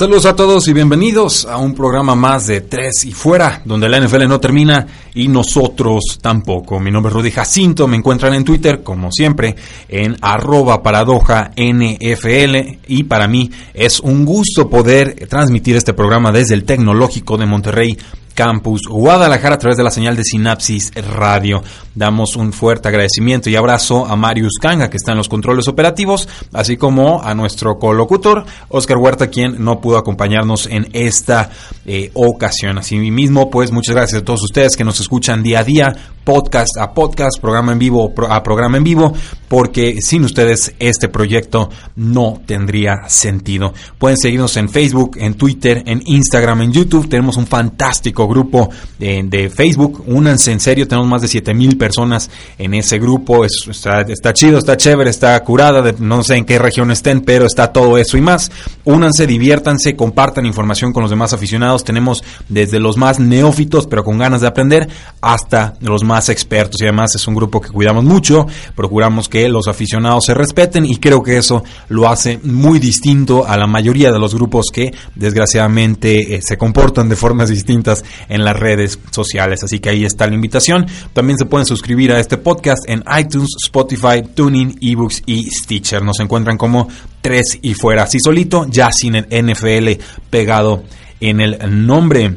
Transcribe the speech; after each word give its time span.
Saludos 0.00 0.24
a 0.24 0.34
todos 0.34 0.66
y 0.66 0.72
bienvenidos 0.72 1.44
a 1.44 1.58
un 1.58 1.74
programa 1.74 2.14
más 2.14 2.46
de 2.46 2.62
Tres 2.62 3.04
y 3.04 3.12
Fuera, 3.12 3.60
donde 3.66 3.86
la 3.86 4.00
NFL 4.00 4.26
no 4.28 4.40
termina 4.40 4.86
y 5.14 5.28
nosotros 5.28 6.18
tampoco. 6.22 6.80
Mi 6.80 6.90
nombre 6.90 7.10
es 7.10 7.14
Rudy 7.16 7.30
Jacinto, 7.30 7.86
me 7.86 7.98
encuentran 7.98 8.32
en 8.32 8.42
Twitter, 8.42 8.82
como 8.82 9.12
siempre, 9.12 9.54
en 9.90 10.16
arroba 10.22 10.82
paradoja 10.82 11.50
NFL 11.54 12.78
y 12.88 13.04
para 13.04 13.28
mí 13.28 13.50
es 13.74 14.00
un 14.00 14.24
gusto 14.24 14.70
poder 14.70 15.28
transmitir 15.28 15.76
este 15.76 15.92
programa 15.92 16.32
desde 16.32 16.54
el 16.54 16.64
Tecnológico 16.64 17.36
de 17.36 17.44
Monterrey 17.44 17.98
Campus 18.34 18.80
Guadalajara 18.88 19.56
a 19.56 19.58
través 19.58 19.76
de 19.76 19.84
la 19.84 19.90
señal 19.90 20.16
de 20.16 20.24
Sinapsis 20.24 20.92
Radio. 20.94 21.62
Damos 21.94 22.36
un 22.36 22.52
fuerte 22.52 22.88
agradecimiento 22.88 23.50
y 23.50 23.56
abrazo 23.56 24.06
a 24.06 24.16
Marius 24.16 24.58
Kanga, 24.60 24.90
que 24.90 24.96
está 24.96 25.12
en 25.12 25.18
los 25.18 25.28
controles 25.28 25.68
operativos, 25.68 26.28
así 26.52 26.76
como 26.76 27.22
a 27.22 27.34
nuestro 27.34 27.78
colocutor, 27.78 28.44
Oscar 28.68 28.98
Huerta, 28.98 29.28
quien 29.28 29.64
no 29.64 29.80
pudo 29.80 29.98
acompañarnos 29.98 30.66
en 30.66 30.88
esta 30.92 31.50
eh, 31.86 32.10
ocasión. 32.14 32.78
Asimismo, 32.78 33.50
pues 33.50 33.72
muchas 33.72 33.94
gracias 33.94 34.22
a 34.22 34.24
todos 34.24 34.42
ustedes 34.42 34.76
que 34.76 34.84
nos 34.84 35.00
escuchan 35.00 35.42
día 35.42 35.60
a 35.60 35.64
día, 35.64 35.96
podcast 36.24 36.76
a 36.78 36.92
podcast, 36.92 37.40
programa 37.40 37.72
en 37.72 37.78
vivo 37.78 38.12
a 38.28 38.42
programa 38.42 38.76
en 38.76 38.84
vivo, 38.84 39.12
porque 39.48 39.96
sin 40.00 40.24
ustedes 40.24 40.74
este 40.78 41.08
proyecto 41.08 41.70
no 41.96 42.40
tendría 42.46 43.08
sentido. 43.08 43.72
Pueden 43.98 44.16
seguirnos 44.16 44.56
en 44.56 44.68
Facebook, 44.68 45.16
en 45.18 45.34
Twitter, 45.34 45.82
en 45.86 46.02
Instagram, 46.04 46.62
en 46.62 46.72
YouTube. 46.72 47.08
Tenemos 47.08 47.36
un 47.36 47.46
fantástico 47.46 48.28
grupo 48.28 48.70
de, 48.98 49.50
Facebook. 49.54 50.04
Únanse 50.06 50.52
en 50.52 50.60
serio, 50.60 50.86
tenemos 50.86 51.08
más 51.08 51.22
de 51.22 51.28
7000 51.28 51.76
personas 51.80 52.30
en 52.58 52.74
ese 52.74 52.98
grupo. 52.98 53.44
está, 53.44 54.32
chido, 54.34 54.58
está 54.58 54.76
chévere, 54.76 55.08
está 55.08 55.42
curada. 55.42 55.92
no 55.98 56.22
sé 56.22 56.36
en 56.36 56.44
qué 56.44 56.58
región 56.58 56.90
estén, 56.90 57.22
pero 57.22 57.46
está 57.46 57.72
todo 57.72 57.96
eso 57.96 58.18
y 58.18 58.20
más. 58.20 58.52
Únanse, 58.84 59.26
diviértanse, 59.26 59.96
compartan 59.96 60.44
información 60.44 60.92
con 60.92 61.02
los 61.02 61.10
demás 61.10 61.32
aficionados. 61.32 61.82
Tenemos 61.82 62.22
desde 62.48 62.78
los 62.78 62.98
más 62.98 63.18
neófitos, 63.18 63.86
pero 63.86 64.04
con 64.04 64.18
ganas 64.18 64.42
de 64.42 64.48
aprender, 64.48 64.88
hasta 65.22 65.74
los 65.80 66.04
más 66.04 66.28
expertos. 66.28 66.80
Y 66.80 66.84
además 66.84 67.14
es 67.14 67.26
un 67.26 67.34
grupo 67.34 67.60
que 67.60 67.70
cuidamos 67.70 68.04
mucho. 68.04 68.46
Procuramos 68.76 69.28
que 69.28 69.48
los 69.48 69.66
aficionados 69.66 70.26
se 70.26 70.34
respeten 70.34 70.84
y 70.84 70.96
creo 70.96 71.22
que 71.22 71.38
eso 71.38 71.64
lo 71.88 72.08
hace 72.08 72.38
muy 72.42 72.78
distinto 72.78 73.46
a 73.46 73.56
la 73.56 73.66
mayoría 73.66 74.12
de 74.12 74.18
los 74.18 74.34
grupos 74.34 74.66
que 74.70 74.92
desgraciadamente 75.14 76.34
eh, 76.34 76.40
se 76.42 76.58
comportan 76.58 77.08
de 77.08 77.16
formas 77.16 77.48
distintas 77.48 78.04
en 78.28 78.44
las 78.44 78.56
redes 78.56 78.98
sociales. 79.10 79.64
Así 79.64 79.78
que 79.80 79.88
ahí 79.88 80.04
está 80.04 80.26
la 80.26 80.34
invitación. 80.34 80.86
También 81.12 81.38
se 81.38 81.46
pueden 81.46 81.66
suscribir 81.70 82.10
a 82.10 82.18
este 82.18 82.36
podcast 82.36 82.82
en 82.88 83.04
iTunes, 83.16 83.50
Spotify, 83.64 84.22
Tuning, 84.34 84.76
eBooks 84.80 85.22
y 85.24 85.48
Stitcher. 85.50 86.02
Nos 86.02 86.18
encuentran 86.18 86.58
como 86.58 86.88
tres 87.20 87.60
y 87.62 87.74
fuera. 87.74 88.02
Así 88.02 88.18
solito, 88.18 88.66
ya 88.68 88.90
sin 88.90 89.14
el 89.14 89.26
NFL 89.30 90.02
pegado 90.30 90.82
en 91.20 91.40
el 91.40 91.86
nombre. 91.86 92.34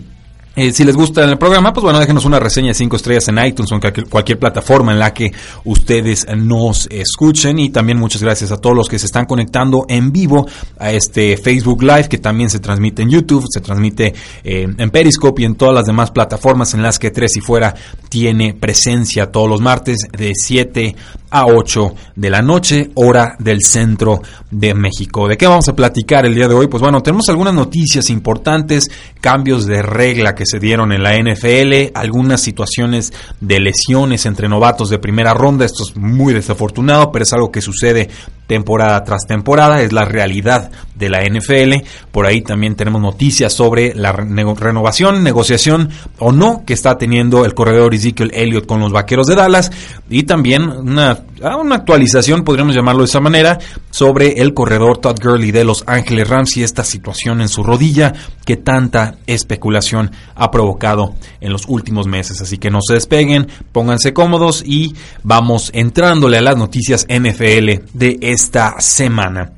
Eh, 0.55 0.71
si 0.71 0.83
les 0.83 0.95
gusta 0.95 1.23
el 1.23 1.37
programa, 1.39 1.73
pues 1.73 1.83
bueno, 1.83 1.99
déjenos 1.99 2.25
una 2.25 2.39
reseña 2.39 2.67
de 2.67 2.73
5 2.75 2.95
estrellas 2.95 3.27
en 3.27 3.43
iTunes 3.43 3.71
o 3.71 3.75
en 3.75 4.05
cualquier, 4.07 4.37
plataforma 4.37 4.91
en 4.91 4.99
la 4.99 5.11
que 5.11 5.31
ustedes 5.63 6.27
nos 6.35 6.87
escuchen. 6.91 7.57
Y 7.57 7.71
también 7.71 7.97
muchas 7.97 8.21
gracias 8.21 8.51
a 8.51 8.57
todos 8.57 8.75
los 8.75 8.87
que 8.87 8.99
se 8.99 9.07
están 9.07 9.25
conectando 9.25 9.85
en 9.87 10.11
vivo 10.11 10.47
a 10.77 10.91
este 10.91 11.37
Facebook 11.37 11.81
Live, 11.81 12.07
que 12.07 12.19
también 12.19 12.51
se 12.51 12.59
transmite 12.59 13.01
en 13.01 13.09
YouTube, 13.09 13.45
se 13.49 13.61
transmite 13.61 14.13
eh, 14.43 14.67
en 14.77 14.89
Periscope 14.91 15.41
y 15.41 15.45
en 15.45 15.55
todas 15.55 15.73
las 15.73 15.85
demás 15.85 16.11
plataformas 16.11 16.75
en 16.75 16.83
las 16.83 16.99
que 16.99 17.09
Tres 17.09 17.35
y 17.37 17.41
Fuera 17.41 17.73
tiene 18.09 18.53
presencia 18.53 19.31
todos 19.31 19.49
los 19.49 19.59
martes 19.59 20.07
de 20.11 20.33
7 20.35 20.95
a 21.33 21.47
8 21.47 21.95
de 22.15 22.29
la 22.29 22.43
noche, 22.43 22.91
hora 22.93 23.35
del 23.39 23.61
centro 23.61 24.21
de 24.51 24.75
México. 24.75 25.27
¿De 25.27 25.35
qué 25.35 25.47
vamos 25.47 25.67
a 25.67 25.75
platicar 25.75 26.27
el 26.27 26.35
día 26.35 26.47
de 26.47 26.53
hoy? 26.53 26.67
Pues 26.67 26.79
bueno, 26.79 27.01
tenemos 27.01 27.27
algunas 27.27 27.55
noticias 27.55 28.11
importantes, 28.11 28.87
cambios 29.19 29.65
de 29.65 29.81
regla 29.81 30.35
que 30.35 30.45
se 30.45 30.59
dieron 30.59 30.91
en 30.91 31.01
la 31.01 31.17
NFL, 31.17 31.91
algunas 31.95 32.39
situaciones 32.39 33.11
de 33.41 33.59
lesiones 33.59 34.27
entre 34.27 34.47
novatos 34.47 34.91
de 34.91 34.99
primera 34.99 35.33
ronda, 35.33 35.65
esto 35.65 35.83
es 35.83 35.97
muy 35.97 36.35
desafortunado, 36.35 37.11
pero 37.11 37.23
es 37.23 37.33
algo 37.33 37.51
que 37.51 37.61
sucede 37.61 38.09
temporada 38.47 39.03
tras 39.03 39.25
temporada, 39.25 39.81
es 39.81 39.91
la 39.91 40.05
realidad 40.05 40.69
de 40.95 41.09
la 41.09 41.23
NFL. 41.23 41.87
Por 42.11 42.25
ahí 42.25 42.41
también 42.41 42.75
tenemos 42.75 43.01
noticias 43.01 43.53
sobre 43.53 43.95
la 43.95 44.11
renovación, 44.11 45.23
negociación 45.23 45.89
o 46.19 46.31
no 46.31 46.63
que 46.65 46.73
está 46.73 46.97
teniendo 46.97 47.45
el 47.45 47.53
corredor 47.53 47.95
Ezekiel 47.95 48.31
Elliott 48.33 48.65
con 48.65 48.79
los 48.79 48.91
Vaqueros 48.91 49.27
de 49.27 49.35
Dallas 49.35 49.71
y 50.09 50.23
también 50.23 50.69
una, 50.69 51.22
ah, 51.41 51.57
una 51.57 51.75
actualización, 51.75 52.43
podríamos 52.43 52.75
llamarlo 52.75 53.01
de 53.01 53.07
esa 53.07 53.19
manera, 53.19 53.59
sobre 53.89 54.41
el 54.41 54.53
corredor 54.53 54.97
Todd 54.97 55.17
Gurley 55.21 55.51
de 55.51 55.63
Los 55.63 55.83
Ángeles 55.87 56.27
Rams 56.27 56.57
y 56.57 56.63
esta 56.63 56.83
situación 56.83 57.41
en 57.41 57.49
su 57.49 57.63
rodilla 57.63 58.13
que 58.45 58.57
tanta 58.57 59.15
especulación 59.27 60.11
ha 60.35 60.51
provocado 60.51 61.15
en 61.41 61.51
los 61.51 61.65
últimos 61.67 62.07
meses. 62.07 62.41
Así 62.41 62.57
que 62.57 62.69
no 62.69 62.79
se 62.81 62.95
despeguen, 62.95 63.47
pónganse 63.71 64.13
cómodos 64.13 64.63
y 64.65 64.95
vamos 65.23 65.71
entrándole 65.73 66.37
a 66.37 66.41
las 66.41 66.57
noticias 66.57 67.05
NFL 67.09 67.85
de 67.93 68.19
esta 68.21 68.79
semana. 68.79 69.51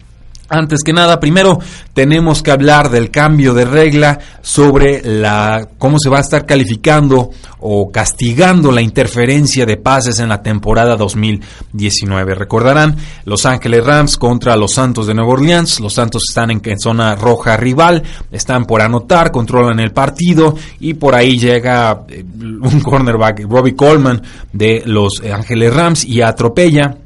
Antes 0.48 0.82
que 0.84 0.94
nada, 0.94 1.20
primero 1.20 1.58
tenemos 1.94 2.44
que 2.44 2.52
hablar 2.52 2.92
del 2.92 3.10
cambio 3.10 3.56
de 3.56 3.66
regla 3.66 4.20
sobre 4.44 5.02
la 5.04 5.70
cómo 5.80 5.98
se 5.98 6.10
va 6.10 6.20
a 6.20 6.22
estar 6.22 6.46
calificando 6.46 7.32
o 7.62 7.90
castigando 7.92 8.72
la 8.72 8.84
interferencia 8.84 9.66
de 9.66 9.78
pases 9.78 10.20
en 10.20 10.30
la 10.30 10.44
temporada 10.44 10.98
2019. 10.98 12.36
Recordarán 12.36 12.96
Los 13.24 13.48
Ángeles 13.48 13.84
Rams 13.84 14.18
contra 14.18 14.56
los 14.56 14.74
Santos 14.74 15.08
de 15.08 15.16
Nueva 15.16 15.32
Orleans. 15.32 15.80
Los 15.80 15.94
Santos 15.94 16.26
están 16.30 16.52
en, 16.52 16.62
en 16.64 16.80
zona 16.80 17.16
roja 17.16 17.58
rival, 17.58 18.04
están 18.32 18.66
por 18.66 18.84
anotar, 18.84 19.32
controlan 19.32 19.80
el 19.80 19.94
partido 19.94 20.56
y 20.80 20.94
por 20.94 21.16
ahí 21.16 21.40
llega 21.40 22.04
eh, 22.08 22.24
un 22.38 22.82
cornerback, 22.82 23.46
Robbie 23.50 23.76
Coleman 23.76 24.22
de 24.54 24.84
Los 24.86 25.22
Ángeles 25.22 25.74
Rams 25.74 26.06
y 26.06 26.22
atropella 26.22 26.98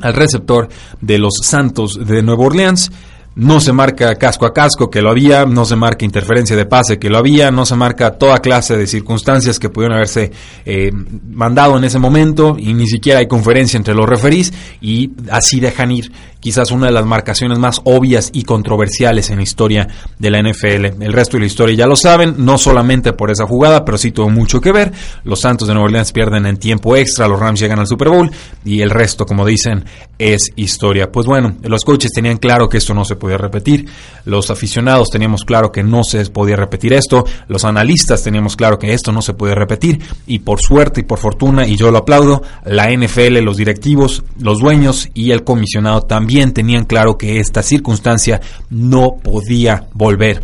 al 0.00 0.14
receptor 0.14 0.68
de 1.00 1.18
los 1.18 1.34
Santos 1.42 1.98
de 2.06 2.22
Nueva 2.22 2.44
Orleans. 2.44 2.90
No 3.34 3.60
se 3.60 3.72
marca 3.72 4.16
casco 4.16 4.46
a 4.46 4.52
casco 4.52 4.90
que 4.90 5.00
lo 5.00 5.10
había, 5.10 5.46
no 5.46 5.64
se 5.64 5.76
marca 5.76 6.04
interferencia 6.04 6.56
de 6.56 6.66
pase 6.66 6.98
que 6.98 7.08
lo 7.08 7.18
había, 7.18 7.52
no 7.52 7.64
se 7.64 7.76
marca 7.76 8.18
toda 8.18 8.38
clase 8.38 8.76
de 8.76 8.88
circunstancias 8.88 9.60
que 9.60 9.68
pudieron 9.68 9.94
haberse 9.94 10.32
eh, 10.64 10.90
mandado 10.92 11.78
en 11.78 11.84
ese 11.84 12.00
momento 12.00 12.56
y 12.58 12.74
ni 12.74 12.88
siquiera 12.88 13.20
hay 13.20 13.28
conferencia 13.28 13.76
entre 13.76 13.94
los 13.94 14.08
referís 14.08 14.52
y 14.80 15.12
así 15.30 15.60
dejan 15.60 15.92
ir 15.92 16.10
quizás 16.40 16.70
una 16.70 16.86
de 16.86 16.92
las 16.92 17.06
marcaciones 17.06 17.58
más 17.58 17.80
obvias 17.84 18.30
y 18.32 18.44
controversiales 18.44 19.30
en 19.30 19.36
la 19.36 19.42
historia 19.42 19.88
de 20.18 20.30
la 20.30 20.40
NFL. 20.40 21.02
El 21.02 21.12
resto 21.12 21.36
de 21.36 21.40
la 21.40 21.46
historia 21.46 21.76
ya 21.76 21.86
lo 21.86 21.96
saben, 21.96 22.34
no 22.38 22.58
solamente 22.58 23.12
por 23.12 23.30
esa 23.30 23.46
jugada, 23.46 23.84
pero 23.84 23.98
sí 23.98 24.12
tuvo 24.12 24.30
mucho 24.30 24.60
que 24.60 24.72
ver. 24.72 24.92
Los 25.24 25.40
Santos 25.40 25.66
de 25.66 25.74
Nueva 25.74 25.86
Orleans 25.86 26.12
pierden 26.12 26.46
en 26.46 26.56
tiempo 26.56 26.96
extra, 26.96 27.28
los 27.28 27.40
Rams 27.40 27.60
llegan 27.60 27.78
al 27.78 27.86
Super 27.86 28.08
Bowl 28.08 28.30
y 28.64 28.80
el 28.80 28.90
resto, 28.90 29.26
como 29.26 29.44
dicen, 29.44 29.84
es 30.18 30.50
historia. 30.56 31.10
Pues 31.10 31.26
bueno, 31.26 31.56
los 31.62 31.84
coaches 31.84 32.12
tenían 32.12 32.38
claro 32.38 32.68
que 32.68 32.78
esto 32.78 32.94
no 32.94 33.04
se 33.04 33.16
podía 33.16 33.38
repetir, 33.38 33.88
los 34.24 34.50
aficionados 34.50 35.08
teníamos 35.10 35.44
claro 35.44 35.72
que 35.72 35.82
no 35.82 36.04
se 36.04 36.24
podía 36.26 36.56
repetir 36.56 36.92
esto, 36.92 37.24
los 37.48 37.64
analistas 37.64 38.22
teníamos 38.22 38.56
claro 38.56 38.78
que 38.78 38.92
esto 38.92 39.12
no 39.12 39.22
se 39.22 39.34
podía 39.34 39.54
repetir 39.54 40.00
y 40.26 40.40
por 40.40 40.60
suerte 40.60 41.00
y 41.00 41.04
por 41.04 41.18
fortuna, 41.18 41.66
y 41.66 41.76
yo 41.76 41.90
lo 41.90 41.98
aplaudo, 41.98 42.42
la 42.64 42.90
NFL, 42.90 43.38
los 43.38 43.56
directivos, 43.56 44.22
los 44.40 44.58
dueños 44.58 45.08
y 45.14 45.30
el 45.30 45.44
comisionado 45.44 46.02
también 46.02 46.27
también 46.28 46.52
tenían 46.52 46.84
claro 46.84 47.16
que 47.16 47.40
esta 47.40 47.62
circunstancia 47.62 48.42
no 48.68 49.16
podía 49.16 49.86
volver 49.94 50.42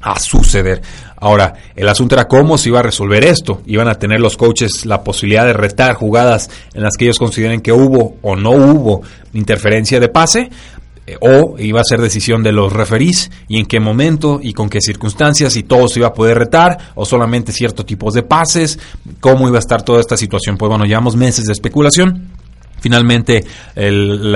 a 0.00 0.18
suceder. 0.18 0.80
Ahora, 1.18 1.52
el 1.76 1.86
asunto 1.86 2.14
era 2.14 2.26
cómo 2.26 2.56
se 2.56 2.70
iba 2.70 2.78
a 2.78 2.82
resolver 2.82 3.22
esto. 3.24 3.60
Iban 3.66 3.88
a 3.88 3.96
tener 3.96 4.20
los 4.20 4.38
coaches 4.38 4.86
la 4.86 5.04
posibilidad 5.04 5.44
de 5.44 5.52
retar 5.52 5.92
jugadas 5.96 6.48
en 6.72 6.82
las 6.82 6.96
que 6.96 7.04
ellos 7.04 7.18
consideren 7.18 7.60
que 7.60 7.72
hubo 7.72 8.16
o 8.22 8.36
no 8.36 8.52
hubo 8.52 9.02
interferencia 9.34 10.00
de 10.00 10.08
pase. 10.08 10.48
eh, 11.06 11.16
o 11.20 11.58
iba 11.58 11.82
a 11.82 11.84
ser 11.84 12.00
decisión 12.00 12.42
de 12.42 12.52
los 12.52 12.72
referís 12.72 13.30
y 13.48 13.58
en 13.58 13.66
qué 13.66 13.80
momento 13.80 14.40
y 14.42 14.54
con 14.54 14.70
qué 14.70 14.80
circunstancias 14.80 15.56
y 15.56 15.62
todo 15.62 15.88
se 15.88 16.00
iba 16.00 16.08
a 16.08 16.14
poder 16.14 16.38
retar 16.38 16.78
o 16.94 17.04
solamente 17.04 17.52
ciertos 17.52 17.84
tipos 17.84 18.14
de 18.14 18.22
pases, 18.22 18.78
cómo 19.20 19.46
iba 19.46 19.58
a 19.58 19.60
estar 19.60 19.82
toda 19.82 20.00
esta 20.00 20.16
situación. 20.16 20.56
Pues 20.56 20.70
bueno, 20.70 20.86
llevamos 20.86 21.16
meses 21.16 21.44
de 21.44 21.52
especulación 21.52 22.37
Finalmente, 22.80 23.44
el, 23.74 24.32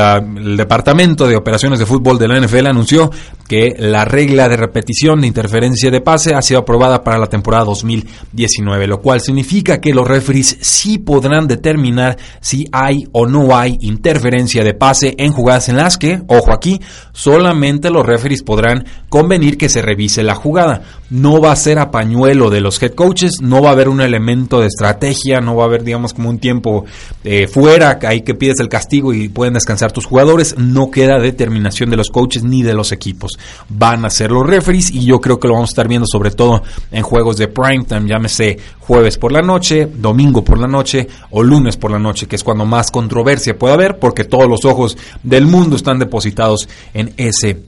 Departamento 0.57 1.27
de 1.27 1.37
Operaciones 1.37 1.79
de 1.79 1.87
Fútbol 1.87 2.19
de 2.19 2.29
la 2.29 2.41
NFL 2.41 2.67
anunció 2.67 3.11
que 3.49 3.75
la 3.79 4.05
regla 4.05 4.49
de 4.49 4.57
repetición 4.57 5.21
de 5.21 5.27
interferencia 5.27 5.91
de 5.91 6.01
pase 6.01 6.35
ha 6.35 6.43
sido 6.43 6.61
aprobada 6.61 7.05
para 7.05 7.19
la 7.19 7.27
temporada 7.27 7.65
2019, 7.65 8.87
lo 8.87 9.01
cual 9.01 9.21
significa 9.21 9.81
que 9.81 9.95
los 9.95 10.07
referees 10.07 10.59
sí 10.61 10.99
podrán 10.99 11.47
determinar 11.47 12.17
si 12.41 12.67
hay 12.73 13.05
o 13.13 13.27
no 13.27 13.57
hay 13.57 13.79
interferencia 13.81 14.65
de 14.65 14.75
pase 14.75 15.15
en 15.19 15.33
jugadas 15.33 15.69
en 15.69 15.77
las 15.77 15.99
que, 15.99 16.23
ojo 16.29 16.53
aquí, 16.53 16.81
solamente 17.13 17.91
los 17.91 18.07
referees 18.07 18.43
podrán 18.43 18.85
convenir 19.09 19.59
que 19.59 19.69
se 19.69 19.83
revise 19.83 20.23
la 20.23 20.35
jugada. 20.35 20.83
No 21.13 21.43
va 21.43 21.53
a 21.53 21.57
ser 21.57 21.79
a 21.79 21.91
pañuelo 21.91 22.49
de 22.49 22.63
los 22.63 22.83
head 22.83 22.95
coaches, 22.95 23.33
no 23.43 23.61
va 23.61 23.69
a 23.69 23.73
haber 23.73 23.91
un 23.91 24.01
elemento 24.01 24.61
de 24.61 24.69
estrategia, 24.69 25.43
no 25.43 25.55
va 25.55 25.65
a 25.65 25.67
haber, 25.67 25.85
digamos, 25.85 26.15
como 26.15 26.31
un 26.31 26.39
tiempo 26.39 26.87
eh, 27.23 27.47
fuera, 27.49 27.99
hay 28.03 28.23
que 28.23 28.33
pides 28.33 28.61
el 28.61 28.71
castigo 28.71 29.13
y 29.13 29.29
pueden 29.29 29.53
descansar 29.53 29.93
tus 29.93 30.07
jugadores, 30.07 30.57
no 30.57 30.91
queda 30.91 31.19
determinación 31.19 31.91
de 31.91 31.99
los 31.99 32.09
coaches 32.09 32.45
ni 32.45 32.63
de 32.63 32.73
los 32.73 32.93
equipos. 32.93 33.33
Van 33.69 34.07
a 34.07 34.11
ser 34.11 34.31
los 34.31 34.47
referees 34.47 34.91
y 34.91 35.05
yo 35.05 35.21
creo 35.21 35.39
que 35.39 35.49
lo 35.49 35.55
vamos 35.55 35.69
a 35.69 35.73
estar 35.73 35.87
viendo 35.87 36.07
sobre 36.07 36.31
todo 36.31 36.63
en 36.91 37.03
juegos 37.03 37.37
de 37.37 37.49
prime 37.49 37.85
time, 37.85 38.09
llámese 38.09 38.57
jueves 38.81 39.19
por 39.19 39.33
la 39.33 39.43
noche, 39.43 39.87
domingo 39.95 40.43
por 40.43 40.59
la 40.59 40.67
noche 40.67 41.09
o 41.31 41.43
lunes 41.43 41.77
por 41.77 41.91
la 41.91 41.99
noche, 41.99 42.27
que 42.27 42.37
es 42.37 42.43
cuando 42.43 42.65
más 42.65 42.91
controversia 42.91 43.59
puede 43.59 43.75
haber 43.75 43.99
porque 43.99 44.25
todos 44.25 44.49
los 44.49 44.65
ojos 44.65 44.97
del 45.23 45.45
mundo 45.45 45.77
están 45.77 45.99
depositados 45.99 46.71
en 46.95 47.13
ese 47.19 47.65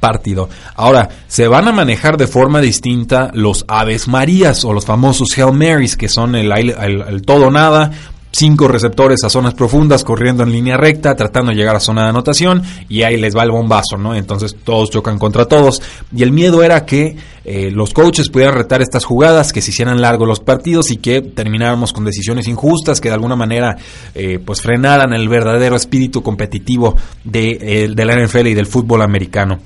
partido. 0.00 0.48
Ahora, 0.74 1.08
se 1.26 1.48
van 1.48 1.68
a 1.68 1.72
manejar 1.72 2.16
de 2.16 2.26
forma 2.26 2.60
distinta 2.60 3.30
los 3.34 3.64
Aves 3.68 4.08
Marías 4.08 4.64
o 4.64 4.72
los 4.72 4.84
famosos 4.84 5.28
Hail 5.36 5.52
Marys, 5.52 5.96
que 5.96 6.08
son 6.08 6.34
el, 6.34 6.52
el, 6.52 6.70
el 7.08 7.22
todo 7.22 7.50
nada, 7.50 7.90
cinco 8.32 8.68
receptores 8.68 9.24
a 9.24 9.30
zonas 9.30 9.54
profundas 9.54 10.04
corriendo 10.04 10.42
en 10.42 10.52
línea 10.52 10.76
recta, 10.76 11.16
tratando 11.16 11.50
de 11.50 11.56
llegar 11.56 11.76
a 11.76 11.80
zona 11.80 12.04
de 12.04 12.10
anotación 12.10 12.62
y 12.88 13.02
ahí 13.02 13.16
les 13.16 13.36
va 13.36 13.42
el 13.42 13.50
bombazo, 13.50 13.96
¿no? 13.96 14.14
Entonces 14.14 14.56
todos 14.62 14.90
chocan 14.90 15.18
contra 15.18 15.46
todos 15.46 15.82
y 16.14 16.22
el 16.22 16.32
miedo 16.32 16.62
era 16.62 16.84
que 16.84 17.16
eh, 17.44 17.70
los 17.70 17.94
coaches 17.94 18.28
pudieran 18.28 18.54
retar 18.54 18.82
estas 18.82 19.04
jugadas, 19.04 19.52
que 19.52 19.62
se 19.62 19.70
hicieran 19.70 20.00
largos 20.00 20.28
los 20.28 20.40
partidos 20.40 20.90
y 20.90 20.98
que 20.98 21.22
termináramos 21.22 21.92
con 21.92 22.04
decisiones 22.04 22.46
injustas 22.48 23.00
que 23.00 23.08
de 23.08 23.14
alguna 23.14 23.36
manera 23.36 23.76
eh, 24.14 24.38
pues 24.44 24.60
frenaran 24.60 25.12
el 25.12 25.28
verdadero 25.28 25.76
espíritu 25.76 26.22
competitivo 26.22 26.96
de, 27.24 27.58
eh, 27.60 27.88
de 27.94 28.04
la 28.04 28.14
NFL 28.14 28.48
y 28.48 28.54
del 28.54 28.66
fútbol 28.66 29.02
americano. 29.02 29.58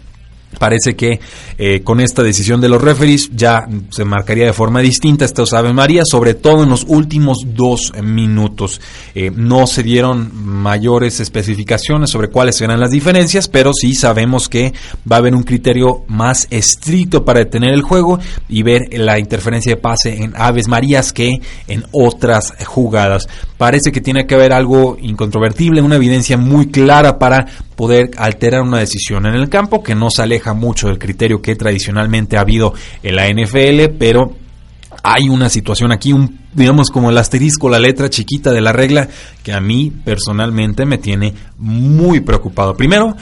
Parece 0.58 0.94
que 0.94 1.20
eh, 1.58 1.80
con 1.82 2.00
esta 2.00 2.22
decisión 2.22 2.60
de 2.60 2.68
los 2.68 2.80
referees 2.80 3.30
ya 3.34 3.66
se 3.90 4.04
marcaría 4.04 4.46
de 4.46 4.52
forma 4.52 4.80
distinta 4.80 5.24
estos 5.24 5.52
Ave 5.52 5.72
María, 5.72 6.02
sobre 6.04 6.34
todo 6.34 6.62
en 6.62 6.70
los 6.70 6.84
últimos 6.86 7.38
dos 7.46 7.92
minutos. 8.02 8.80
Eh, 9.14 9.30
no 9.34 9.66
se 9.66 9.82
dieron 9.82 10.30
mayores 10.34 11.20
especificaciones 11.20 12.10
sobre 12.10 12.28
cuáles 12.28 12.56
serán 12.56 12.80
las 12.80 12.90
diferencias, 12.90 13.48
pero 13.48 13.72
sí 13.72 13.94
sabemos 13.94 14.48
que 14.48 14.72
va 15.10 15.16
a 15.16 15.18
haber 15.18 15.34
un 15.34 15.42
criterio 15.42 16.04
más 16.08 16.46
estricto 16.50 17.24
para 17.24 17.40
detener 17.40 17.72
el 17.72 17.82
juego 17.82 18.18
y 18.48 18.62
ver 18.62 18.82
la 18.92 19.18
interferencia 19.18 19.74
de 19.74 19.80
pase 19.80 20.22
en 20.22 20.34
Aves 20.36 20.68
Marías 20.68 21.12
que 21.12 21.30
en 21.68 21.84
otras 21.92 22.52
jugadas. 22.66 23.26
Parece 23.56 23.92
que 23.92 24.00
tiene 24.00 24.26
que 24.26 24.34
haber 24.34 24.52
algo 24.52 24.96
incontrovertible, 25.00 25.82
una 25.82 25.96
evidencia 25.96 26.36
muy 26.36 26.66
clara 26.66 27.18
para 27.18 27.46
poder 27.82 28.12
alterar 28.16 28.62
una 28.62 28.78
decisión 28.78 29.26
en 29.26 29.34
el 29.34 29.48
campo 29.48 29.82
que 29.82 29.96
no 29.96 30.08
se 30.08 30.22
aleja 30.22 30.54
mucho 30.54 30.86
del 30.86 31.00
criterio 31.00 31.42
que 31.42 31.56
tradicionalmente 31.56 32.36
ha 32.36 32.42
habido 32.42 32.74
en 33.02 33.16
la 33.16 33.28
NFL, 33.28 33.96
pero 33.98 34.36
hay 35.02 35.28
una 35.28 35.48
situación 35.48 35.90
aquí, 35.90 36.12
un, 36.12 36.38
digamos 36.52 36.90
como 36.92 37.10
el 37.10 37.18
asterisco, 37.18 37.68
la 37.68 37.80
letra 37.80 38.08
chiquita 38.08 38.52
de 38.52 38.60
la 38.60 38.70
regla, 38.70 39.08
que 39.42 39.52
a 39.52 39.60
mí 39.60 39.92
personalmente 40.04 40.86
me 40.86 40.98
tiene 40.98 41.34
muy 41.58 42.20
preocupado. 42.20 42.76
Primero, 42.76 43.16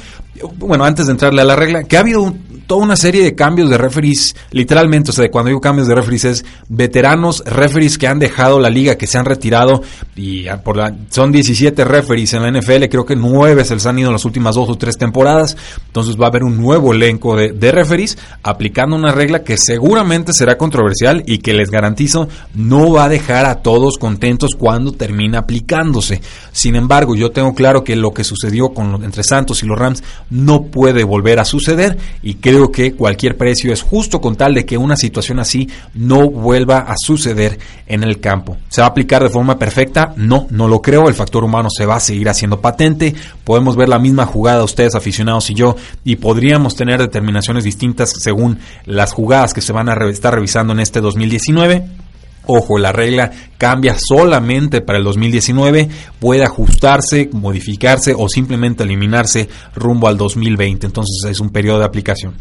bueno, 0.58 0.84
antes 0.84 1.06
de 1.06 1.12
entrarle 1.12 1.40
a 1.40 1.46
la 1.46 1.56
regla, 1.56 1.84
que 1.84 1.96
ha 1.96 2.00
habido 2.00 2.20
un, 2.20 2.49
toda 2.70 2.84
una 2.84 2.94
serie 2.94 3.24
de 3.24 3.34
cambios 3.34 3.68
de 3.68 3.76
referees, 3.76 4.36
literalmente, 4.52 5.10
o 5.10 5.12
sea, 5.12 5.28
cuando 5.28 5.48
digo 5.48 5.60
cambios 5.60 5.88
de 5.88 5.94
referees 5.96 6.24
es 6.24 6.44
veteranos, 6.68 7.42
referees 7.44 7.98
que 7.98 8.06
han 8.06 8.20
dejado 8.20 8.60
la 8.60 8.70
liga, 8.70 8.94
que 8.94 9.08
se 9.08 9.18
han 9.18 9.24
retirado, 9.24 9.82
y 10.14 10.44
por 10.62 10.76
la, 10.76 10.94
son 11.10 11.32
17 11.32 11.84
referees 11.84 12.32
en 12.34 12.42
la 12.44 12.60
NFL, 12.60 12.84
creo 12.84 13.04
que 13.04 13.16
9 13.16 13.64
se 13.64 13.74
les 13.74 13.86
han 13.86 13.98
ido 13.98 14.10
en 14.10 14.12
las 14.12 14.24
últimas 14.24 14.54
dos 14.54 14.68
o 14.68 14.76
tres 14.76 14.96
temporadas, 14.96 15.56
entonces 15.84 16.14
va 16.14 16.26
a 16.26 16.28
haber 16.28 16.44
un 16.44 16.58
nuevo 16.58 16.92
elenco 16.92 17.34
de, 17.34 17.50
de 17.50 17.72
referees 17.72 18.16
aplicando 18.44 18.94
una 18.94 19.10
regla 19.10 19.42
que 19.42 19.56
seguramente 19.58 20.32
será 20.32 20.56
controversial 20.56 21.24
y 21.26 21.38
que 21.38 21.54
les 21.54 21.72
garantizo 21.72 22.28
no 22.54 22.92
va 22.92 23.06
a 23.06 23.08
dejar 23.08 23.46
a 23.46 23.62
todos 23.62 23.98
contentos 23.98 24.50
cuando 24.56 24.92
termine 24.92 25.38
aplicándose. 25.38 26.20
Sin 26.52 26.76
embargo, 26.76 27.16
yo 27.16 27.32
tengo 27.32 27.52
claro 27.52 27.82
que 27.82 27.96
lo 27.96 28.12
que 28.12 28.22
sucedió 28.22 28.68
con 28.68 29.02
entre 29.02 29.24
Santos 29.24 29.64
y 29.64 29.66
los 29.66 29.76
Rams 29.76 30.04
no 30.30 30.66
puede 30.66 31.02
volver 31.02 31.40
a 31.40 31.44
suceder 31.44 31.98
y 32.22 32.34
creo 32.34 32.59
que 32.68 32.92
cualquier 32.92 33.36
precio 33.36 33.72
es 33.72 33.82
justo 33.82 34.20
con 34.20 34.36
tal 34.36 34.54
de 34.54 34.66
que 34.66 34.76
una 34.76 34.96
situación 34.96 35.38
así 35.38 35.68
no 35.94 36.28
vuelva 36.28 36.80
a 36.80 36.94
suceder 36.96 37.58
en 37.86 38.02
el 38.02 38.20
campo. 38.20 38.56
¿Se 38.68 38.80
va 38.80 38.88
a 38.88 38.90
aplicar 38.90 39.22
de 39.22 39.30
forma 39.30 39.58
perfecta? 39.58 40.12
No, 40.16 40.46
no 40.50 40.68
lo 40.68 40.82
creo. 40.82 41.08
El 41.08 41.14
factor 41.14 41.44
humano 41.44 41.68
se 41.70 41.86
va 41.86 41.96
a 41.96 42.00
seguir 42.00 42.28
haciendo 42.28 42.60
patente. 42.60 43.14
Podemos 43.44 43.76
ver 43.76 43.88
la 43.88 43.98
misma 43.98 44.26
jugada 44.26 44.64
ustedes 44.64 44.94
aficionados 44.94 45.50
y 45.50 45.54
yo 45.54 45.76
y 46.04 46.16
podríamos 46.16 46.76
tener 46.76 47.00
determinaciones 47.00 47.64
distintas 47.64 48.12
según 48.18 48.58
las 48.84 49.12
jugadas 49.12 49.54
que 49.54 49.60
se 49.60 49.72
van 49.72 49.88
a 49.88 49.94
estar 50.10 50.34
revisando 50.34 50.72
en 50.72 50.80
este 50.80 51.00
2019 51.00 52.09
Ojo, 52.52 52.78
la 52.78 52.90
regla 52.90 53.30
cambia 53.58 53.96
solamente 53.96 54.80
para 54.80 54.98
el 54.98 55.04
2019, 55.04 55.88
puede 56.18 56.42
ajustarse, 56.42 57.30
modificarse 57.32 58.12
o 58.16 58.28
simplemente 58.28 58.82
eliminarse 58.82 59.48
rumbo 59.76 60.08
al 60.08 60.16
2020. 60.16 60.84
Entonces 60.86 61.30
es 61.30 61.38
un 61.38 61.50
periodo 61.50 61.78
de 61.78 61.84
aplicación. 61.84 62.34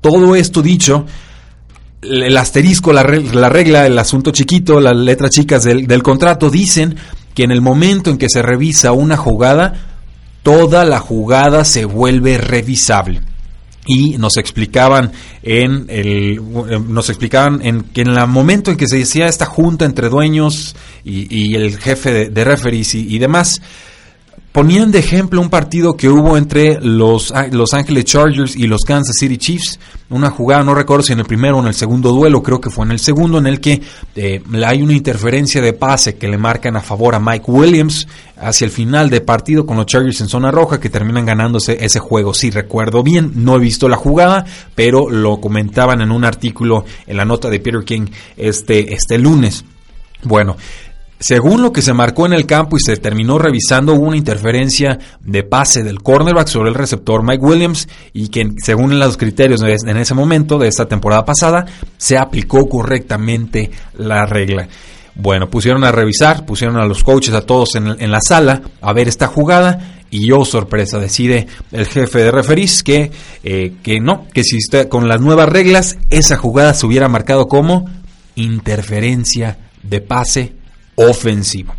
Todo 0.00 0.34
esto 0.34 0.62
dicho, 0.62 1.06
el 2.02 2.36
asterisco, 2.36 2.92
la, 2.92 3.04
regla, 3.04 3.86
el 3.86 3.98
asunto 4.00 4.32
chiquito, 4.32 4.80
las 4.80 4.96
letras 4.96 5.30
chicas 5.30 5.62
del, 5.62 5.86
del 5.86 6.02
contrato 6.02 6.50
dicen 6.50 6.96
que 7.32 7.44
en 7.44 7.52
el 7.52 7.60
momento 7.60 8.10
en 8.10 8.18
que 8.18 8.28
se 8.28 8.42
revisa 8.42 8.90
una 8.90 9.16
jugada, 9.16 9.74
toda 10.42 10.84
la 10.84 10.98
jugada 10.98 11.64
se 11.64 11.84
vuelve 11.84 12.36
revisable 12.38 13.20
y 13.86 14.18
nos 14.18 14.36
explicaban 14.36 15.12
en 15.42 15.86
el 15.88 16.40
nos 16.88 17.08
explicaban 17.08 17.60
en 17.62 17.82
que 17.82 18.02
en 18.02 18.08
el 18.08 18.26
momento 18.26 18.70
en 18.70 18.76
que 18.76 18.88
se 18.88 18.98
decía 18.98 19.26
esta 19.26 19.46
junta 19.46 19.84
entre 19.84 20.08
dueños 20.08 20.74
y, 21.04 21.54
el 21.54 21.78
jefe 21.78 22.12
de, 22.12 22.28
de 22.30 22.44
referees 22.44 22.94
y, 22.94 23.18
demás 23.18 23.62
ponían 24.56 24.90
de 24.90 25.00
ejemplo 25.00 25.42
un 25.42 25.50
partido 25.50 25.98
que 25.98 26.08
hubo 26.08 26.38
entre 26.38 26.80
los 26.80 27.30
Los 27.50 27.74
Angeles 27.74 28.06
Chargers 28.06 28.56
y 28.56 28.66
los 28.66 28.84
Kansas 28.86 29.16
City 29.20 29.36
Chiefs 29.36 29.78
una 30.08 30.30
jugada 30.30 30.64
no 30.64 30.74
recuerdo 30.74 31.02
si 31.02 31.12
en 31.12 31.18
el 31.18 31.26
primero 31.26 31.58
o 31.58 31.60
en 31.60 31.66
el 31.66 31.74
segundo 31.74 32.10
duelo 32.10 32.42
creo 32.42 32.58
que 32.58 32.70
fue 32.70 32.86
en 32.86 32.92
el 32.92 32.98
segundo 32.98 33.36
en 33.36 33.46
el 33.46 33.60
que 33.60 33.82
eh, 34.14 34.40
hay 34.64 34.80
una 34.80 34.94
interferencia 34.94 35.60
de 35.60 35.74
pase 35.74 36.16
que 36.16 36.26
le 36.26 36.38
marcan 36.38 36.74
a 36.74 36.80
favor 36.80 37.14
a 37.14 37.20
Mike 37.20 37.44
Williams 37.48 38.08
hacia 38.38 38.64
el 38.64 38.70
final 38.70 39.10
de 39.10 39.20
partido 39.20 39.66
con 39.66 39.76
los 39.76 39.84
Chargers 39.84 40.22
en 40.22 40.28
zona 40.28 40.50
roja 40.50 40.80
que 40.80 40.88
terminan 40.88 41.26
ganándose 41.26 41.76
ese 41.84 41.98
juego. 41.98 42.32
Si 42.32 42.50
recuerdo 42.50 43.02
bien, 43.02 43.32
no 43.34 43.56
he 43.56 43.58
visto 43.58 43.90
la 43.90 43.96
jugada, 43.96 44.46
pero 44.74 45.10
lo 45.10 45.38
comentaban 45.38 46.00
en 46.00 46.10
un 46.10 46.24
artículo 46.24 46.86
en 47.06 47.18
la 47.18 47.26
nota 47.26 47.50
de 47.50 47.60
Peter 47.60 47.84
King 47.84 48.06
este, 48.38 48.94
este 48.94 49.18
lunes. 49.18 49.66
Bueno, 50.22 50.56
según 51.26 51.60
lo 51.60 51.72
que 51.72 51.82
se 51.82 51.92
marcó 51.92 52.24
en 52.26 52.34
el 52.34 52.46
campo 52.46 52.76
y 52.76 52.80
se 52.80 52.96
terminó 52.98 53.36
revisando, 53.36 53.94
una 53.94 54.16
interferencia 54.16 54.96
de 55.20 55.42
pase 55.42 55.82
del 55.82 56.00
cornerback 56.00 56.46
sobre 56.46 56.68
el 56.68 56.76
receptor 56.76 57.24
Mike 57.24 57.44
Williams 57.44 57.88
y 58.12 58.28
que 58.28 58.48
según 58.62 58.96
los 58.96 59.16
criterios 59.16 59.60
en 59.60 59.96
ese 59.96 60.14
momento 60.14 60.56
de 60.56 60.68
esta 60.68 60.86
temporada 60.86 61.24
pasada 61.24 61.66
se 61.96 62.16
aplicó 62.16 62.68
correctamente 62.68 63.72
la 63.98 64.24
regla. 64.24 64.68
Bueno, 65.16 65.50
pusieron 65.50 65.82
a 65.82 65.90
revisar, 65.90 66.46
pusieron 66.46 66.76
a 66.76 66.86
los 66.86 67.02
coaches, 67.02 67.34
a 67.34 67.40
todos 67.40 67.74
en, 67.74 68.10
la 68.12 68.20
sala 68.20 68.62
a 68.80 68.92
ver 68.92 69.08
esta 69.08 69.26
jugada 69.26 69.96
y 70.12 70.28
yo, 70.28 70.44
sorpresa, 70.44 71.00
decide 71.00 71.48
el 71.72 71.86
jefe 71.86 72.20
de 72.20 72.30
referís 72.30 72.84
que, 72.84 73.10
eh, 73.42 73.72
que 73.82 73.98
no, 73.98 74.28
que 74.32 74.44
si 74.44 74.58
está, 74.58 74.88
con 74.88 75.08
las 75.08 75.20
nuevas 75.20 75.48
reglas 75.48 75.98
esa 76.08 76.36
jugada 76.36 76.72
se 76.72 76.86
hubiera 76.86 77.08
marcado 77.08 77.48
como 77.48 77.90
interferencia 78.36 79.58
de 79.82 80.00
pase 80.00 80.65
ofensivo. 80.96 81.74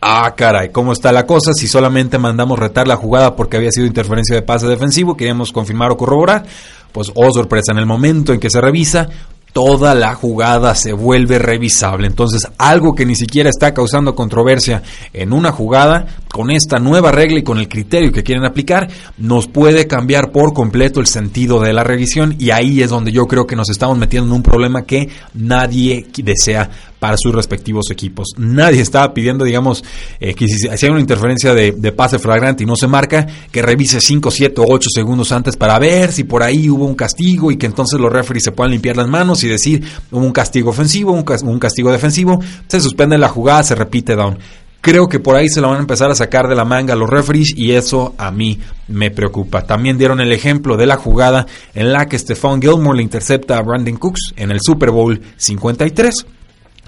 Ah, 0.00 0.32
caray, 0.36 0.70
¿cómo 0.70 0.92
está 0.92 1.10
la 1.10 1.26
cosa? 1.26 1.52
Si 1.52 1.66
solamente 1.66 2.18
mandamos 2.18 2.58
retar 2.58 2.86
la 2.86 2.96
jugada 2.96 3.34
porque 3.34 3.56
había 3.56 3.72
sido 3.72 3.86
interferencia 3.86 4.36
de 4.36 4.42
pase 4.42 4.68
defensivo, 4.68 5.16
queríamos 5.16 5.50
confirmar 5.50 5.90
o 5.90 5.96
corroborar, 5.96 6.44
pues 6.92 7.10
oh 7.14 7.32
sorpresa, 7.32 7.72
en 7.72 7.78
el 7.78 7.86
momento 7.86 8.32
en 8.32 8.38
que 8.38 8.48
se 8.48 8.60
revisa, 8.60 9.08
toda 9.52 9.94
la 9.96 10.14
jugada 10.14 10.76
se 10.76 10.92
vuelve 10.92 11.40
revisable. 11.40 12.06
Entonces, 12.06 12.48
algo 12.58 12.94
que 12.94 13.06
ni 13.06 13.16
siquiera 13.16 13.50
está 13.50 13.74
causando 13.74 14.14
controversia 14.14 14.82
en 15.12 15.32
una 15.32 15.50
jugada, 15.50 16.06
con 16.30 16.50
esta 16.52 16.78
nueva 16.78 17.10
regla 17.10 17.40
y 17.40 17.42
con 17.42 17.58
el 17.58 17.68
criterio 17.68 18.12
que 18.12 18.22
quieren 18.22 18.44
aplicar, 18.44 18.88
nos 19.16 19.48
puede 19.48 19.88
cambiar 19.88 20.30
por 20.30 20.52
completo 20.52 21.00
el 21.00 21.06
sentido 21.06 21.58
de 21.58 21.72
la 21.72 21.82
revisión 21.82 22.36
y 22.38 22.50
ahí 22.50 22.82
es 22.82 22.90
donde 22.90 23.10
yo 23.10 23.26
creo 23.26 23.46
que 23.46 23.56
nos 23.56 23.70
estamos 23.70 23.98
metiendo 23.98 24.28
en 24.28 24.36
un 24.36 24.42
problema 24.42 24.82
que 24.82 25.08
nadie 25.34 26.06
desea 26.18 26.70
para 26.98 27.16
sus 27.16 27.34
respectivos 27.34 27.90
equipos. 27.90 28.28
Nadie 28.36 28.80
estaba 28.80 29.12
pidiendo, 29.14 29.44
digamos, 29.44 29.84
eh, 30.20 30.34
que 30.34 30.48
si 30.48 30.68
hacía 30.68 30.90
una 30.90 31.00
interferencia 31.00 31.54
de, 31.54 31.72
pase 31.92 32.18
flagrante 32.18 32.62
y 32.62 32.66
no 32.66 32.76
se 32.76 32.86
marca, 32.86 33.26
que 33.50 33.62
revise 33.62 34.00
5, 34.00 34.30
7 34.30 34.60
o 34.60 34.64
8 34.68 34.88
segundos 34.92 35.32
antes 35.32 35.56
para 35.56 35.78
ver 35.78 36.12
si 36.12 36.24
por 36.24 36.42
ahí 36.42 36.68
hubo 36.68 36.84
un 36.84 36.94
castigo 36.94 37.50
y 37.50 37.56
que 37.56 37.66
entonces 37.66 37.98
los 37.98 38.12
referees 38.12 38.44
se 38.44 38.52
puedan 38.52 38.72
limpiar 38.72 38.96
las 38.96 39.08
manos 39.08 39.42
y 39.42 39.48
decir 39.48 39.82
hubo 40.10 40.24
un 40.24 40.32
castigo 40.32 40.70
ofensivo, 40.70 41.12
un, 41.12 41.24
un 41.44 41.58
castigo 41.58 41.90
defensivo, 41.90 42.38
se 42.66 42.80
suspende 42.80 43.18
la 43.18 43.28
jugada, 43.28 43.62
se 43.62 43.74
repite 43.74 44.14
down. 44.14 44.38
Creo 44.80 45.08
que 45.08 45.18
por 45.18 45.34
ahí 45.34 45.48
se 45.48 45.60
lo 45.60 45.68
van 45.68 45.78
a 45.78 45.80
empezar 45.80 46.10
a 46.10 46.14
sacar 46.14 46.46
de 46.46 46.54
la 46.54 46.64
manga 46.64 46.94
los 46.94 47.10
referees 47.10 47.52
y 47.56 47.72
eso 47.72 48.14
a 48.16 48.30
mí 48.30 48.60
me 48.86 49.10
preocupa. 49.10 49.66
También 49.66 49.98
dieron 49.98 50.20
el 50.20 50.32
ejemplo 50.32 50.76
de 50.76 50.86
la 50.86 50.96
jugada 50.96 51.46
en 51.74 51.92
la 51.92 52.06
que 52.06 52.18
Stephon 52.18 52.62
Gilmore 52.62 52.96
le 52.96 53.02
intercepta 53.02 53.58
a 53.58 53.62
Brandon 53.62 53.96
Cooks 53.96 54.34
en 54.36 54.52
el 54.52 54.60
Super 54.62 54.90
Bowl 54.92 55.20
53. 55.36 56.26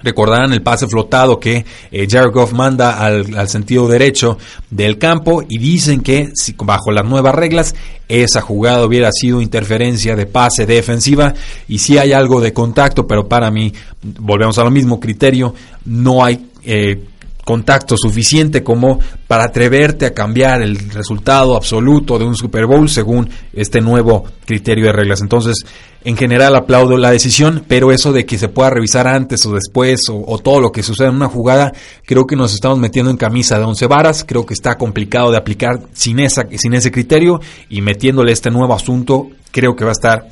Recordarán 0.03 0.53
el 0.53 0.61
pase 0.61 0.87
flotado 0.87 1.39
que 1.39 1.65
eh, 1.91 2.07
Jared 2.09 2.31
Goff 2.31 2.53
manda 2.53 3.03
al, 3.03 3.47
sentido 3.47 3.87
derecho 3.87 4.37
del 4.69 4.97
campo 4.97 5.43
y 5.47 5.57
dicen 5.57 6.01
que 6.01 6.31
si, 6.33 6.55
bajo 6.57 6.91
las 6.91 7.05
nuevas 7.05 7.35
reglas 7.35 7.75
esa 8.07 8.41
jugada 8.41 8.85
hubiera 8.85 9.09
sido 9.11 9.41
interferencia 9.41 10.15
de 10.15 10.25
pase 10.25 10.65
defensiva. 10.65 11.33
Y 11.67 11.79
si 11.79 11.97
hay 11.97 12.13
algo 12.13 12.41
de 12.41 12.53
contacto, 12.53 13.07
pero 13.07 13.27
para 13.27 13.49
mí, 13.51 13.73
volvemos 14.01 14.57
a 14.57 14.63
lo 14.63 14.71
mismo 14.71 14.99
criterio, 14.99 15.53
no 15.85 16.23
hay 16.23 16.47
eh, 16.63 16.99
contacto 17.45 17.95
suficiente 17.97 18.63
como 18.63 18.99
para 19.27 19.45
atreverte 19.45 20.05
a 20.05 20.13
cambiar 20.13 20.61
el 20.61 20.77
resultado 20.91 21.55
absoluto 21.55 22.19
de 22.19 22.25
un 22.25 22.35
Super 22.35 22.65
Bowl 22.65 22.89
según 22.89 23.29
este 23.53 23.81
nuevo 23.81 24.25
criterio 24.45 24.85
de 24.85 24.93
reglas. 24.93 25.21
Entonces, 25.21 25.65
en 26.03 26.17
general 26.17 26.55
aplaudo 26.55 26.97
la 26.97 27.11
decisión, 27.11 27.63
pero 27.67 27.91
eso 27.91 28.11
de 28.11 28.25
que 28.25 28.37
se 28.37 28.49
pueda 28.49 28.69
revisar 28.69 29.07
antes 29.07 29.45
o 29.45 29.53
después 29.53 30.01
o, 30.09 30.37
todo 30.39 30.59
lo 30.59 30.71
que 30.71 30.83
sucede 30.83 31.09
en 31.09 31.15
una 31.15 31.27
jugada, 31.27 31.71
creo 32.05 32.25
que 32.25 32.35
nos 32.35 32.53
estamos 32.53 32.79
metiendo 32.79 33.11
en 33.11 33.17
camisa 33.17 33.57
de 33.57 33.65
once 33.65 33.87
varas, 33.87 34.23
creo 34.27 34.45
que 34.45 34.53
está 34.53 34.77
complicado 34.77 35.31
de 35.31 35.37
aplicar 35.37 35.79
sin, 35.93 36.19
esa, 36.19 36.47
sin 36.55 36.73
ese 36.73 36.91
criterio 36.91 37.39
y 37.69 37.81
metiéndole 37.81 38.31
este 38.31 38.51
nuevo 38.51 38.73
asunto, 38.73 39.29
creo 39.51 39.75
que 39.75 39.83
va 39.83 39.91
a 39.91 39.93
estar 39.93 40.29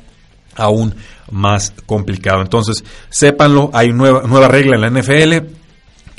aún 0.56 0.94
más 1.30 1.72
complicado. 1.86 2.42
Entonces, 2.42 2.84
sépanlo, 3.08 3.70
hay 3.72 3.92
nueva, 3.92 4.22
nueva 4.26 4.48
regla 4.48 4.76
en 4.76 4.80
la 4.82 4.90
NFL, 4.90 5.59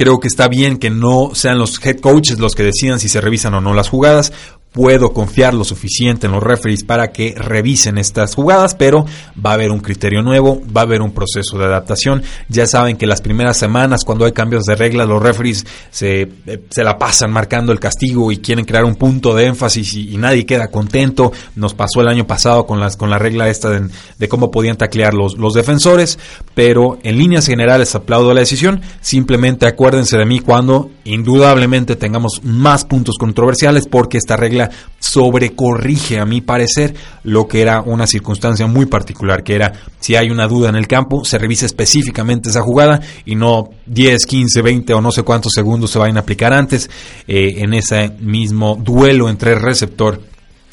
Creo 0.01 0.19
que 0.19 0.27
está 0.27 0.47
bien 0.47 0.77
que 0.77 0.89
no 0.89 1.35
sean 1.35 1.59
los 1.59 1.79
head 1.85 1.99
coaches 1.99 2.39
los 2.39 2.55
que 2.55 2.63
decidan 2.63 2.99
si 2.99 3.07
se 3.07 3.21
revisan 3.21 3.53
o 3.53 3.61
no 3.61 3.75
las 3.75 3.87
jugadas, 3.87 4.33
puedo 4.71 5.11
confiar 5.11 5.53
lo 5.53 5.63
suficiente 5.63 6.27
en 6.27 6.33
los 6.33 6.43
referees 6.43 6.83
para 6.83 7.11
que 7.11 7.35
revisen 7.35 7.97
estas 7.97 8.35
jugadas, 8.35 8.73
pero 8.75 9.05
va 9.43 9.51
a 9.51 9.53
haber 9.53 9.69
un 9.71 9.79
criterio 9.79 10.21
nuevo, 10.21 10.61
va 10.75 10.81
a 10.81 10.83
haber 10.85 11.01
un 11.01 11.11
proceso 11.11 11.57
de 11.57 11.65
adaptación. 11.65 12.23
Ya 12.47 12.65
saben 12.65 12.95
que 12.95 13.05
las 13.05 13.21
primeras 13.21 13.57
semanas, 13.57 14.05
cuando 14.05 14.25
hay 14.25 14.31
cambios 14.31 14.63
de 14.63 14.75
reglas, 14.75 15.07
los 15.07 15.21
referees 15.21 15.65
se, 15.89 16.21
eh, 16.21 16.63
se 16.69 16.83
la 16.83 16.97
pasan 16.97 17.31
marcando 17.31 17.73
el 17.73 17.79
castigo 17.79 18.31
y 18.31 18.37
quieren 18.37 18.63
crear 18.63 18.85
un 18.85 18.95
punto 18.95 19.35
de 19.35 19.47
énfasis 19.47 19.93
y, 19.93 20.17
nadie 20.21 20.45
queda 20.45 20.67
contento. 20.67 21.31
Nos 21.55 21.73
pasó 21.73 22.01
el 22.01 22.07
año 22.07 22.27
pasado 22.27 22.65
con, 22.65 22.79
las, 22.79 22.95
con 22.95 23.09
la 23.09 23.17
regla 23.17 23.49
esta 23.49 23.71
de, 23.71 23.89
de 24.19 24.27
cómo 24.27 24.51
podían 24.51 24.77
taclear 24.77 25.15
los, 25.15 25.35
los 25.35 25.53
defensores, 25.53 26.19
pero 26.53 26.99
en 27.03 27.17
líneas 27.17 27.47
generales 27.47 27.95
aplaudo 27.95 28.33
la 28.33 28.41
decisión. 28.41 28.81
Simplemente 29.01 29.65
acuérdense 29.65 30.17
de 30.17 30.25
mí 30.25 30.39
cuando 30.39 30.91
indudablemente 31.03 31.95
tengamos 31.95 32.41
más 32.43 32.85
puntos 32.85 33.17
controversiales 33.17 33.87
porque 33.87 34.17
esta 34.17 34.37
regla 34.37 34.60
sobrecorrige, 34.99 36.19
a 36.19 36.25
mi 36.25 36.41
parecer, 36.41 36.93
lo 37.23 37.47
que 37.47 37.61
era 37.61 37.81
una 37.81 38.05
circunstancia 38.05 38.67
muy 38.67 38.85
particular, 38.85 39.43
que 39.43 39.55
era 39.55 39.73
si 39.99 40.15
hay 40.15 40.29
una 40.29 40.47
duda 40.47 40.69
en 40.69 40.75
el 40.75 40.87
campo, 40.87 41.25
se 41.25 41.37
revisa 41.37 41.65
específicamente 41.65 42.49
esa 42.49 42.61
jugada 42.61 43.01
y 43.25 43.35
no 43.35 43.69
10, 43.87 44.25
15, 44.25 44.61
20 44.61 44.93
o 44.93 45.01
no 45.01 45.11
sé 45.11 45.23
cuántos 45.23 45.53
segundos 45.53 45.91
se 45.91 45.99
vayan 45.99 46.17
a 46.17 46.21
aplicar 46.21 46.53
antes 46.53 46.89
eh, 47.27 47.55
en 47.57 47.73
ese 47.73 48.11
mismo 48.19 48.75
duelo 48.75 49.29
entre 49.29 49.55
receptor 49.55 50.21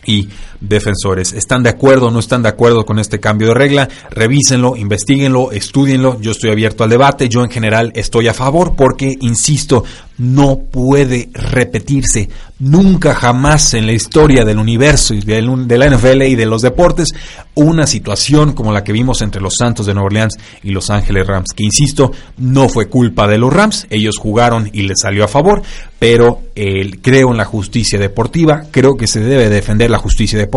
y 0.04 0.28
defensores. 0.60 1.32
¿Están 1.32 1.62
de 1.62 1.70
acuerdo 1.70 2.06
o 2.06 2.10
no 2.10 2.18
están 2.18 2.42
de 2.42 2.48
acuerdo 2.48 2.84
con 2.84 2.98
este 2.98 3.20
cambio 3.20 3.48
de 3.48 3.54
regla? 3.54 3.88
Revísenlo, 4.10 4.76
investiguenlo, 4.76 5.52
estudienlo. 5.52 6.20
Yo 6.20 6.32
estoy 6.32 6.50
abierto 6.50 6.84
al 6.84 6.90
debate. 6.90 7.28
Yo 7.28 7.42
en 7.42 7.50
general 7.50 7.92
estoy 7.94 8.28
a 8.28 8.34
favor 8.34 8.74
porque, 8.76 9.16
insisto, 9.20 9.84
no 10.18 10.58
puede 10.58 11.30
repetirse 11.32 12.28
nunca 12.58 13.14
jamás 13.14 13.74
en 13.74 13.86
la 13.86 13.92
historia 13.92 14.44
del 14.44 14.58
universo 14.58 15.14
y 15.14 15.20
de 15.20 15.78
la 15.78 15.88
NFL 15.88 16.22
y 16.22 16.34
de 16.34 16.46
los 16.46 16.62
deportes 16.62 17.08
una 17.54 17.86
situación 17.86 18.52
como 18.52 18.72
la 18.72 18.82
que 18.82 18.92
vimos 18.92 19.22
entre 19.22 19.40
los 19.40 19.54
Santos 19.58 19.86
de 19.86 19.94
Nueva 19.94 20.06
Orleans 20.06 20.36
y 20.62 20.70
Los 20.70 20.90
Ángeles 20.90 21.26
Rams, 21.26 21.52
que 21.54 21.64
insisto, 21.64 22.12
no 22.36 22.68
fue 22.68 22.88
culpa 22.88 23.28
de 23.28 23.38
los 23.38 23.52
Rams, 23.52 23.86
ellos 23.90 24.16
jugaron 24.18 24.70
y 24.72 24.82
les 24.82 25.00
salió 25.00 25.24
a 25.24 25.28
favor, 25.28 25.62
pero 25.98 26.42
creo 26.54 27.30
en 27.30 27.36
la 27.36 27.44
justicia 27.44 27.98
deportiva, 27.98 28.64
creo 28.70 28.96
que 28.96 29.06
se 29.06 29.20
debe 29.20 29.48
defender 29.48 29.90
la 29.90 29.98
justicia 29.98 30.38
deportiva, 30.38 30.47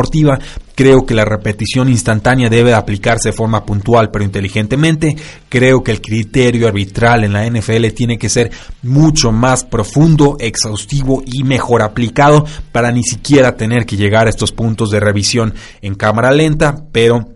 Creo 0.76 1.06
que 1.06 1.14
la 1.14 1.26
repetición 1.26 1.90
instantánea 1.90 2.50
debe 2.50 2.74
aplicarse 2.74 3.30
de 3.30 3.34
forma 3.34 3.66
puntual 3.66 4.10
pero 4.12 4.26
inteligentemente. 4.26 5.16
Creo 5.50 5.84
que 5.84 5.92
el 5.92 6.02
criterio 6.02 6.68
arbitral 6.68 7.24
en 7.24 7.34
la 7.34 7.46
NFL 7.46 7.88
tiene 7.96 8.18
que 8.18 8.30
ser 8.30 8.52
mucho 8.82 9.32
más 9.32 9.64
profundo, 9.64 10.38
exhaustivo 10.40 11.24
y 11.26 11.44
mejor 11.44 11.82
aplicado 11.82 12.46
para 12.72 12.92
ni 12.92 13.04
siquiera 13.04 13.56
tener 13.56 13.86
que 13.86 13.98
llegar 13.98 14.28
a 14.28 14.30
estos 14.30 14.52
puntos 14.52 14.92
de 14.92 15.00
revisión 15.00 15.54
en 15.82 15.96
cámara 15.96 16.32
lenta, 16.32 16.86
pero 16.92 17.28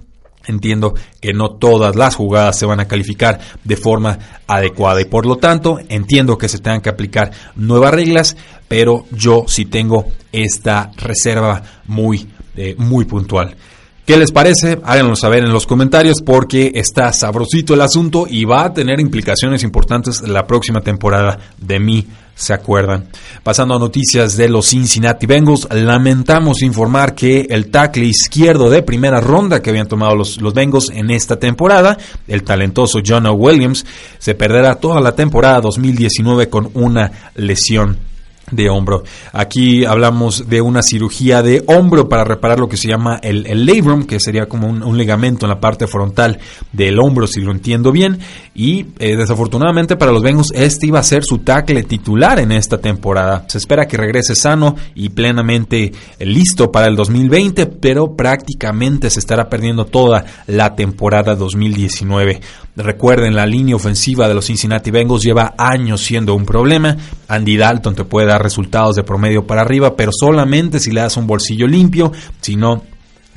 Entiendo 0.47 0.93
que 1.19 1.33
no 1.33 1.51
todas 1.51 1.95
las 1.95 2.15
jugadas 2.15 2.57
se 2.57 2.65
van 2.65 2.79
a 2.79 2.87
calificar 2.87 3.39
de 3.63 3.77
forma 3.77 4.19
adecuada 4.47 5.01
y 5.01 5.05
por 5.05 5.25
lo 5.25 5.37
tanto 5.37 5.79
entiendo 5.89 6.37
que 6.37 6.49
se 6.49 6.59
tengan 6.59 6.81
que 6.81 6.89
aplicar 6.89 7.31
nuevas 7.55 7.93
reglas, 7.93 8.37
pero 8.67 9.05
yo 9.11 9.45
sí 9.47 9.65
tengo 9.65 10.05
esta 10.31 10.91
reserva 10.97 11.63
muy 11.87 12.27
eh, 12.55 12.75
muy 12.77 13.05
puntual. 13.05 13.55
¿Qué 14.05 14.17
les 14.17 14.31
parece? 14.31 14.79
Háganos 14.83 15.21
saber 15.21 15.43
en 15.43 15.51
los 15.51 15.65
comentarios 15.65 16.21
porque 16.23 16.71
está 16.75 17.11
sabrosito 17.11 17.73
el 17.73 17.81
asunto 17.81 18.27
y 18.29 18.45
va 18.45 18.65
a 18.65 18.73
tener 18.73 18.99
implicaciones 18.99 19.63
importantes 19.63 20.21
la 20.21 20.45
próxima 20.45 20.81
temporada 20.81 21.39
de 21.57 21.79
mí. 21.79 22.05
¿Se 22.35 22.53
acuerdan? 22.53 23.07
Pasando 23.41 23.75
a 23.75 23.79
noticias 23.79 24.37
de 24.37 24.47
los 24.47 24.67
Cincinnati 24.67 25.25
Bengals, 25.25 25.67
lamentamos 25.71 26.61
informar 26.61 27.15
que 27.15 27.47
el 27.49 27.71
tackle 27.71 28.05
izquierdo 28.05 28.69
de 28.69 28.83
primera 28.83 29.19
ronda 29.21 29.61
que 29.61 29.71
habían 29.71 29.87
tomado 29.87 30.15
los, 30.15 30.39
los 30.39 30.53
Bengals 30.53 30.91
en 30.93 31.09
esta 31.09 31.39
temporada, 31.39 31.97
el 32.27 32.43
talentoso 32.43 32.99
Jonah 33.03 33.31
Williams, 33.31 33.85
se 34.19 34.35
perderá 34.35 34.75
toda 34.75 35.01
la 35.01 35.15
temporada 35.15 35.61
2019 35.61 36.47
con 36.49 36.69
una 36.75 37.31
lesión 37.35 37.97
de 38.51 38.69
hombro. 38.69 39.03
Aquí 39.33 39.85
hablamos 39.85 40.47
de 40.47 40.61
una 40.61 40.81
cirugía 40.81 41.41
de 41.41 41.63
hombro 41.67 42.07
para 42.07 42.23
reparar 42.23 42.59
lo 42.59 42.69
que 42.69 42.77
se 42.77 42.87
llama 42.87 43.19
el, 43.23 43.47
el 43.47 43.65
labrum, 43.65 44.03
que 44.03 44.19
sería 44.19 44.47
como 44.47 44.67
un, 44.67 44.95
ligamento 44.95 45.45
en 45.45 45.49
la 45.49 45.59
parte 45.59 45.87
frontal 45.87 46.39
del 46.71 46.99
hombro, 46.99 47.27
si 47.27 47.41
lo 47.41 47.51
entiendo 47.51 47.91
bien. 47.91 48.19
Y 48.53 48.85
eh, 48.99 49.17
desafortunadamente 49.17 49.97
para 49.97 50.11
los 50.11 50.23
Bengals, 50.23 50.51
este 50.53 50.87
iba 50.87 50.99
a 50.99 51.03
ser 51.03 51.23
su 51.23 51.39
tackle 51.39 51.83
titular 51.83 52.39
en 52.39 52.51
esta 52.51 52.77
temporada. 52.77 53.45
Se 53.47 53.57
espera 53.57 53.87
que 53.87 53.97
regrese 53.97 54.35
sano 54.35 54.75
y 54.93 55.09
plenamente 55.09 55.91
listo 56.19 56.71
para 56.71 56.87
el 56.87 56.95
2020, 56.95 57.65
pero 57.65 58.15
prácticamente 58.15 59.09
se 59.09 59.19
estará 59.19 59.49
perdiendo 59.49 59.85
toda 59.85 60.23
la 60.47 60.75
temporada 60.75 61.35
2019. 61.35 62.41
Recuerden, 62.77 63.35
la 63.35 63.45
línea 63.45 63.75
ofensiva 63.75 64.27
de 64.27 64.33
los 64.33 64.45
Cincinnati 64.45 64.91
Bengals 64.91 65.23
lleva 65.23 65.53
años 65.57 66.01
siendo 66.01 66.35
un 66.35 66.45
problema. 66.45 66.97
Andy 67.27 67.55
Dalton 67.55 67.95
te 67.95 68.03
puede 68.03 68.27
dar 68.27 68.43
resultados 68.43 68.97
de 68.97 69.03
promedio 69.03 69.47
para 69.47 69.61
arriba, 69.61 69.95
pero 69.95 70.11
solamente 70.11 70.79
si 70.79 70.91
le 70.91 71.01
das 71.01 71.15
un 71.15 71.25
bolsillo 71.25 71.67
limpio, 71.67 72.11
si 72.41 72.57
no, 72.57 72.83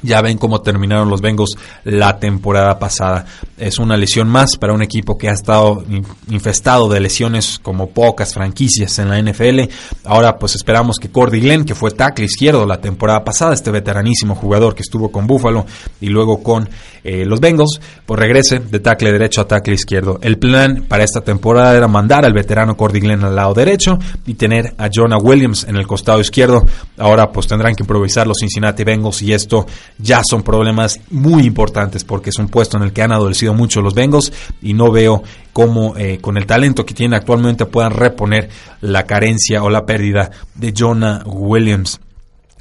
ya 0.02 0.20
ven 0.22 0.38
cómo 0.38 0.60
terminaron 0.60 1.08
los 1.08 1.20
Bengals 1.20 1.56
la 1.84 2.18
temporada 2.18 2.78
pasada. 2.78 3.26
Es 3.56 3.78
una 3.78 3.96
lesión 3.96 4.28
más 4.28 4.56
para 4.56 4.72
un 4.72 4.82
equipo 4.82 5.18
que 5.18 5.28
ha 5.28 5.32
estado 5.32 5.84
infestado 6.28 6.88
de 6.88 7.00
lesiones 7.00 7.58
como 7.62 7.90
pocas 7.90 8.34
franquicias 8.34 8.98
en 8.98 9.08
la 9.08 9.20
NFL. 9.20 9.60
Ahora 10.04 10.38
pues 10.38 10.54
esperamos 10.54 10.98
que 10.98 11.10
Cordy 11.10 11.40
Glenn, 11.40 11.64
que 11.64 11.74
fue 11.74 11.90
tackle 11.90 12.26
izquierdo 12.26 12.66
la 12.66 12.80
temporada 12.80 13.24
pasada, 13.24 13.54
este 13.54 13.70
veteranísimo 13.70 14.34
jugador 14.34 14.74
que 14.74 14.82
estuvo 14.82 15.10
con 15.10 15.26
Buffalo 15.26 15.66
y 16.00 16.08
luego 16.08 16.42
con 16.42 16.68
eh, 17.04 17.24
los 17.24 17.40
Bengals, 17.40 17.80
pues 18.06 18.20
regrese 18.20 18.60
de 18.60 18.80
tackle 18.80 19.12
derecho 19.12 19.40
a 19.40 19.48
tackle 19.48 19.74
izquierdo. 19.74 20.18
El 20.22 20.38
plan 20.38 20.84
para 20.88 21.04
esta 21.04 21.20
temporada 21.20 21.76
era 21.76 21.88
mandar 21.88 22.24
al 22.24 22.32
veterano 22.32 22.76
Cordy 22.76 23.00
Glenn 23.00 23.24
al 23.24 23.36
lado 23.36 23.54
derecho 23.54 23.98
y 24.26 24.34
tener 24.34 24.74
a 24.78 24.88
Jonah 24.92 25.18
Williams 25.18 25.64
en 25.64 25.76
el 25.76 25.86
costado 25.86 26.20
izquierdo. 26.20 26.64
Ahora 26.96 27.32
pues 27.32 27.46
tendrán 27.46 27.74
que 27.74 27.82
improvisar 27.82 28.26
los 28.26 28.38
Cincinnati 28.38 28.84
Bengals 28.84 29.22
y 29.22 29.32
esto 29.32 29.66
ya 29.98 30.22
son 30.28 30.42
problemas 30.42 31.00
muy 31.10 31.44
importantes 31.44 32.04
porque 32.04 32.30
es 32.30 32.38
un 32.38 32.48
puesto 32.48 32.76
en 32.76 32.84
el 32.84 32.92
que 32.92 33.02
han 33.02 33.12
adolecido 33.12 33.54
mucho 33.54 33.80
los 33.80 33.94
Bengals 33.94 34.32
y 34.62 34.72
no 34.74 34.90
veo 34.90 35.22
cómo 35.52 35.96
eh, 35.96 36.18
con 36.20 36.36
el 36.36 36.46
talento 36.46 36.86
que 36.86 36.94
tiene 36.94 37.16
actualmente 37.16 37.66
puedan 37.66 37.92
reponer 37.92 38.48
la 38.80 39.04
carencia 39.04 39.62
o 39.62 39.70
la 39.70 39.84
pérdida 39.84 40.30
de 40.54 40.72
Jonah 40.76 41.22
Williams. 41.26 42.00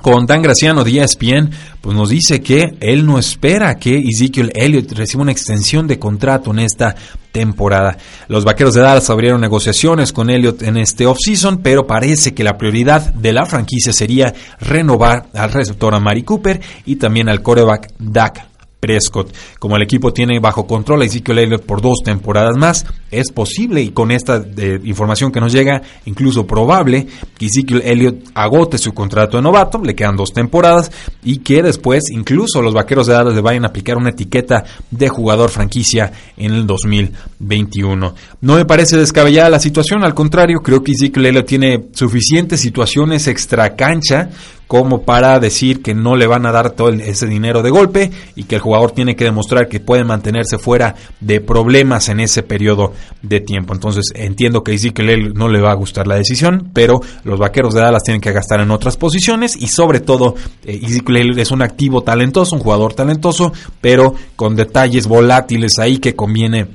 Con 0.01 0.25
Dan 0.25 0.41
Graciano 0.41 0.83
de 0.83 0.99
ESPN, 0.99 1.49
pues 1.81 1.95
nos 1.95 2.09
dice 2.09 2.41
que 2.41 2.77
él 2.79 3.05
no 3.05 3.17
espera 3.17 3.75
que 3.75 3.97
Ezekiel 3.97 4.51
Elliott 4.55 4.91
reciba 4.93 5.23
una 5.23 5.31
extensión 5.31 5.87
de 5.87 5.99
contrato 5.99 6.51
en 6.51 6.59
esta 6.59 6.95
temporada. 7.31 7.97
Los 8.27 8.45
vaqueros 8.45 8.73
de 8.73 8.81
Dallas 8.81 9.09
abrieron 9.09 9.41
negociaciones 9.41 10.13
con 10.13 10.29
Elliott 10.29 10.61
en 10.61 10.77
este 10.77 11.05
offseason, 11.05 11.57
pero 11.57 11.87
parece 11.87 12.33
que 12.33 12.43
la 12.43 12.57
prioridad 12.57 13.13
de 13.13 13.33
la 13.33 13.45
franquicia 13.45 13.91
sería 13.91 14.33
renovar 14.59 15.27
al 15.33 15.51
receptor 15.51 15.93
a 15.93 15.99
Mari 15.99 16.23
Cooper 16.23 16.61
y 16.85 16.95
también 16.95 17.29
al 17.29 17.41
coreback 17.41 17.93
Dak 17.99 18.56
Prescott. 18.87 19.35
Como 19.59 19.75
el 19.75 19.81
equipo 19.81 20.13
tiene 20.13 20.39
bajo 20.39 20.65
control 20.65 21.01
a 21.01 21.05
Ezekiel 21.05 21.39
Elliott 21.39 21.63
por 21.63 21.81
dos 21.81 21.99
temporadas 22.03 22.55
más, 22.55 22.85
es 23.11 23.31
posible 23.31 23.81
y 23.81 23.89
con 23.89 24.11
esta 24.11 24.43
eh, 24.57 24.79
información 24.85 25.29
que 25.29 25.41
nos 25.41 25.51
llega, 25.51 25.81
incluso 26.05 26.47
probable, 26.47 27.05
que 27.37 27.47
Ezekiel 27.47 27.81
Elliott 27.83 28.29
agote 28.33 28.77
su 28.77 28.93
contrato 28.93 29.35
de 29.37 29.43
novato, 29.43 29.81
le 29.83 29.93
quedan 29.93 30.15
dos 30.15 30.31
temporadas 30.31 30.89
y 31.21 31.39
que 31.39 31.61
después 31.61 32.05
incluso 32.11 32.61
los 32.61 32.73
vaqueros 32.73 33.07
de 33.07 33.13
Dallas 33.13 33.35
le 33.35 33.41
vayan 33.41 33.65
a 33.65 33.67
aplicar 33.67 33.97
una 33.97 34.11
etiqueta 34.11 34.63
de 34.89 35.09
jugador 35.09 35.49
franquicia 35.49 36.11
en 36.37 36.53
el 36.53 36.65
2021. 36.65 38.15
No 38.39 38.55
me 38.55 38.65
parece 38.65 38.95
descabellada 38.95 39.49
la 39.49 39.59
situación, 39.59 40.05
al 40.05 40.13
contrario, 40.13 40.61
creo 40.63 40.81
que 40.81 40.93
Ezekiel 40.93 41.25
Elliott 41.25 41.45
tiene 41.45 41.87
suficientes 41.91 42.61
situaciones 42.61 43.27
extra 43.27 43.75
cancha 43.75 44.29
como 44.67 45.03
para 45.03 45.39
decir 45.39 45.81
que 45.81 45.95
no 45.95 46.15
le 46.15 46.27
van 46.27 46.45
a 46.45 46.51
dar 46.51 46.71
todo 46.71 46.89
ese 46.89 47.25
dinero 47.25 47.63
de 47.63 47.69
golpe 47.69 48.11
y 48.35 48.43
que 48.43 48.55
el 48.55 48.61
jugador 48.61 48.91
tiene 48.91 49.15
que 49.15 49.23
demostrar 49.23 49.67
que 49.67 49.79
puede 49.79 50.03
mantenerse 50.03 50.57
fuera 50.57 50.95
de 51.21 51.39
problemas 51.39 52.09
en 52.09 52.19
ese 52.19 52.43
periodo 52.43 52.93
de 53.21 53.39
tiempo. 53.39 53.73
Entonces 53.73 54.11
entiendo 54.13 54.63
que 54.63 54.73
Ezekiel 54.73 55.33
no 55.33 55.47
le 55.47 55.61
va 55.61 55.71
a 55.71 55.75
gustar 55.75 56.05
la 56.07 56.15
decisión, 56.15 56.69
pero 56.73 56.99
los 57.23 57.39
vaqueros 57.39 57.73
de 57.73 57.81
Dallas 57.81 58.03
tienen 58.03 58.21
que 58.21 58.33
gastar 58.33 58.59
en 58.59 58.71
otras 58.71 58.97
posiciones 58.97 59.55
y 59.55 59.67
sobre 59.67 60.01
todo 60.01 60.35
eh, 60.65 60.79
Ezekiel 60.83 61.39
es 61.39 61.51
un 61.51 61.61
activo 61.61 62.01
talentoso, 62.01 62.55
un 62.55 62.61
jugador 62.61 62.93
talentoso, 62.93 63.53
pero 63.79 64.13
con 64.35 64.55
detalles 64.55 65.07
volátiles 65.07 65.79
ahí 65.79 65.99
que 65.99 66.15
conviene 66.15 66.67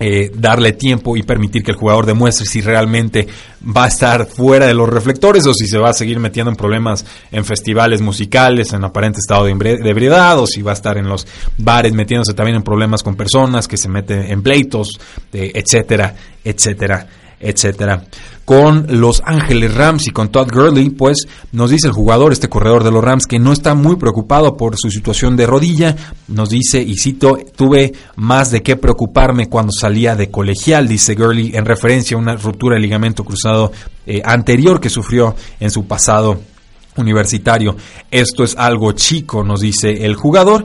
eh, 0.00 0.30
darle 0.34 0.72
tiempo 0.72 1.16
y 1.16 1.22
permitir 1.22 1.62
que 1.62 1.72
el 1.72 1.76
jugador 1.76 2.06
demuestre 2.06 2.46
si 2.46 2.60
realmente 2.60 3.26
va 3.76 3.84
a 3.84 3.88
estar 3.88 4.26
fuera 4.26 4.66
de 4.66 4.74
los 4.74 4.88
reflectores 4.88 5.46
o 5.46 5.52
si 5.52 5.66
se 5.66 5.78
va 5.78 5.90
a 5.90 5.92
seguir 5.92 6.20
metiendo 6.20 6.50
en 6.50 6.56
problemas 6.56 7.04
en 7.32 7.44
festivales 7.44 8.00
musicales, 8.00 8.72
en 8.72 8.84
aparente 8.84 9.18
estado 9.18 9.44
de, 9.44 9.50
ebriedad 9.52 10.38
o 10.38 10.46
si 10.46 10.62
va 10.62 10.72
a 10.72 10.74
estar 10.74 10.98
en 10.98 11.08
los 11.08 11.26
bares 11.56 11.92
metiéndose 11.92 12.34
también 12.34 12.56
en 12.56 12.62
problemas 12.62 13.02
con 13.02 13.16
personas 13.16 13.66
que 13.66 13.76
se 13.76 13.88
meten 13.88 14.30
en 14.30 14.42
pleitos, 14.42 15.00
etcétera, 15.32 16.14
etcétera, 16.44 17.06
etcétera 17.40 18.04
con 18.48 18.86
los 18.88 19.20
Ángeles 19.26 19.74
Rams 19.74 20.06
y 20.06 20.10
con 20.10 20.30
Todd 20.30 20.50
Gurley, 20.50 20.88
pues 20.88 21.28
nos 21.52 21.68
dice 21.68 21.86
el 21.86 21.92
jugador, 21.92 22.32
este 22.32 22.48
corredor 22.48 22.82
de 22.82 22.90
los 22.90 23.04
Rams, 23.04 23.26
que 23.26 23.38
no 23.38 23.52
está 23.52 23.74
muy 23.74 23.96
preocupado 23.96 24.56
por 24.56 24.74
su 24.78 24.90
situación 24.90 25.36
de 25.36 25.46
rodilla. 25.46 25.94
Nos 26.28 26.48
dice, 26.48 26.80
y 26.80 26.96
cito, 26.96 27.36
tuve 27.54 27.92
más 28.16 28.50
de 28.50 28.62
qué 28.62 28.76
preocuparme 28.76 29.50
cuando 29.50 29.70
salía 29.70 30.16
de 30.16 30.30
colegial, 30.30 30.88
dice 30.88 31.14
Gurley, 31.14 31.54
en 31.56 31.66
referencia 31.66 32.16
a 32.16 32.20
una 32.20 32.36
ruptura 32.36 32.76
de 32.76 32.80
ligamento 32.80 33.22
cruzado 33.22 33.70
eh, 34.06 34.22
anterior 34.24 34.80
que 34.80 34.88
sufrió 34.88 35.36
en 35.60 35.70
su 35.70 35.86
pasado 35.86 36.40
universitario. 36.96 37.76
Esto 38.10 38.44
es 38.44 38.56
algo 38.56 38.92
chico, 38.92 39.44
nos 39.44 39.60
dice 39.60 40.06
el 40.06 40.14
jugador. 40.14 40.64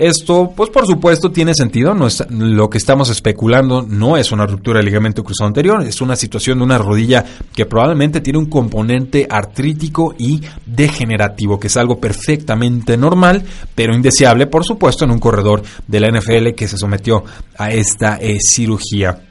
Esto, 0.00 0.50
pues 0.56 0.70
por 0.70 0.86
supuesto, 0.86 1.30
tiene 1.30 1.52
sentido. 1.52 1.92
No 1.92 2.06
es, 2.06 2.24
lo 2.30 2.70
que 2.70 2.78
estamos 2.78 3.10
especulando 3.10 3.82
no 3.82 4.16
es 4.16 4.32
una 4.32 4.46
ruptura 4.46 4.78
del 4.78 4.86
ligamento 4.86 5.22
cruzado 5.22 5.48
anterior, 5.48 5.82
es 5.82 6.00
una 6.00 6.16
situación 6.16 6.56
de 6.56 6.64
una 6.64 6.78
rodilla 6.78 7.22
que 7.54 7.66
probablemente 7.66 8.22
tiene 8.22 8.38
un 8.38 8.46
componente 8.46 9.26
artrítico 9.28 10.14
y 10.16 10.40
degenerativo, 10.64 11.60
que 11.60 11.66
es 11.66 11.76
algo 11.76 12.00
perfectamente 12.00 12.96
normal, 12.96 13.44
pero 13.74 13.94
indeseable, 13.94 14.46
por 14.46 14.64
supuesto, 14.64 15.04
en 15.04 15.10
un 15.10 15.18
corredor 15.18 15.62
de 15.86 16.00
la 16.00 16.08
NFL 16.08 16.54
que 16.56 16.66
se 16.66 16.78
sometió 16.78 17.22
a 17.58 17.70
esta 17.70 18.16
eh, 18.22 18.38
cirugía. 18.40 19.29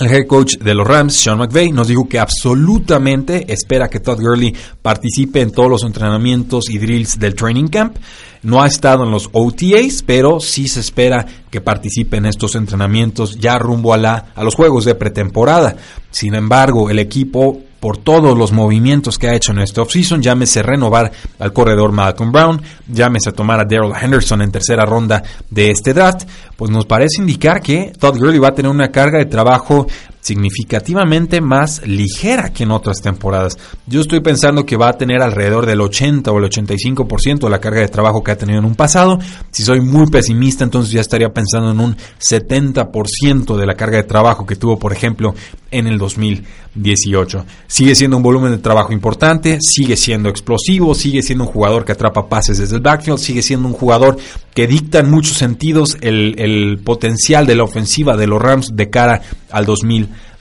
El 0.00 0.10
head 0.10 0.26
coach 0.26 0.56
de 0.56 0.72
los 0.72 0.88
Rams, 0.88 1.14
Sean 1.14 1.36
McVay, 1.36 1.72
nos 1.72 1.88
dijo 1.88 2.08
que 2.08 2.18
absolutamente 2.18 3.52
espera 3.52 3.90
que 3.90 4.00
Todd 4.00 4.18
Gurley 4.18 4.56
participe 4.80 5.42
en 5.42 5.50
todos 5.50 5.68
los 5.68 5.84
entrenamientos 5.84 6.70
y 6.70 6.78
drills 6.78 7.18
del 7.18 7.34
training 7.34 7.68
camp. 7.68 7.98
No 8.42 8.62
ha 8.62 8.66
estado 8.66 9.04
en 9.04 9.10
los 9.10 9.28
OTAs, 9.32 10.02
pero 10.06 10.40
sí 10.40 10.68
se 10.68 10.80
espera 10.80 11.26
que 11.50 11.60
participe 11.60 12.16
en 12.16 12.24
estos 12.24 12.54
entrenamientos 12.54 13.38
ya 13.38 13.58
rumbo 13.58 13.92
a, 13.92 13.98
la, 13.98 14.32
a 14.34 14.42
los 14.42 14.54
juegos 14.54 14.86
de 14.86 14.94
pretemporada. 14.94 15.76
Sin 16.10 16.34
embargo, 16.34 16.88
el 16.88 16.98
equipo 16.98 17.60
por 17.80 17.96
todos 17.96 18.36
los 18.36 18.52
movimientos 18.52 19.18
que 19.18 19.28
ha 19.28 19.34
hecho 19.34 19.52
en 19.52 19.60
este 19.60 19.80
offseason, 19.80 20.22
llámese 20.22 20.62
renovar 20.62 21.10
al 21.38 21.52
corredor 21.52 21.92
Malcolm 21.92 22.30
Brown, 22.30 22.62
llámese 22.86 23.32
tomar 23.32 23.58
a 23.58 23.64
Daryl 23.64 23.92
Henderson 24.00 24.42
en 24.42 24.52
tercera 24.52 24.84
ronda 24.84 25.22
de 25.48 25.70
este 25.70 25.94
draft, 25.94 26.28
pues 26.56 26.70
nos 26.70 26.86
parece 26.86 27.20
indicar 27.20 27.60
que 27.60 27.92
Todd 27.98 28.18
Gurley 28.18 28.38
va 28.38 28.48
a 28.48 28.54
tener 28.54 28.70
una 28.70 28.90
carga 28.90 29.18
de 29.18 29.26
trabajo 29.26 29.86
significativamente 30.20 31.40
más 31.40 31.86
ligera 31.86 32.52
que 32.52 32.64
en 32.64 32.70
otras 32.70 33.00
temporadas. 33.00 33.58
Yo 33.86 34.00
estoy 34.00 34.20
pensando 34.20 34.66
que 34.66 34.76
va 34.76 34.90
a 34.90 34.98
tener 34.98 35.22
alrededor 35.22 35.66
del 35.66 35.80
80 35.80 36.30
o 36.30 36.38
el 36.38 36.44
85% 36.44 37.40
de 37.40 37.50
la 37.50 37.60
carga 37.60 37.80
de 37.80 37.88
trabajo 37.88 38.22
que 38.22 38.32
ha 38.32 38.38
tenido 38.38 38.58
en 38.58 38.64
un 38.64 38.74
pasado. 38.74 39.18
Si 39.50 39.62
soy 39.62 39.80
muy 39.80 40.06
pesimista, 40.06 40.64
entonces 40.64 40.92
ya 40.92 41.00
estaría 41.00 41.32
pensando 41.32 41.70
en 41.70 41.80
un 41.80 41.96
70% 42.18 43.56
de 43.56 43.66
la 43.66 43.74
carga 43.74 43.96
de 43.96 44.04
trabajo 44.04 44.46
que 44.46 44.56
tuvo, 44.56 44.78
por 44.78 44.92
ejemplo, 44.92 45.34
en 45.70 45.86
el 45.86 45.98
2018. 45.98 47.46
Sigue 47.66 47.94
siendo 47.94 48.16
un 48.16 48.22
volumen 48.22 48.52
de 48.52 48.58
trabajo 48.58 48.92
importante, 48.92 49.58
sigue 49.60 49.96
siendo 49.96 50.28
explosivo, 50.28 50.94
sigue 50.94 51.22
siendo 51.22 51.44
un 51.44 51.50
jugador 51.50 51.84
que 51.84 51.92
atrapa 51.92 52.28
pases 52.28 52.58
desde 52.58 52.76
el 52.76 52.82
backfield, 52.82 53.18
sigue 53.18 53.42
siendo 53.42 53.68
un 53.68 53.74
jugador 53.74 54.16
que 54.54 54.66
dicta 54.66 54.98
en 54.98 55.10
muchos 55.10 55.38
sentidos 55.38 55.96
el, 56.00 56.34
el 56.38 56.78
potencial 56.78 57.46
de 57.46 57.54
la 57.54 57.64
ofensiva 57.64 58.16
de 58.16 58.26
los 58.26 58.40
Rams 58.40 58.74
de 58.74 58.90
cara 58.90 59.22
al 59.50 59.66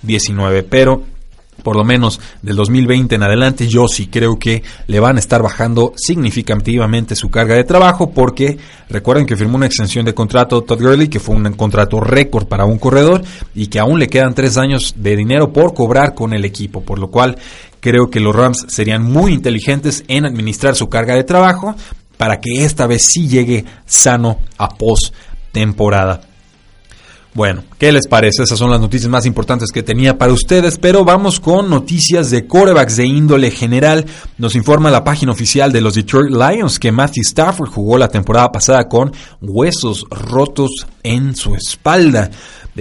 2019. 0.01 0.63
Pero 0.63 1.03
por 1.59 1.75
lo 1.75 1.83
menos 1.83 2.19
del 2.41 2.55
2020 2.55 3.15
en 3.15 3.23
adelante, 3.23 3.67
yo 3.67 3.87
sí 3.87 4.07
creo 4.07 4.39
que 4.39 4.63
le 4.87 4.99
van 4.99 5.17
a 5.17 5.19
estar 5.19 5.41
bajando 5.41 5.93
significativamente 5.95 7.15
su 7.15 7.29
carga 7.29 7.55
de 7.55 7.63
trabajo 7.63 8.11
porque 8.11 8.57
recuerden 8.89 9.25
que 9.25 9.35
firmó 9.35 9.57
una 9.57 9.65
extensión 9.65 10.05
de 10.05 10.13
contrato 10.13 10.61
Todd 10.63 10.81
Gurley, 10.81 11.07
que 11.07 11.19
fue 11.19 11.35
un 11.35 11.51
contrato 11.53 11.99
récord 11.99 12.47
para 12.47 12.65
un 12.65 12.79
corredor 12.79 13.23
y 13.53 13.67
que 13.67 13.79
aún 13.79 13.99
le 13.99 14.07
quedan 14.07 14.33
tres 14.33 14.57
años 14.57 14.95
de 14.97 15.15
dinero 15.15 15.51
por 15.51 15.73
cobrar 15.73 16.15
con 16.15 16.33
el 16.33 16.45
equipo, 16.45 16.81
por 16.81 16.99
lo 16.99 17.09
cual 17.09 17.37
creo 17.79 18.09
que 18.09 18.19
los 18.19 18.35
Rams 18.35 18.65
serían 18.69 19.03
muy 19.03 19.33
inteligentes 19.33 20.03
en 20.07 20.25
administrar 20.25 20.75
su 20.75 20.89
carga 20.89 21.15
de 21.15 21.23
trabajo 21.23 21.75
para 22.17 22.39
que 22.41 22.65
esta 22.65 22.85
vez 22.87 23.03
sí 23.05 23.27
llegue 23.27 23.65
sano 23.85 24.39
a 24.57 24.69
post 24.69 25.13
temporada. 25.51 26.28
Bueno, 27.33 27.63
¿qué 27.77 27.91
les 27.91 28.07
parece? 28.07 28.41
Esas 28.43 28.57
son 28.57 28.71
las 28.71 28.81
noticias 28.81 29.09
más 29.09 29.25
importantes 29.27 29.71
que 29.71 29.83
tenía 29.83 30.17
para 30.17 30.33
ustedes, 30.33 30.79
pero 30.79 31.05
vamos 31.05 31.39
con 31.39 31.69
noticias 31.69 32.31
de 32.31 32.47
corebacks 32.47 32.97
de 32.97 33.05
índole 33.05 33.51
general. 33.51 34.05
Nos 34.39 34.55
informa 34.55 34.89
la 34.89 35.03
página 35.03 35.31
oficial 35.31 35.71
de 35.71 35.79
los 35.79 35.93
Detroit 35.93 36.31
Lions 36.31 36.79
que 36.79 36.91
Matthew 36.91 37.21
Stafford 37.21 37.69
jugó 37.69 37.99
la 37.99 38.07
temporada 38.07 38.51
pasada 38.51 38.87
con 38.89 39.13
huesos 39.41 40.05
rotos 40.09 40.87
en 41.03 41.35
su 41.35 41.53
espalda. 41.53 42.31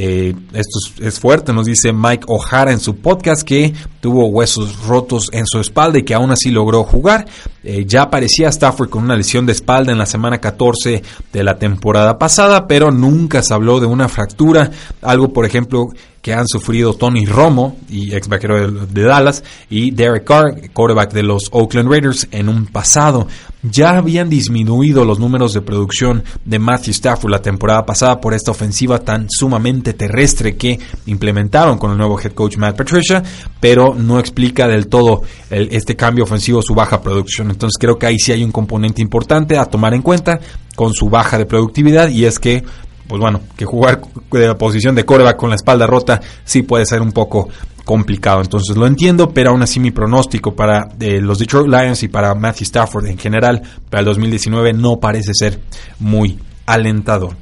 Eh, 0.00 0.32
esto 0.52 0.78
es, 1.02 1.18
fuerte, 1.18 1.52
nos 1.52 1.66
dice 1.66 1.92
Mike 1.92 2.24
O'Hara 2.28 2.70
en 2.70 2.78
su 2.78 2.98
podcast 2.98 3.42
que 3.42 3.74
tuvo 4.00 4.28
huesos 4.28 4.86
rotos 4.86 5.28
en 5.32 5.44
su 5.44 5.58
espalda 5.58 5.98
y 5.98 6.04
que 6.04 6.14
aún 6.14 6.30
así 6.30 6.52
logró 6.52 6.84
jugar. 6.84 7.26
Eh, 7.64 7.84
ya 7.84 8.02
aparecía 8.02 8.48
Stafford 8.48 8.90
con 8.90 9.02
una 9.02 9.16
lesión 9.16 9.44
de 9.44 9.52
espalda 9.52 9.90
en 9.90 9.98
la 9.98 10.06
semana 10.06 10.38
14 10.38 11.02
de 11.32 11.42
la 11.42 11.58
temporada 11.58 12.16
pasada, 12.16 12.68
pero 12.68 12.92
nunca 12.92 13.42
se 13.42 13.52
habló 13.52 13.80
de 13.80 13.86
una 13.86 14.08
fractura, 14.08 14.70
algo 15.02 15.32
por 15.32 15.44
ejemplo 15.44 15.88
que 16.22 16.32
han 16.32 16.46
sufrido 16.46 16.94
Tony 16.94 17.26
Romo, 17.26 17.76
y 17.88 18.14
ex 18.14 18.28
vaquero 18.28 18.70
de, 18.70 19.02
Dallas, 19.02 19.42
y 19.70 19.90
Derek 19.92 20.24
Carr, 20.24 20.70
quarterback 20.72 21.12
de 21.12 21.22
los 21.22 21.48
Oakland 21.52 21.90
Raiders, 21.90 22.28
en 22.30 22.48
un 22.48 22.66
pasado. 22.66 23.26
Ya 23.62 23.90
habían 23.90 24.30
disminuido 24.30 25.04
los 25.04 25.18
números 25.18 25.52
de 25.52 25.62
producción 25.62 26.22
de 26.44 26.60
Matthew 26.60 26.92
Stafford 26.92 27.32
la 27.32 27.42
temporada 27.42 27.84
pasada 27.84 28.20
por 28.20 28.32
esta 28.32 28.52
ofensiva 28.52 29.00
tan 29.00 29.26
sumamente 29.28 29.94
terrestre 29.94 30.56
que 30.56 30.78
implementaron 31.06 31.76
con 31.76 31.90
el 31.90 31.98
nuevo 31.98 32.20
head 32.20 32.34
coach 32.34 32.56
Matt 32.56 32.76
Patricia, 32.76 33.20
pero 33.58 33.94
no 33.94 34.20
explica 34.20 34.68
del 34.68 34.86
todo 34.86 35.22
este 35.50 35.96
cambio 35.96 36.22
ofensivo 36.22 36.62
su 36.62 36.72
baja 36.72 37.02
producción. 37.02 37.50
Entonces 37.50 37.78
creo 37.80 37.98
que 37.98 38.06
ahí 38.06 38.18
sí 38.20 38.30
hay 38.30 38.44
un 38.44 38.52
componente 38.52 39.02
importante 39.02 39.58
a 39.58 39.64
tomar 39.64 39.92
en 39.92 40.02
cuenta 40.02 40.38
con 40.76 40.94
su 40.94 41.10
baja 41.10 41.36
de 41.36 41.46
productividad 41.46 42.10
y 42.10 42.26
es 42.26 42.38
que 42.38 42.62
pues 43.08 43.20
bueno, 43.20 43.40
que 43.56 43.64
jugar 43.64 44.02
de 44.30 44.46
la 44.46 44.58
posición 44.58 44.94
de 44.94 45.04
coreback 45.04 45.36
con 45.36 45.48
la 45.48 45.56
espalda 45.56 45.86
rota 45.86 46.20
sí 46.44 46.62
puede 46.62 46.84
ser 46.84 47.00
un 47.00 47.10
poco 47.10 47.48
complicado. 47.88 48.42
Entonces 48.42 48.76
lo 48.76 48.86
entiendo, 48.86 49.30
pero 49.30 49.48
aún 49.48 49.62
así 49.62 49.80
mi 49.80 49.90
pronóstico 49.90 50.54
para 50.54 50.88
eh, 51.00 51.22
los 51.22 51.38
Detroit 51.38 51.68
Lions 51.68 52.02
y 52.02 52.08
para 52.08 52.34
Matthew 52.34 52.64
Stafford 52.64 53.06
en 53.06 53.16
general 53.16 53.62
para 53.88 54.00
el 54.00 54.04
2019 54.04 54.74
no 54.74 55.00
parece 55.00 55.32
ser 55.32 55.58
muy 55.98 56.38
alentador. 56.66 57.34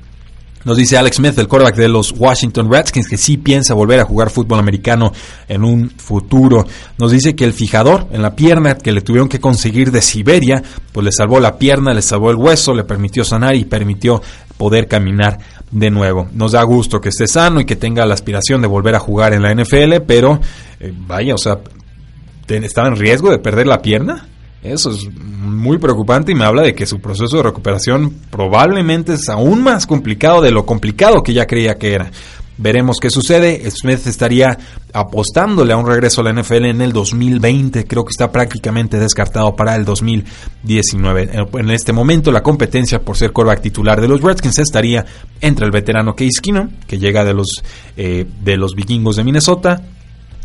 Nos 0.67 0.77
dice 0.77 0.99
Alex 0.99 1.19
Smith, 1.19 1.39
el 1.39 1.47
quarterback 1.47 1.77
de 1.77 1.89
los 1.89 2.11
Washington 2.11 2.69
Redskins, 2.69 3.09
que 3.09 3.17
sí 3.17 3.37
piensa 3.37 3.73
volver 3.73 4.01
a 4.01 4.05
jugar 4.05 4.31
fútbol 4.31 4.59
americano 4.59 5.13
en 5.47 5.63
un 5.63 5.91
futuro. 5.91 6.67
Nos 6.99 7.13
dice 7.13 7.37
que 7.37 7.45
el 7.45 7.53
fijador 7.53 8.09
en 8.11 8.21
la 8.21 8.35
pierna 8.35 8.77
que 8.77 8.91
le 8.91 9.01
tuvieron 9.01 9.29
que 9.29 9.39
conseguir 9.39 9.93
de 9.93 10.03
Siberia, 10.03 10.61
pues 10.91 11.05
le 11.05 11.13
salvó 11.13 11.39
la 11.39 11.57
pierna, 11.57 11.95
le 11.95 12.03
salvó 12.03 12.33
el 12.33 12.37
hueso, 12.37 12.75
le 12.75 12.83
permitió 12.83 13.23
sanar 13.23 13.55
y 13.55 13.65
permitió 13.65 14.21
poder 14.57 14.89
caminar 14.89 15.39
de 15.71 15.89
nuevo. 15.89 16.29
Nos 16.33 16.51
da 16.51 16.65
gusto 16.65 17.01
que 17.01 17.11
esté 17.11 17.29
sano 17.29 17.61
y 17.61 17.65
que 17.65 17.77
tenga 17.77 18.05
la 18.05 18.15
aspiración 18.15 18.61
de 18.61 18.67
volver 18.67 18.97
a 18.97 18.99
jugar 18.99 19.35
en 19.35 19.43
la 19.43 19.55
NFL, 19.55 20.01
pero 20.05 20.41
eh, 20.81 20.93
vaya, 20.93 21.37
o 21.37 21.39
sea, 21.39 21.61
¿estaba 22.49 22.89
en 22.89 22.97
riesgo 22.97 23.31
de 23.31 23.39
perder 23.39 23.69
la 23.69 23.81
pierna? 23.81 24.27
Eso 24.63 24.91
es 24.91 25.09
muy 25.21 25.79
preocupante 25.79 26.33
y 26.33 26.35
me 26.35 26.45
habla 26.45 26.63
de 26.63 26.75
que 26.75 26.87
su 26.87 26.99
proceso 26.99 27.37
de 27.37 27.43
recuperación 27.45 28.11
probablemente 28.31 29.15
es 29.15 29.29
aún 29.29 29.63
más 29.63 29.87
complicado 29.87 30.41
de 30.41 30.51
lo 30.51 30.67
complicado 30.67 31.23
que 31.23 31.33
ya 31.33 31.47
creía 31.47 31.77
que 31.77 31.95
era. 31.95 32.11
Veremos 32.59 32.97
qué 33.01 33.11
sucede. 33.11 33.71
Smith 33.71 34.07
estaría 34.07 34.57
apostándole 34.93 35.75
a 35.75 35.77
un 35.77 35.87
regreso 35.87 36.23
a 36.23 36.25
la 36.25 36.33
NFL 36.33 36.65
en 36.65 36.81
el 36.81 36.93
2020. 36.93 37.85
Creo 37.85 38.05
que 38.05 38.11
está 38.11 38.33
prácticamente 38.33 38.99
descartado 38.99 39.55
para 39.55 39.77
el 39.77 39.85
2019. 39.85 41.31
En 41.59 41.71
este 41.71 41.93
momento, 41.93 42.33
la 42.33 42.43
competencia 42.43 43.01
por 43.01 43.17
ser 43.17 43.33
quarterback 43.33 43.61
titular 43.61 44.01
de 44.01 44.09
los 44.09 44.23
Redskins 44.23 44.59
estaría 44.59 45.05
entre 45.41 45.67
el 45.67 45.71
veterano 45.71 46.15
Case 46.17 46.41
Keenum, 46.43 46.71
que 46.87 46.99
llega 46.99 47.25
de 47.25 47.35
los, 47.35 47.63
eh, 47.97 48.25
de 48.43 48.57
los 48.57 48.75
vikingos 48.75 49.17
de 49.17 49.25
Minnesota, 49.25 49.83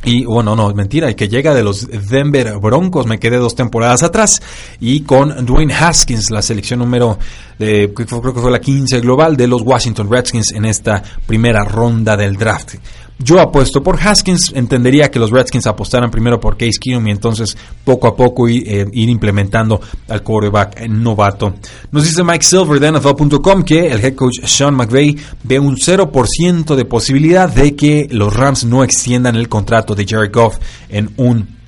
y 0.03 0.25
bueno, 0.25 0.55
no, 0.55 0.73
mentira, 0.73 1.09
y 1.11 1.15
que 1.15 1.27
llega 1.27 1.53
de 1.53 1.63
los 1.63 1.87
Denver 1.87 2.57
Broncos, 2.59 3.05
me 3.05 3.19
quedé 3.19 3.37
dos 3.37 3.55
temporadas 3.55 4.03
atrás, 4.03 4.41
y 4.79 5.01
con 5.01 5.45
Dwayne 5.45 5.73
Haskins, 5.73 6.31
la 6.31 6.41
selección 6.41 6.79
número, 6.79 7.19
de, 7.59 7.93
creo 7.93 8.21
que 8.33 8.39
fue 8.39 8.51
la 8.51 8.59
15 8.59 8.99
global 9.01 9.37
de 9.37 9.47
los 9.47 9.61
Washington 9.61 10.09
Redskins 10.09 10.51
en 10.53 10.65
esta 10.65 11.03
primera 11.27 11.63
ronda 11.63 12.17
del 12.17 12.35
draft. 12.35 12.75
Yo 13.23 13.39
apuesto 13.39 13.83
por 13.83 13.99
Haskins, 13.99 14.51
entendería 14.55 15.11
que 15.11 15.19
los 15.19 15.29
Redskins 15.29 15.67
apostaran 15.67 16.09
primero 16.09 16.39
por 16.39 16.57
Case 16.57 16.79
Keenum 16.79 17.07
y 17.07 17.11
entonces 17.11 17.55
poco 17.83 18.07
a 18.07 18.15
poco 18.15 18.49
ir, 18.49 18.63
eh, 18.65 18.85
implementando 18.91 19.79
al 20.07 20.23
quarterback 20.23 20.87
novato. 20.87 21.53
Nos 21.91 22.03
dice 22.03 22.23
Mike 22.23 22.43
Silver 22.43 22.79
de 22.79 22.91
NFL.com 22.91 23.63
que 23.63 23.87
el 23.87 24.03
head 24.03 24.15
coach 24.15 24.43
Sean 24.43 24.73
McVay 24.75 25.15
ve 25.43 25.59
un 25.59 25.75
0% 25.77 26.75
de 26.75 26.85
posibilidad 26.85 27.47
de 27.47 27.75
que 27.75 28.07
los 28.09 28.33
Rams 28.33 28.65
no 28.65 28.83
extiendan 28.83 29.35
el 29.35 29.47
contrato 29.47 29.93
de 29.93 30.05
Jared 30.07 30.31
Goff 30.33 30.57
en 30.89 31.11
un 31.17 31.61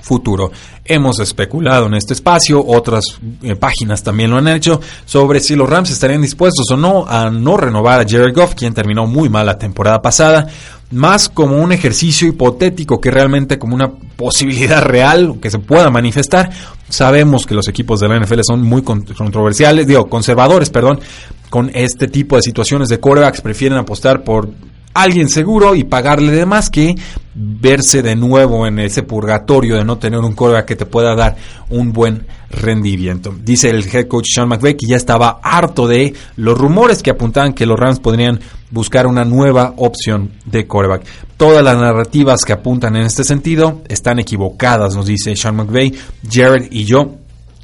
futuro. 0.00 0.50
Hemos 0.84 1.20
especulado 1.20 1.86
en 1.86 1.94
este 1.94 2.14
espacio, 2.14 2.64
otras 2.64 3.04
eh, 3.42 3.54
páginas 3.54 4.02
también 4.02 4.30
lo 4.30 4.38
han 4.38 4.48
hecho, 4.48 4.80
sobre 5.04 5.40
si 5.40 5.54
los 5.54 5.68
Rams 5.68 5.90
estarían 5.90 6.22
dispuestos 6.22 6.66
o 6.70 6.76
no 6.76 7.06
a 7.06 7.30
no 7.30 7.56
renovar 7.56 8.00
a 8.00 8.08
Jared 8.08 8.34
Goff, 8.34 8.54
quien 8.54 8.74
terminó 8.74 9.06
muy 9.06 9.28
mal 9.28 9.46
la 9.46 9.58
temporada 9.58 10.02
pasada, 10.02 10.48
más 10.90 11.28
como 11.28 11.58
un 11.58 11.72
ejercicio 11.72 12.26
hipotético 12.28 13.00
que 13.00 13.10
realmente 13.10 13.58
como 13.58 13.74
una 13.74 13.92
posibilidad 13.92 14.82
real 14.82 15.36
que 15.40 15.50
se 15.50 15.58
pueda 15.58 15.90
manifestar. 15.90 16.50
Sabemos 16.88 17.46
que 17.46 17.54
los 17.54 17.68
equipos 17.68 18.00
de 18.00 18.08
la 18.08 18.18
NFL 18.18 18.40
son 18.42 18.62
muy 18.62 18.82
controversiales, 18.82 19.86
digo, 19.86 20.08
conservadores, 20.08 20.70
perdón, 20.70 21.00
con 21.48 21.70
este 21.74 22.08
tipo 22.08 22.36
de 22.36 22.42
situaciones 22.42 22.88
de 22.88 22.98
corebacks, 22.98 23.40
prefieren 23.40 23.78
apostar 23.78 24.24
por 24.24 24.50
alguien 24.94 25.28
seguro 25.28 25.74
y 25.74 25.84
pagarle 25.84 26.32
de 26.32 26.46
más 26.46 26.70
que 26.70 26.94
verse 27.34 28.02
de 28.02 28.16
nuevo 28.16 28.66
en 28.66 28.78
ese 28.78 29.02
purgatorio 29.02 29.76
de 29.76 29.84
no 29.84 29.98
tener 29.98 30.20
un 30.20 30.34
coreback 30.34 30.66
que 30.66 30.76
te 30.76 30.86
pueda 30.86 31.14
dar 31.14 31.36
un 31.68 31.92
buen 31.92 32.26
rendimiento. 32.50 33.32
Dice 33.42 33.70
el 33.70 33.86
head 33.86 34.08
coach 34.08 34.26
Sean 34.34 34.48
McVay 34.48 34.76
que 34.76 34.86
ya 34.86 34.96
estaba 34.96 35.40
harto 35.42 35.86
de 35.86 36.14
los 36.36 36.58
rumores 36.58 37.02
que 37.02 37.10
apuntaban 37.10 37.52
que 37.52 37.66
los 37.66 37.78
Rams 37.78 38.00
podrían 38.00 38.40
buscar 38.70 39.06
una 39.06 39.24
nueva 39.24 39.74
opción 39.76 40.32
de 40.44 40.66
coreback. 40.66 41.04
Todas 41.36 41.64
las 41.64 41.76
narrativas 41.76 42.44
que 42.44 42.52
apuntan 42.52 42.96
en 42.96 43.02
este 43.02 43.24
sentido 43.24 43.82
están 43.88 44.18
equivocadas, 44.18 44.94
nos 44.94 45.06
dice 45.06 45.36
Sean 45.36 45.56
McVay. 45.56 45.94
Jared 46.28 46.68
y 46.70 46.84
yo 46.84 47.14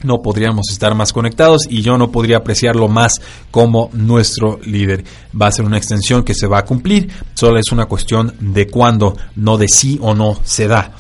no 0.02 0.22
podríamos 0.22 0.70
estar 0.70 0.94
más 0.94 1.12
conectados 1.12 1.62
y 1.68 1.82
yo 1.82 1.98
no 1.98 2.10
podría 2.10 2.38
apreciarlo 2.38 2.88
más 2.88 3.20
como 3.50 3.90
nuestro 3.92 4.58
líder. 4.64 5.04
Va 5.40 5.48
a 5.48 5.52
ser 5.52 5.64
una 5.64 5.78
extensión 5.78 6.22
que 6.22 6.34
se 6.34 6.46
va 6.46 6.58
a 6.58 6.64
cumplir, 6.64 7.10
solo 7.34 7.58
es 7.58 7.72
una 7.72 7.86
cuestión 7.86 8.34
de 8.40 8.66
cuándo, 8.66 9.16
no 9.34 9.56
de 9.58 9.68
sí 9.68 9.98
o 10.00 10.14
no 10.14 10.38
se 10.44 10.68
da. 10.68 10.92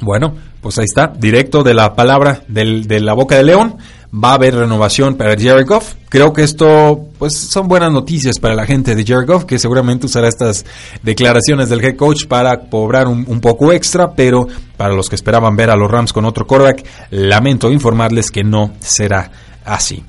Bueno, 0.00 0.34
pues 0.60 0.78
ahí 0.78 0.86
está, 0.86 1.08
directo 1.08 1.62
de 1.62 1.74
la 1.74 1.94
palabra 1.94 2.42
del, 2.48 2.86
de 2.86 3.00
la 3.00 3.12
boca 3.12 3.36
de 3.36 3.44
león 3.44 3.76
va 4.14 4.30
a 4.30 4.34
haber 4.34 4.54
renovación 4.54 5.16
para 5.16 5.34
Jared 5.38 5.66
Goff. 5.66 5.94
Creo 6.08 6.32
que 6.32 6.42
esto 6.42 7.08
pues 7.18 7.36
son 7.36 7.66
buenas 7.66 7.92
noticias 7.92 8.38
para 8.38 8.54
la 8.54 8.66
gente 8.66 8.94
de 8.94 9.04
Jared 9.04 9.26
Goff, 9.26 9.44
que 9.44 9.58
seguramente 9.58 10.06
usará 10.06 10.28
estas 10.28 10.64
declaraciones 11.02 11.68
del 11.68 11.84
head 11.84 11.96
coach 11.96 12.26
para 12.26 12.68
cobrar 12.68 13.08
un, 13.08 13.40
poco 13.40 13.72
extra, 13.72 14.12
pero 14.14 14.46
para 14.76 14.94
los 14.94 15.08
que 15.08 15.16
esperaban 15.16 15.56
ver 15.56 15.70
a 15.70 15.76
los 15.76 15.90
Rams 15.90 16.12
con 16.12 16.24
otro 16.24 16.46
quarterback, 16.46 16.86
lamento 17.10 17.70
informarles 17.72 18.30
que 18.30 18.44
no 18.44 18.72
será 18.78 19.30
así. 19.64 20.04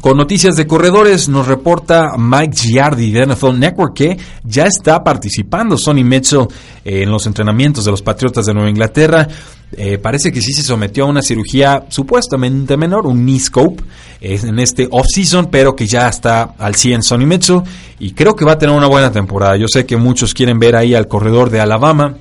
Con 0.00 0.16
noticias 0.16 0.54
de 0.54 0.66
corredores 0.66 1.28
nos 1.28 1.48
reporta 1.48 2.12
Mike 2.16 2.56
Giardi 2.56 3.10
de 3.10 3.26
NFL 3.26 3.58
Network 3.58 3.94
que 3.94 4.16
ya 4.44 4.64
está 4.66 5.02
participando 5.02 5.76
Sonny 5.76 6.04
Mitchell 6.04 6.46
eh, 6.84 7.02
en 7.02 7.10
los 7.10 7.26
entrenamientos 7.26 7.84
de 7.84 7.90
los 7.90 8.00
Patriotas 8.00 8.46
de 8.46 8.54
Nueva 8.54 8.70
Inglaterra. 8.70 9.26
Eh, 9.76 9.98
parece 9.98 10.32
que 10.32 10.40
sí 10.40 10.52
se 10.52 10.62
sometió 10.62 11.04
a 11.04 11.08
una 11.08 11.20
cirugía 11.20 11.84
supuestamente 11.88 12.76
menor, 12.76 13.06
un 13.06 13.24
knee 13.24 13.38
scope, 13.38 13.82
en 14.20 14.58
este 14.58 14.88
off-season, 14.90 15.46
pero 15.46 15.76
que 15.76 15.86
ya 15.86 16.08
está 16.08 16.54
al 16.58 16.74
100 16.74 17.02
Sonny 17.02 17.26
Mitchell 17.26 17.62
y 18.00 18.12
creo 18.12 18.34
que 18.34 18.44
va 18.44 18.52
a 18.52 18.58
tener 18.58 18.74
una 18.74 18.88
buena 18.88 19.12
temporada. 19.12 19.56
Yo 19.56 19.68
sé 19.68 19.86
que 19.86 19.96
muchos 19.96 20.34
quieren 20.34 20.58
ver 20.58 20.74
ahí 20.74 20.94
al 20.94 21.06
corredor 21.06 21.50
de 21.50 21.60
Alabama, 21.60 22.16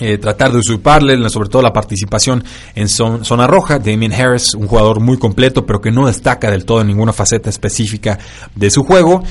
eh, 0.00 0.18
tratar 0.18 0.50
de 0.52 0.58
usurparle, 0.58 1.28
sobre 1.30 1.48
todo 1.48 1.62
la 1.62 1.72
participación 1.72 2.42
en 2.74 2.88
zona 2.88 3.46
roja. 3.46 3.78
Damien 3.78 4.12
Harris, 4.12 4.54
un 4.54 4.66
jugador 4.66 5.00
muy 5.00 5.16
completo, 5.16 5.64
pero 5.64 5.80
que 5.80 5.92
no 5.92 6.06
destaca 6.06 6.50
del 6.50 6.64
todo 6.64 6.80
en 6.80 6.88
ninguna 6.88 7.12
faceta 7.12 7.48
específica 7.48 8.18
de 8.54 8.70
su 8.70 8.82
juego. 8.82 9.22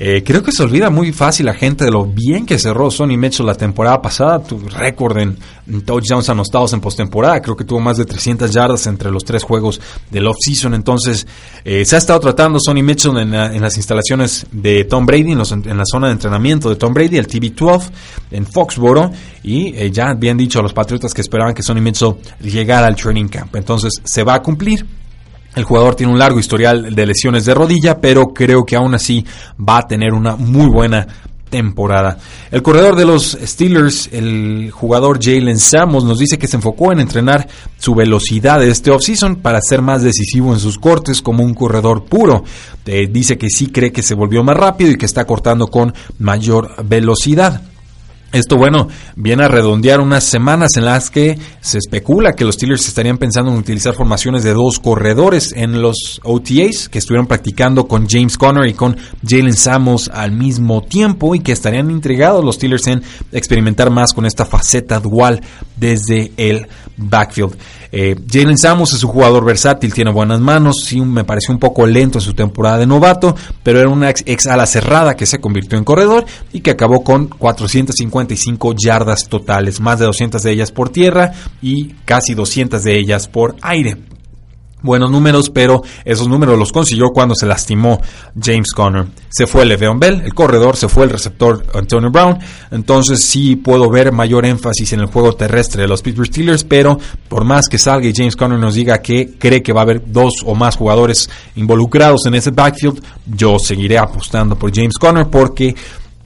Eh, 0.00 0.22
creo 0.24 0.44
que 0.44 0.52
se 0.52 0.62
olvida 0.62 0.90
muy 0.90 1.12
fácil 1.12 1.46
la 1.46 1.54
gente 1.54 1.84
de 1.84 1.90
lo 1.90 2.06
bien 2.06 2.46
que 2.46 2.56
cerró 2.56 2.88
Sonny 2.88 3.16
Mitchell 3.16 3.46
la 3.46 3.56
temporada 3.56 4.00
pasada. 4.00 4.40
Tu 4.40 4.58
récord 4.68 5.18
en, 5.18 5.36
touchdowns 5.84 6.28
anotados 6.28 6.72
en 6.72 6.80
postemporada. 6.80 7.40
Creo 7.42 7.56
que 7.56 7.64
tuvo 7.64 7.80
más 7.80 7.96
de 7.96 8.04
300 8.04 8.50
yardas 8.52 8.86
entre 8.86 9.10
los 9.10 9.24
tres 9.24 9.42
juegos 9.42 9.80
del 10.10 10.28
off-season. 10.28 10.74
Entonces, 10.74 11.26
eh, 11.64 11.84
se 11.84 11.96
ha 11.96 11.98
estado 11.98 12.20
tratando 12.20 12.58
Sonny 12.60 12.82
Mitchell 12.82 13.16
en, 13.18 13.60
las 13.60 13.76
instalaciones 13.76 14.46
de 14.52 14.84
Tom 14.84 15.04
Brady, 15.04 15.32
en, 15.32 15.38
la 15.38 15.84
zona 15.84 16.06
de 16.06 16.12
entrenamiento 16.12 16.70
de 16.70 16.76
Tom 16.76 16.94
Brady, 16.94 17.16
el 17.16 17.26
TB12, 17.26 17.90
en 18.30 18.46
Foxboro. 18.46 19.10
Y 19.42 19.74
eh, 19.74 19.90
ya 19.90 20.10
habían 20.10 20.36
dicho 20.36 20.60
a 20.60 20.62
los 20.62 20.72
Patriotas 20.72 21.12
que 21.12 21.22
esperaban 21.22 21.54
que 21.54 21.62
Sonny 21.62 21.80
Mitchell 21.80 22.14
llegara 22.40 22.86
al 22.86 22.94
training 22.94 23.26
camp. 23.26 23.56
Entonces, 23.56 23.94
se 24.04 24.22
va 24.22 24.34
a 24.34 24.42
cumplir. 24.42 24.86
El 25.58 25.64
jugador 25.64 25.96
tiene 25.96 26.12
un 26.12 26.20
largo 26.20 26.38
historial 26.38 26.94
de 26.94 27.04
lesiones 27.06 27.44
de 27.44 27.52
rodilla, 27.52 28.00
pero 28.00 28.28
creo 28.28 28.64
que 28.64 28.76
aún 28.76 28.94
así 28.94 29.26
va 29.58 29.78
a 29.78 29.88
tener 29.88 30.12
una 30.12 30.36
muy 30.36 30.68
buena 30.70 31.04
temporada. 31.50 32.16
El 32.52 32.62
corredor 32.62 32.94
de 32.94 33.04
los 33.04 33.36
Steelers, 33.44 34.08
el 34.12 34.70
jugador 34.70 35.18
Jalen 35.20 35.58
Samos, 35.58 36.04
nos 36.04 36.20
dice 36.20 36.38
que 36.38 36.46
se 36.46 36.54
enfocó 36.54 36.92
en 36.92 37.00
entrenar 37.00 37.48
su 37.76 37.92
velocidad 37.96 38.62
este 38.62 38.92
offseason 38.92 39.36
para 39.36 39.60
ser 39.60 39.82
más 39.82 40.02
decisivo 40.04 40.52
en 40.52 40.60
sus 40.60 40.78
cortes 40.78 41.22
como 41.22 41.42
un 41.42 41.54
corredor 41.54 42.04
puro. 42.04 42.44
Eh, 42.86 43.08
dice 43.10 43.36
que 43.36 43.50
sí 43.50 43.66
cree 43.66 43.90
que 43.90 44.04
se 44.04 44.14
volvió 44.14 44.44
más 44.44 44.56
rápido 44.56 44.92
y 44.92 44.96
que 44.96 45.06
está 45.06 45.24
cortando 45.24 45.66
con 45.66 45.92
mayor 46.20 46.84
velocidad. 46.84 47.62
Esto, 48.30 48.56
bueno, 48.56 48.88
viene 49.16 49.44
a 49.44 49.48
redondear 49.48 50.00
unas 50.00 50.22
semanas 50.22 50.76
en 50.76 50.84
las 50.84 51.08
que 51.08 51.38
se 51.62 51.78
especula 51.78 52.34
que 52.34 52.44
los 52.44 52.56
Steelers 52.56 52.86
estarían 52.86 53.16
pensando 53.16 53.50
en 53.50 53.56
utilizar 53.56 53.94
formaciones 53.94 54.42
de 54.44 54.52
dos 54.52 54.78
corredores 54.80 55.52
en 55.56 55.80
los 55.80 56.20
OTAs 56.24 56.90
que 56.90 56.98
estuvieron 56.98 57.26
practicando 57.26 57.88
con 57.88 58.06
James 58.06 58.36
Conner 58.36 58.68
y 58.68 58.74
con 58.74 58.98
Jalen 59.26 59.56
Samos 59.56 60.10
al 60.12 60.32
mismo 60.32 60.82
tiempo 60.82 61.34
y 61.34 61.40
que 61.40 61.52
estarían 61.52 61.90
intrigados 61.90 62.44
los 62.44 62.56
Steelers 62.56 62.86
en 62.88 63.02
experimentar 63.32 63.90
más 63.90 64.12
con 64.12 64.26
esta 64.26 64.44
faceta 64.44 65.00
dual 65.00 65.40
desde 65.76 66.30
el 66.36 66.66
backfield. 66.98 67.56
Eh, 67.92 68.16
Jalen 68.30 68.58
Samos 68.58 68.92
es 68.92 69.02
un 69.02 69.10
jugador 69.10 69.44
versátil, 69.44 69.92
tiene 69.92 70.12
buenas 70.12 70.40
manos, 70.40 70.84
sí 70.84 71.00
me 71.00 71.24
pareció 71.24 71.52
un 71.54 71.60
poco 71.60 71.86
lento 71.86 72.18
en 72.18 72.22
su 72.22 72.34
temporada 72.34 72.78
de 72.78 72.86
novato, 72.86 73.34
pero 73.62 73.80
era 73.80 73.88
una 73.88 74.10
ex, 74.10 74.22
ex 74.26 74.46
ala 74.46 74.66
cerrada 74.66 75.16
que 75.16 75.26
se 75.26 75.40
convirtió 75.40 75.78
en 75.78 75.84
corredor 75.84 76.24
y 76.52 76.60
que 76.60 76.70
acabó 76.70 77.02
con 77.02 77.26
450 77.26 77.88
55 78.08 78.74
yardas 78.76 79.28
totales, 79.28 79.80
más 79.80 79.98
de 79.98 80.06
200 80.06 80.42
de 80.42 80.52
ellas 80.52 80.72
por 80.72 80.90
tierra 80.90 81.32
y 81.62 81.88
casi 82.04 82.34
200 82.34 82.82
de 82.82 82.98
ellas 82.98 83.28
por 83.28 83.56
aire. 83.62 83.96
Buenos 84.82 85.10
números, 85.10 85.50
pero 85.50 85.82
esos 86.04 86.28
números 86.28 86.58
los 86.58 86.72
consiguió 86.72 87.10
cuando 87.10 87.34
se 87.34 87.46
lastimó 87.46 88.00
James 88.40 88.72
Conner. 88.72 89.06
Se 89.28 89.46
fue 89.46 89.64
Le'Veon 89.64 89.98
Bell, 89.98 90.22
el 90.24 90.34
corredor, 90.34 90.76
se 90.76 90.88
fue 90.88 91.04
el 91.04 91.10
receptor 91.10 91.64
Antonio 91.74 92.10
Brown, 92.10 92.38
entonces 92.70 93.22
sí 93.22 93.56
puedo 93.56 93.90
ver 93.90 94.12
mayor 94.12 94.46
énfasis 94.46 94.92
en 94.92 95.00
el 95.00 95.06
juego 95.06 95.34
terrestre 95.34 95.82
de 95.82 95.88
los 95.88 96.02
Pittsburgh 96.02 96.28
Steelers, 96.28 96.64
pero 96.64 96.98
por 97.28 97.44
más 97.44 97.68
que 97.68 97.78
salga 97.78 98.06
y 98.06 98.14
James 98.14 98.36
Conner 98.36 98.58
nos 98.58 98.74
diga 98.74 99.02
que 99.02 99.36
cree 99.38 99.62
que 99.62 99.72
va 99.72 99.80
a 99.80 99.84
haber 99.84 100.02
dos 100.10 100.34
o 100.44 100.54
más 100.54 100.76
jugadores 100.76 101.28
involucrados 101.56 102.26
en 102.26 102.34
ese 102.34 102.50
backfield, 102.50 103.02
yo 103.26 103.58
seguiré 103.58 103.98
apostando 103.98 104.56
por 104.56 104.74
James 104.74 104.98
Conner 104.98 105.26
porque 105.28 105.74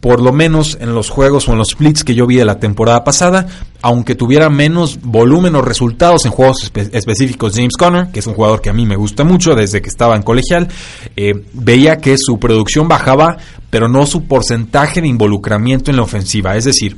por 0.02 0.20
lo 0.20 0.32
menos 0.32 0.76
en 0.80 0.96
los 0.96 1.10
juegos 1.10 1.48
o 1.48 1.52
en 1.52 1.58
los 1.58 1.68
splits 1.68 2.02
que 2.02 2.16
yo 2.16 2.26
vi 2.26 2.34
de 2.34 2.44
la 2.44 2.58
temporada 2.58 3.04
pasada, 3.04 3.46
aunque 3.82 4.16
tuviera 4.16 4.50
menos 4.50 4.98
volumen 5.00 5.54
o 5.54 5.62
resultados 5.62 6.24
en 6.24 6.32
juegos 6.32 6.72
específicos, 6.74 7.54
James 7.54 7.76
Conner, 7.78 8.08
que 8.08 8.18
es 8.18 8.26
un 8.26 8.34
jugador 8.34 8.60
que 8.60 8.68
a 8.68 8.72
mí 8.72 8.84
me 8.84 8.96
gusta 8.96 9.22
mucho 9.22 9.54
desde 9.54 9.80
que 9.80 9.88
estaba 9.88 10.16
en 10.16 10.22
colegial, 10.22 10.66
eh, 11.14 11.44
veía 11.52 11.98
que 11.98 12.16
su 12.18 12.40
producción 12.40 12.88
bajaba, 12.88 13.36
pero 13.70 13.86
no 13.86 14.04
su 14.04 14.24
porcentaje 14.24 15.00
de 15.00 15.06
involucramiento 15.06 15.92
en 15.92 15.98
la 15.98 16.02
ofensiva. 16.02 16.56
Es 16.56 16.64
decir, 16.64 16.96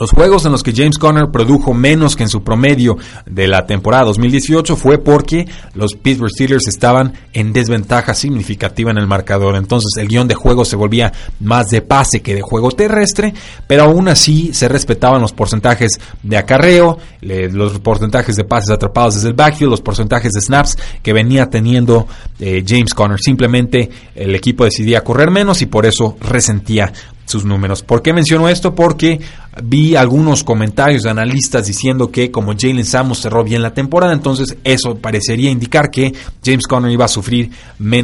los 0.00 0.12
juegos 0.12 0.46
en 0.46 0.52
los 0.52 0.62
que 0.62 0.72
James 0.74 0.96
Conner 0.96 1.30
produjo 1.30 1.74
menos 1.74 2.16
que 2.16 2.22
en 2.22 2.30
su 2.30 2.42
promedio 2.42 2.96
de 3.26 3.46
la 3.46 3.66
temporada 3.66 4.04
2018 4.04 4.74
fue 4.74 4.96
porque 4.96 5.46
los 5.74 5.94
Pittsburgh 5.94 6.30
Steelers 6.30 6.68
estaban 6.68 7.12
en 7.34 7.52
desventaja 7.52 8.14
significativa 8.14 8.90
en 8.90 8.96
el 8.96 9.06
marcador. 9.06 9.56
Entonces 9.56 10.02
el 10.02 10.08
guion 10.08 10.26
de 10.26 10.34
juego 10.34 10.64
se 10.64 10.74
volvía 10.74 11.12
más 11.38 11.68
de 11.68 11.82
pase 11.82 12.22
que 12.22 12.34
de 12.34 12.40
juego 12.40 12.70
terrestre, 12.70 13.34
pero 13.66 13.82
aún 13.82 14.08
así 14.08 14.54
se 14.54 14.68
respetaban 14.68 15.20
los 15.20 15.34
porcentajes 15.34 16.00
de 16.22 16.38
acarreo, 16.38 16.98
los 17.20 17.78
porcentajes 17.80 18.36
de 18.36 18.44
pases 18.44 18.70
atrapados 18.70 19.16
desde 19.16 19.28
el 19.28 19.34
backfield, 19.34 19.70
los 19.70 19.82
porcentajes 19.82 20.32
de 20.32 20.40
snaps 20.40 20.78
que 21.02 21.12
venía 21.12 21.50
teniendo 21.50 22.06
eh, 22.38 22.64
James 22.66 22.94
Conner. 22.94 23.20
Simplemente 23.20 23.90
el 24.14 24.34
equipo 24.34 24.64
decidía 24.64 25.04
correr 25.04 25.30
menos 25.30 25.60
y 25.60 25.66
por 25.66 25.84
eso 25.84 26.16
resentía 26.22 26.90
sus 27.30 27.44
números. 27.44 27.82
¿Por 27.82 28.02
qué 28.02 28.12
menciono 28.12 28.48
esto? 28.48 28.74
Porque 28.74 29.20
vi 29.62 29.96
algunos 29.96 30.44
comentarios 30.44 31.04
de 31.04 31.10
analistas 31.10 31.66
diciendo 31.66 32.10
que 32.10 32.30
como 32.30 32.52
Jalen 32.58 32.84
Samos 32.84 33.20
cerró 33.20 33.42
bien 33.44 33.62
la 33.62 33.72
temporada, 33.72 34.12
entonces 34.12 34.56
eso 34.64 34.96
parecería 34.96 35.50
indicar 35.50 35.90
que 35.90 36.12
James 36.44 36.66
Conner 36.66 36.90
iba 36.90 37.04
a 37.04 37.08
sufrir 37.08 37.50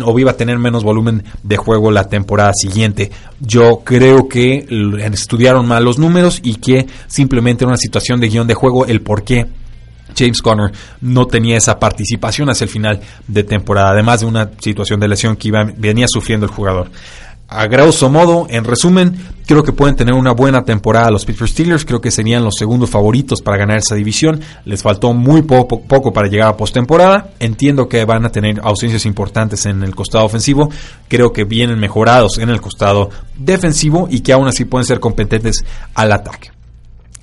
o 0.04 0.18
iba 0.18 0.30
a 0.30 0.36
tener 0.36 0.58
menos 0.58 0.84
volumen 0.84 1.24
de 1.42 1.56
juego 1.56 1.90
la 1.90 2.08
temporada 2.08 2.52
siguiente. 2.54 3.10
Yo 3.40 3.82
creo 3.84 4.28
que 4.28 4.66
estudiaron 5.12 5.66
mal 5.66 5.84
los 5.84 5.98
números 5.98 6.40
y 6.42 6.56
que 6.56 6.86
simplemente 7.06 7.64
era 7.64 7.70
una 7.70 7.76
situación 7.76 8.20
de 8.20 8.28
guion 8.28 8.46
de 8.46 8.54
juego 8.54 8.86
el 8.86 9.02
por 9.02 9.24
qué 9.24 9.46
James 10.16 10.40
Conner 10.40 10.72
no 11.00 11.26
tenía 11.26 11.56
esa 11.56 11.78
participación 11.78 12.48
hacia 12.48 12.64
el 12.64 12.70
final 12.70 13.00
de 13.26 13.44
temporada, 13.44 13.90
además 13.90 14.20
de 14.20 14.26
una 14.26 14.50
situación 14.58 15.00
de 15.00 15.08
lesión 15.08 15.36
que 15.36 15.48
iba, 15.48 15.64
venía 15.76 16.06
sufriendo 16.08 16.46
el 16.46 16.52
jugador. 16.52 16.90
A 17.48 17.68
grosso 17.68 18.10
modo, 18.10 18.46
en 18.50 18.64
resumen, 18.64 19.16
creo 19.46 19.62
que 19.62 19.72
pueden 19.72 19.94
tener 19.94 20.14
una 20.14 20.32
buena 20.32 20.64
temporada 20.64 21.12
los 21.12 21.24
Pittsburgh 21.24 21.48
Steelers. 21.48 21.84
Creo 21.84 22.00
que 22.00 22.10
serían 22.10 22.44
los 22.44 22.56
segundos 22.56 22.90
favoritos 22.90 23.40
para 23.40 23.56
ganar 23.56 23.78
esa 23.78 23.94
división. 23.94 24.40
Les 24.64 24.82
faltó 24.82 25.12
muy 25.12 25.42
poco, 25.42 25.82
poco 25.82 26.12
para 26.12 26.28
llegar 26.28 26.48
a 26.48 26.56
postemporada. 26.56 27.30
Entiendo 27.38 27.88
que 27.88 28.04
van 28.04 28.24
a 28.24 28.32
tener 28.32 28.60
ausencias 28.64 29.06
importantes 29.06 29.64
en 29.66 29.84
el 29.84 29.94
costado 29.94 30.24
ofensivo. 30.24 30.70
Creo 31.06 31.32
que 31.32 31.44
vienen 31.44 31.78
mejorados 31.78 32.38
en 32.38 32.50
el 32.50 32.60
costado 32.60 33.10
defensivo 33.36 34.08
y 34.10 34.20
que 34.20 34.32
aún 34.32 34.48
así 34.48 34.64
pueden 34.64 34.86
ser 34.86 34.98
competentes 34.98 35.64
al 35.94 36.10
ataque. 36.10 36.55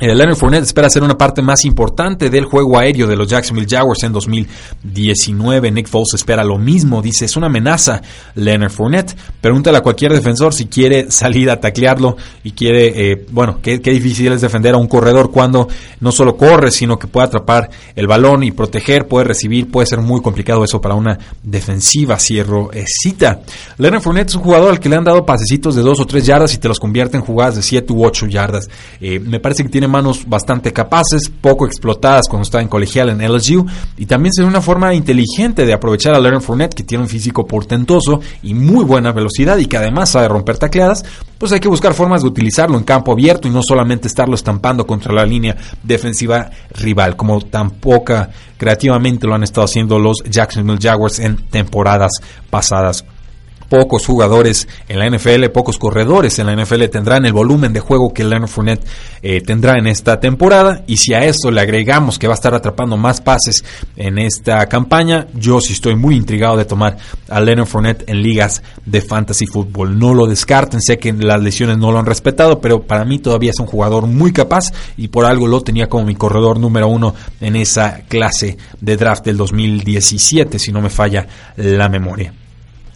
Eh, 0.04 0.14
Leonard 0.14 0.36
Fournette 0.36 0.66
espera 0.66 0.90
ser 0.90 1.02
una 1.02 1.18
parte 1.18 1.42
más 1.42 1.64
importante 1.64 2.30
del 2.30 2.44
juego 2.44 2.78
aéreo 2.78 3.08
de 3.08 3.16
los 3.16 3.26
Jacksonville 3.26 3.70
Jaguars 3.70 4.04
en 4.04 4.12
2019. 4.12 5.72
Nick 5.72 5.88
Foles 5.88 6.14
espera 6.14 6.44
lo 6.44 6.58
mismo. 6.58 7.02
Dice, 7.02 7.24
es 7.24 7.38
una 7.38 7.48
amenaza 7.48 8.02
Leonard 8.36 8.70
Fournette. 8.70 9.16
Pregúntale 9.40 9.78
a 9.78 9.82
cualquier 9.82 10.12
defensor 10.12 10.54
si 10.54 10.66
quiere 10.66 11.10
salir 11.10 11.50
a 11.50 11.62
taclearlo 11.62 12.18
y 12.44 12.52
quiere, 12.52 13.12
eh, 13.12 13.26
bueno, 13.32 13.60
qué, 13.62 13.78
difícil 13.80 14.34
es 14.34 14.42
defender 14.42 14.74
a 14.74 14.78
un 14.78 14.88
corredor 14.88 15.32
cuando 15.32 15.70
no 16.02 16.12
solo 16.12 16.36
corre, 16.36 16.72
sino 16.72 17.00
que 17.00 17.08
puede 17.08 17.28
atrapar 17.28 17.70
el 17.96 18.06
balón 18.06 18.44
y 18.44 18.52
proteger, 18.52 19.08
puede 19.08 19.24
recibir. 19.24 19.72
Puede 19.72 19.88
ser 19.88 20.02
muy 20.02 20.22
complicado 20.22 20.66
eso 20.66 20.82
para 20.82 20.96
una 20.96 21.18
defensiva. 21.42 22.20
Cierro 22.20 22.74
eh, 22.74 22.84
cita. 22.86 23.40
Leonard 23.78 24.02
Fournette 24.02 24.32
es 24.32 24.36
un 24.36 24.42
jugador 24.42 24.72
al 24.72 24.82
que 24.82 24.90
le 24.90 24.98
han 24.98 25.06
dado 25.06 25.26
pasecitos 25.26 25.78
de 25.78 25.82
dos 25.82 26.02
o 26.02 26.06
tres 26.06 26.26
yardas 26.26 26.54
y 26.54 26.58
te 26.58 26.68
los 26.68 26.82
convierte 26.82 27.16
en 27.16 27.24
jugadas 27.24 27.56
de 27.56 27.62
siete 27.62 27.94
u 27.94 28.06
ocho 28.06 28.28
yardas. 28.28 28.68
me 29.00 29.40
parece 29.40 29.64
que 29.64 29.70
tiene 29.70 29.93
manos 29.94 30.28
bastante 30.28 30.74
capaces, 30.74 31.30
poco 31.30 31.68
explotadas 31.68 32.28
cuando 32.28 32.44
está 32.44 32.60
en 32.60 32.68
colegial 32.68 33.10
en 33.10 33.22
LSU, 33.22 33.66
y 33.96 34.08
también 34.08 34.34
sería 34.34 34.50
una 34.50 34.62
forma 34.62 34.94
inteligente 34.94 35.66
de 35.66 35.74
aprovechar 35.74 36.16
a 36.16 36.20
Leonard 36.20 36.42
Fournette, 36.42 36.74
que 36.74 36.84
tiene 36.84 37.04
un 37.04 37.10
físico 37.10 37.46
portentoso 37.46 38.20
y 38.42 38.56
muy 38.56 38.84
buena 38.84 39.12
velocidad 39.12 39.58
y 39.58 39.68
que 39.68 39.78
además 39.78 40.10
sabe 40.10 40.28
romper 40.28 40.58
tacleadas, 40.58 41.06
pues 41.38 41.52
hay 41.52 41.60
que 41.60 41.68
buscar 41.68 41.94
formas 41.94 42.24
de 42.24 42.28
utilizarlo 42.28 42.78
en 42.78 42.84
campo 42.84 43.12
abierto 43.12 43.48
y 43.48 43.52
no 43.52 43.62
solamente 43.62 44.08
estarlo 44.08 44.34
estampando 44.34 44.88
contra 44.88 45.14
la 45.14 45.26
línea 45.26 45.56
defensiva 45.84 46.50
rival, 46.74 47.16
como 47.16 47.40
tan 47.42 47.70
poca 47.70 48.30
creativamente 48.58 49.28
lo 49.28 49.36
han 49.36 49.44
estado 49.44 49.66
haciendo 49.66 50.00
los 50.00 50.24
Jacksonville 50.24 50.80
Jaguars 50.82 51.20
en 51.20 51.36
temporadas 51.50 52.14
pasadas 52.50 53.06
pocos 53.74 54.06
jugadores 54.06 54.68
en 54.88 55.00
la 55.00 55.10
NFL, 55.10 55.46
pocos 55.46 55.80
corredores 55.80 56.38
en 56.38 56.46
la 56.46 56.56
NFL 56.56 56.84
tendrán 56.92 57.26
el 57.26 57.34
volumen 57.34 57.74
de 57.74 57.80
juego 57.80 58.14
que 58.14 58.24
Leonard 58.24 58.48
Fournette 58.48 58.86
eh, 59.24 59.42
tendrá 59.42 59.80
en 59.80 59.88
esta 59.88 60.20
temporada. 60.20 60.84
Y 60.86 60.98
si 60.98 61.16
a 61.16 61.26
esto 61.26 61.50
le 61.50 61.60
agregamos 61.60 62.20
que 62.20 62.28
va 62.28 62.34
a 62.34 62.36
estar 62.36 62.54
atrapando 62.54 62.98
más 62.98 63.20
pases 63.20 63.66
en 63.96 64.20
esta 64.20 64.64
campaña, 64.68 65.26
yo 65.34 65.60
sí 65.60 65.74
estoy 65.74 65.96
muy 65.96 66.16
intrigado 66.16 66.56
de 66.56 66.66
tomar 66.66 66.98
a 67.28 67.42
Leonard 67.42 67.66
Fournette 67.66 68.08
en 68.08 68.22
ligas 68.22 68.62
de 68.86 69.02
fantasy 69.02 69.48
fútbol. 69.48 69.98
No 69.98 70.14
lo 70.14 70.28
descarten, 70.28 70.80
sé 70.80 71.00
que 71.00 71.12
las 71.12 71.42
lesiones 71.42 71.80
no 71.80 71.92
lo 71.92 71.98
han 71.98 72.06
respetado, 72.06 72.62
pero 72.62 72.84
para 72.84 73.06
mí 73.06 73.18
todavía 73.18 73.50
es 73.50 73.60
un 73.60 73.66
jugador 73.66 74.06
muy 74.06 74.32
capaz 74.32 74.66
y 74.98 75.08
por 75.08 75.26
algo 75.26 75.48
lo 75.48 75.62
tenía 75.62 75.90
como 75.90 76.06
mi 76.06 76.14
corredor 76.14 76.60
número 76.60 76.90
uno 76.90 77.16
en 77.42 77.56
esa 77.56 78.02
clase 78.08 78.56
de 78.80 78.98
draft 78.98 79.26
del 79.26 79.38
2017, 79.38 80.60
si 80.60 80.72
no 80.72 80.80
me 80.80 80.92
falla 80.92 81.26
la 81.56 81.90
memoria 81.90 82.36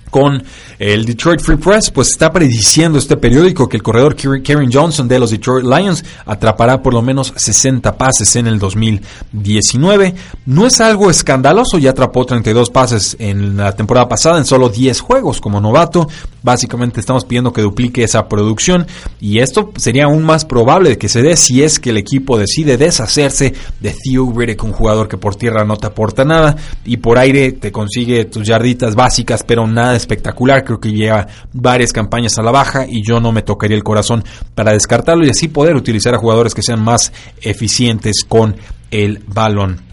con 0.10 0.44
el 0.80 1.06
Detroit 1.06 1.42
Free 1.42 1.58
Press, 1.58 1.92
pues 1.92 2.10
está 2.10 2.32
prediciendo 2.32 2.98
este 2.98 3.18
periódico 3.18 3.68
que 3.68 3.78
el 3.78 3.84
corredor 3.84 4.16
Karen 4.16 4.72
Johnson 4.72 5.08
de 5.08 5.20
los 5.20 5.32
Detroit 5.32 5.66
Lions 5.66 6.04
atrapará 6.26 6.82
por 6.82 6.94
lo 6.94 7.02
menos 7.02 7.34
60 7.36 7.98
pases 7.98 8.36
en 8.36 8.48
el 8.48 8.60
2019. 8.60 10.16
No 10.46 10.66
es 10.66 10.80
algo 10.82 11.10
escandaloso, 11.10 11.78
ya 11.78 11.92
atrapó 11.92 12.26
32 12.26 12.70
pases 12.70 13.16
en 13.20 13.58
la 13.58 13.76
temporada 13.76 14.08
pasada 14.08 14.38
en 14.38 14.46
solo 14.46 14.70
10 14.70 15.00
juegos 15.00 15.42
como 15.42 15.60
novato. 15.60 16.08
Básicamente 16.48 17.02
estamos 17.02 17.26
pidiendo 17.26 17.52
que 17.52 17.62
duplique 17.62 18.04
esa 18.04 18.30
producción 18.30 18.88
y 19.20 19.40
esto 19.40 19.74
sería 19.76 20.06
aún 20.06 20.24
más 20.24 20.46
probable 20.46 20.92
de 20.92 20.98
que 20.98 21.10
se 21.10 21.22
dé 21.22 21.36
si 21.36 21.62
es 21.62 21.78
que 21.78 21.90
el 21.90 21.98
equipo 21.98 22.38
decide 22.38 22.78
deshacerse 22.78 23.54
de 23.82 23.92
Theo 23.92 24.32
Riddick, 24.34 24.64
un 24.64 24.72
jugador 24.72 25.10
que 25.10 25.18
por 25.18 25.36
tierra 25.36 25.66
no 25.66 25.76
te 25.76 25.88
aporta 25.88 26.24
nada 26.24 26.56
y 26.86 26.96
por 26.96 27.18
aire 27.18 27.52
te 27.52 27.74
consigue 27.74 28.24
tus 28.24 28.48
yarditas 28.48 28.96
básicas, 28.96 29.44
pero 29.44 29.68
nada 29.68 29.98
espectacular. 29.98 30.64
Creo 30.64 30.80
que 30.80 30.94
lleva 30.94 31.28
varias 31.52 31.92
campañas 31.92 32.38
a 32.38 32.44
la 32.44 32.52
baja 32.52 32.86
y 32.88 33.04
yo 33.06 33.20
no 33.20 33.34
me 33.34 33.42
tocaría 33.42 33.76
el 33.76 33.84
corazón 33.84 34.24
para 34.56 34.72
descartarlo 34.72 35.26
y 35.26 35.32
así 35.32 35.50
poder 35.50 35.76
utilizar 35.76 36.16
a 36.16 36.18
jugadores 36.18 36.56
que 36.56 36.62
sean 36.62 36.82
más 36.82 37.12
eficientes 37.42 38.24
con 38.26 38.56
el 38.90 39.22
balón 39.28 39.87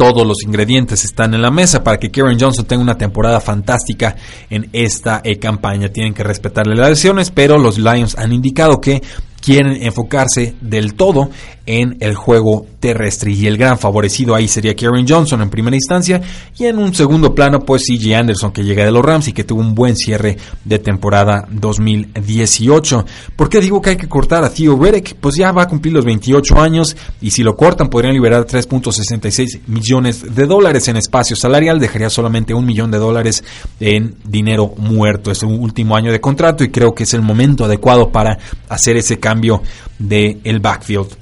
todos 0.00 0.26
los 0.26 0.42
ingredientes 0.44 1.04
están 1.04 1.34
en 1.34 1.42
la 1.42 1.50
mesa 1.50 1.84
para 1.84 1.98
que 1.98 2.10
Karen 2.10 2.40
Johnson 2.40 2.64
tenga 2.64 2.82
una 2.82 2.96
temporada 2.96 3.38
fantástica 3.38 4.16
en 4.48 4.70
esta 4.72 5.20
eh, 5.22 5.38
campaña. 5.38 5.90
Tienen 5.90 6.14
que 6.14 6.22
respetarle 6.24 6.74
las 6.74 6.88
lesiones, 6.88 7.30
pero 7.30 7.58
los 7.58 7.76
Lions 7.76 8.16
han 8.16 8.32
indicado 8.32 8.80
que 8.80 9.02
quieren 9.40 9.82
enfocarse 9.82 10.54
del 10.60 10.94
todo 10.94 11.30
en 11.66 11.96
el 12.00 12.14
juego 12.14 12.66
terrestre 12.80 13.32
y 13.32 13.46
el 13.46 13.56
gran 13.56 13.78
favorecido 13.78 14.34
ahí 14.34 14.48
sería 14.48 14.74
Karen 14.74 15.06
Johnson 15.06 15.40
en 15.42 15.50
primera 15.50 15.76
instancia 15.76 16.20
y 16.58 16.64
en 16.64 16.78
un 16.78 16.94
segundo 16.94 17.34
plano 17.34 17.60
pues 17.60 17.84
CJ 17.86 18.16
Anderson 18.16 18.50
que 18.50 18.64
llega 18.64 18.84
de 18.84 18.90
los 18.90 19.04
Rams 19.04 19.28
y 19.28 19.32
que 19.32 19.44
tuvo 19.44 19.60
un 19.60 19.74
buen 19.74 19.96
cierre 19.96 20.36
de 20.64 20.78
temporada 20.78 21.46
2018. 21.50 23.04
¿Por 23.36 23.48
qué 23.48 23.60
digo 23.60 23.80
que 23.80 23.90
hay 23.90 23.96
que 23.96 24.08
cortar 24.08 24.42
a 24.42 24.52
Theo 24.52 24.76
Reddick? 24.76 25.14
Pues 25.16 25.36
ya 25.36 25.52
va 25.52 25.62
a 25.62 25.68
cumplir 25.68 25.94
los 25.94 26.04
28 26.04 26.60
años 26.60 26.96
y 27.20 27.30
si 27.30 27.42
lo 27.42 27.54
cortan 27.54 27.88
podrían 27.88 28.14
liberar 28.14 28.46
3.66 28.46 29.60
millones 29.66 30.34
de 30.34 30.46
dólares 30.46 30.88
en 30.88 30.96
espacio 30.96 31.36
salarial, 31.36 31.78
dejaría 31.78 32.10
solamente 32.10 32.52
un 32.52 32.66
millón 32.66 32.90
de 32.90 32.98
dólares 32.98 33.44
en 33.78 34.16
dinero 34.24 34.74
muerto. 34.76 35.30
Es 35.30 35.42
un 35.42 35.60
último 35.60 35.94
año 35.94 36.10
de 36.10 36.20
contrato 36.20 36.64
y 36.64 36.70
creo 36.70 36.94
que 36.94 37.04
es 37.04 37.14
el 37.14 37.22
momento 37.22 37.64
adecuado 37.64 38.10
para 38.10 38.38
hacer 38.68 38.96
ese 38.96 39.18
cambio 39.18 39.29
del 39.98 40.40
el 40.44 40.60
backfield. 40.60 41.20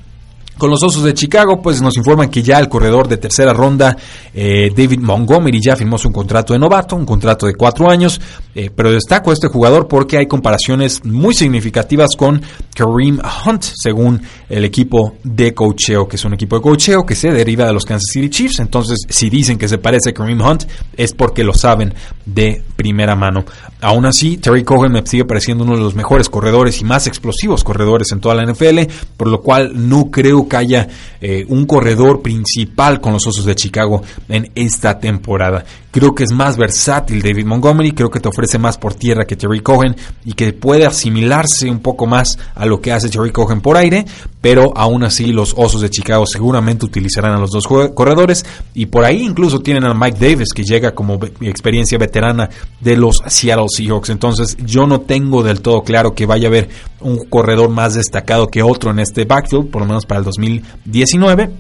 Con 0.59 0.71
los 0.71 0.83
Osos 0.83 1.05
de 1.05 1.15
Chicago, 1.15 1.63
pues 1.63 1.81
nos 1.81 1.97
informan 1.97 2.29
que 2.31 2.43
ya 2.43 2.59
el 2.59 2.69
corredor 2.69 3.07
de 3.07 3.17
tercera 3.17 3.53
ronda, 3.53 3.97
eh, 4.35 4.73
David 4.77 4.99
Montgomery, 4.99 5.61
ya 5.65 5.77
firmó 5.77 5.99
su 5.99 6.11
contrato 6.11 6.53
de 6.53 6.59
novato, 6.59 6.97
un 6.97 7.07
contrato 7.07 7.47
de 7.47 7.55
cuatro 7.55 7.89
años, 7.89 8.21
eh, 8.57 8.69
pero 8.75 8.91
destaco 8.91 9.31
a 9.31 9.35
este 9.35 9.47
jugador 9.47 9.87
porque 9.87 10.19
hay 10.19 10.27
comparaciones 10.27 11.05
muy 11.05 11.33
significativas 11.33 12.17
con 12.19 12.43
Kareem 12.75 13.21
Hunt, 13.47 13.63
según 13.63 14.21
el 14.49 14.65
equipo 14.65 15.15
de 15.23 15.55
cocheo, 15.55 16.09
que 16.09 16.17
es 16.17 16.25
un 16.25 16.35
equipo 16.35 16.57
de 16.57 16.63
cocheo 16.63 17.07
que 17.07 17.15
se 17.15 17.31
deriva 17.31 17.65
de 17.65 17.73
los 17.73 17.85
Kansas 17.85 18.11
City 18.13 18.29
Chiefs. 18.29 18.59
Entonces, 18.59 18.99
si 19.09 19.31
dicen 19.31 19.59
que 19.59 19.69
se 19.69 19.79
parece 19.79 20.11
a 20.11 20.13
Kareem 20.13 20.41
Hunt, 20.41 20.65
es 20.97 21.15
porque 21.15 21.45
lo 21.45 21.55
saben 21.55 21.95
de 22.27 22.65
primera 22.75 23.15
mano. 23.15 23.45
Aún 23.81 24.07
así, 24.07 24.39
Terry 24.39 24.65
Cohen 24.65 24.91
me 24.91 25.07
sigue 25.07 25.25
pareciendo 25.25 25.63
uno 25.63 25.77
de 25.77 25.83
los 25.83 25.95
mejores 25.95 26.29
corredores 26.29 26.81
y 26.81 26.85
más 26.85 27.07
explosivos 27.07 27.63
corredores 27.63 28.11
en 28.11 28.21
toda 28.21 28.35
la 28.35 28.45
NFL, 28.45 28.81
por 29.17 29.29
lo 29.29 29.41
cual 29.41 29.89
no 29.89 30.11
creo 30.11 30.49
que 30.49 30.57
haya 30.57 30.89
eh, 31.21 31.47
un 31.49 31.65
corredor 31.65 32.21
principal 32.21 33.01
con 33.01 33.13
los 33.13 33.27
Osos 33.27 33.45
de 33.45 33.55
Chicago 33.55 34.03
en 34.29 34.51
esta 34.57 34.99
temporada. 34.99 35.65
Creo 35.93 36.15
que 36.15 36.25
es 36.25 36.33
más 36.33 36.57
versátil 36.57 37.23
David 37.23 37.47
Montgomery, 37.47 37.93
creo 37.93 38.11
que 38.11 38.21
te 38.21 38.29
ofrece 38.29 38.59
más 38.59 38.77
por 38.77 38.95
tierra 38.95 39.25
que 39.25 39.37
Terry 39.37 39.61
Cohen 39.61 39.97
y 40.25 40.33
que 40.33 40.53
puede 40.53 40.85
asimilarse 40.85 41.71
un 41.71 41.79
poco 41.79 42.07
más 42.07 42.37
a 42.55 42.67
lo 42.67 42.81
que 42.81 42.93
hace 42.93 43.09
Terry 43.09 43.31
Cohen 43.31 43.61
por 43.61 43.77
aire, 43.77 44.05
pero 44.41 44.77
aún 44.77 45.05
así 45.05 45.33
los 45.33 45.55
Osos 45.57 45.81
de 45.81 45.91
Chicago 45.91 46.27
seguramente 46.27 46.85
utilizarán 46.85 47.33
a 47.33 47.39
los 47.39 47.51
dos 47.51 47.67
corredores 47.67 48.45
y 48.75 48.87
por 48.87 49.05
ahí 49.05 49.23
incluso 49.23 49.61
tienen 49.61 49.85
a 49.85 49.95
Mike 49.95 50.19
Davis 50.21 50.53
que 50.53 50.63
llega 50.65 50.95
como 50.95 51.19
experiencia 51.41 51.97
veterana 51.97 52.51
de 52.81 52.97
los 52.97 53.23
Seattle 53.27 53.68
Seahawks. 53.69 54.11
Entonces 54.11 54.57
yo 54.65 54.87
no 54.87 55.01
tengo 55.01 55.43
del 55.43 55.61
todo 55.61 55.83
claro 55.83 56.15
que 56.15 56.27
vaya 56.27 56.49
a 56.49 56.51
haber 56.51 56.69
un 57.01 57.29
corredor 57.29 57.69
más 57.69 57.95
destacado 57.95 58.49
que 58.49 58.63
otro 58.63 58.91
en 58.91 58.99
este 58.99 59.25
backfield, 59.25 59.71
por 59.71 59.83
lo 59.83 59.89
menos 59.89 60.07
para 60.07 60.19
el 60.19 60.25
2019, 60.25 61.51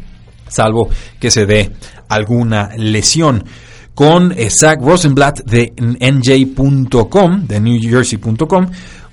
salvo 0.49 0.89
que 1.21 1.31
se 1.31 1.47
dé 1.47 1.73
alguna 2.09 2.71
lesión 2.77 3.45
con 3.95 4.33
Zach 4.49 4.81
Rosenblatt 4.81 5.41
de 5.41 5.73
NJ.com, 5.77 7.47
de 7.49 7.61
NewJersey.com, 7.61 8.67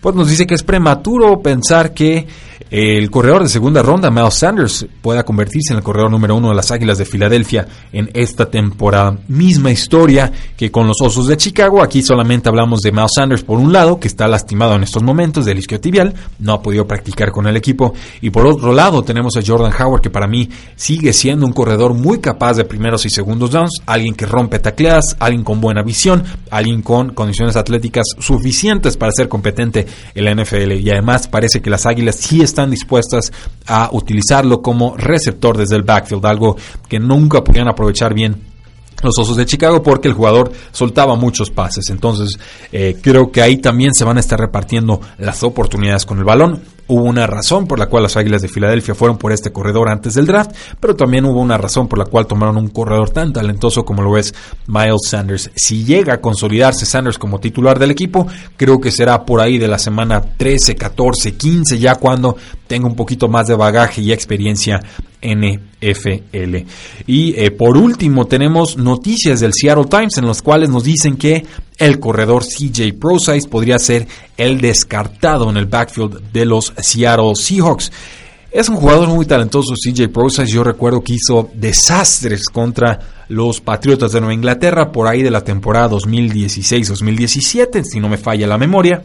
pues 0.06 0.14
nos 0.14 0.30
dice 0.30 0.46
que 0.46 0.54
es 0.54 0.62
prematuro 0.62 1.42
pensar 1.42 1.92
que 1.92 2.28
el 2.70 3.10
corredor 3.10 3.44
de 3.44 3.50
segunda 3.50 3.82
ronda, 3.82 4.12
Miles 4.12 4.36
Sanders, 4.36 4.86
pueda 5.02 5.24
convertirse 5.24 5.74
en 5.74 5.78
el 5.78 5.84
corredor 5.84 6.12
número 6.12 6.36
uno 6.36 6.50
de 6.50 6.56
las 6.56 6.72
Águilas 6.72 6.98
de 6.98 7.06
Filadelfia 7.06 7.68
en 7.92 8.10
esta 8.14 8.50
temporada. 8.50 9.18
Misma 9.28 9.72
historia 9.72 10.32
que 10.58 10.72
con 10.72 10.88
los 10.88 10.98
Osos 11.02 11.28
de 11.28 11.38
Chicago. 11.38 11.82
Aquí 11.82 12.02
solamente 12.02 12.50
hablamos 12.50 12.82
de 12.82 12.92
Miles 12.92 13.12
Sanders 13.16 13.44
por 13.44 13.60
un 13.60 13.72
lado, 13.72 14.00
que 14.00 14.08
está 14.08 14.28
lastimado 14.28 14.76
en 14.76 14.84
estos 14.84 15.04
momentos 15.04 15.46
del 15.46 15.58
isquiotibial, 15.58 16.14
no 16.40 16.54
ha 16.54 16.62
podido 16.62 16.88
practicar 16.88 17.32
con 17.32 17.48
el 17.48 17.56
equipo. 17.56 17.94
Y 18.22 18.30
por 18.30 18.46
otro 18.46 18.74
lado 18.74 19.04
tenemos 19.04 19.38
a 19.38 19.42
Jordan 19.46 19.74
Howard, 19.80 20.02
que 20.02 20.10
para 20.10 20.28
mí 20.28 20.50
sigue 20.76 21.14
siendo 21.14 21.46
un 21.46 21.54
corredor 21.54 21.94
muy 21.94 22.20
capaz 22.20 22.58
de 22.58 22.66
primeros 22.66 23.06
y 23.06 23.10
segundos 23.10 23.52
downs, 23.52 23.82
alguien 23.86 24.16
que 24.16 24.26
rompe 24.26 24.60
tacleadas, 24.60 25.16
alguien 25.20 25.44
con 25.44 25.62
buena 25.62 25.82
visión, 25.82 26.24
alguien 26.52 26.82
con 26.82 27.14
condiciones 27.14 27.56
atléticas 27.56 28.06
suficientes 28.20 28.98
para 28.98 29.12
ser 29.12 29.30
competente 29.30 29.86
en 30.14 30.26
la 30.26 30.34
NFL. 30.34 30.74
Y 30.74 30.90
además 30.90 31.28
parece 31.28 31.62
que 31.62 31.70
las 31.70 31.86
Águilas 31.86 32.16
sí 32.16 32.42
están 32.42 32.72
dispuestas 32.72 33.32
a 33.68 33.90
utilizarlo 33.92 34.62
como 34.62 34.96
receptor 34.98 35.58
desde 35.58 35.76
el 35.76 35.84
backfield, 35.84 36.26
algo 36.26 36.56
que 36.88 37.00
nunca 37.00 37.44
podían 37.44 37.68
aprovechar 37.68 38.14
bien 38.14 38.56
los 39.04 39.18
Osos 39.20 39.38
de 39.38 39.46
Chicago 39.46 39.84
porque 39.84 40.08
el 40.08 40.14
jugador 40.14 40.52
soltaba 40.72 41.16
muchos 41.16 41.52
pases. 41.52 41.90
Entonces 41.90 42.40
eh, 42.72 42.98
creo 43.02 43.32
que 43.32 43.42
ahí 43.42 43.58
también 43.58 43.94
se 43.94 44.04
van 44.04 44.18
a 44.18 44.20
estar 44.20 44.40
repartiendo 44.40 45.02
las 45.18 45.44
oportunidades 45.44 46.06
con 46.06 46.18
el 46.18 46.24
balón. 46.24 46.62
Hubo 46.88 47.04
una 47.04 47.26
razón 47.26 47.68
por 47.68 47.80
la 47.80 47.88
cual 47.88 48.04
las 48.04 48.16
Águilas 48.16 48.44
de 48.44 48.48
Filadelfia 48.48 48.94
fueron 48.94 49.18
por 49.18 49.32
este 49.32 49.52
corredor 49.52 49.90
antes 49.90 50.14
del 50.14 50.28
draft, 50.28 50.52
pero 50.80 50.96
también 50.96 51.26
hubo 51.26 51.42
una 51.42 51.58
razón 51.58 51.88
por 51.88 51.98
la 51.98 52.06
cual 52.06 52.28
tomaron 52.28 52.58
un 52.58 52.68
corredor 52.68 53.10
tan 53.10 53.34
talentoso 53.34 53.84
como 53.84 54.04
lo 54.04 54.18
es 54.18 54.34
Miles 54.68 55.02
Sanders. 55.08 55.50
Si 55.56 55.84
llega 55.84 56.14
a 56.14 56.22
consolidarse 56.22 56.86
Sanders 56.86 57.18
como 57.18 57.40
titular 57.40 57.80
del 57.80 57.92
equipo, 57.92 58.28
creo 58.56 58.80
que 58.80 58.92
será 58.92 59.26
por 59.26 59.42
ahí 59.42 59.58
de 59.58 59.68
la 59.68 59.80
semana 59.80 60.22
13, 60.22 60.76
14, 60.76 61.36
15, 61.36 61.80
ya 61.80 61.96
cuando 61.96 62.38
tenga 62.68 62.88
un 62.88 62.96
poquito 62.96 63.28
más 63.28 63.48
de 63.48 63.56
bagaje 63.56 64.02
y 64.02 64.12
experiencia 64.12 64.80
NFL. 65.22 66.58
Y 67.08 67.34
eh, 67.36 67.52
por 67.52 67.78
último 67.78 68.26
tenemos 68.26 68.78
noticias 68.78 69.40
del 69.40 69.54
Seattle 69.54 69.86
Times 69.86 70.18
en 70.18 70.28
las 70.28 70.42
cuales 70.42 70.70
nos 70.70 70.84
dicen 70.84 71.18
que 71.18 71.46
el 71.78 72.00
corredor 72.00 72.44
CJ 72.44 72.94
ProSize 73.00 73.48
podría 73.48 73.80
ser 73.80 74.08
el 74.38 74.62
descartado 74.62 75.50
en 75.50 75.58
el 75.58 75.66
backfield 75.66 76.32
de 76.32 76.46
los 76.46 76.74
Seattle 76.78 77.36
Seahawks. 77.36 77.92
Es 78.52 78.70
un 78.70 78.78
jugador 78.78 79.10
muy 79.10 79.26
talentoso, 79.26 79.74
CJ 79.74 80.08
ProSize. 80.08 80.48
Yo 80.48 80.64
recuerdo 80.64 81.04
que 81.04 81.16
hizo 81.16 81.50
desastres 81.54 82.46
contra 82.48 83.00
los 83.28 83.60
Patriotas 83.60 84.14
de 84.14 84.22
Nueva 84.22 84.34
Inglaterra 84.34 84.92
por 84.92 85.08
ahí 85.08 85.22
de 85.22 85.32
la 85.32 85.44
temporada 85.44 85.90
2016-2017, 85.90 87.84
si 87.84 88.00
no 88.00 88.08
me 88.08 88.18
falla 88.18 88.48
la 88.48 88.58
memoria. 88.58 89.04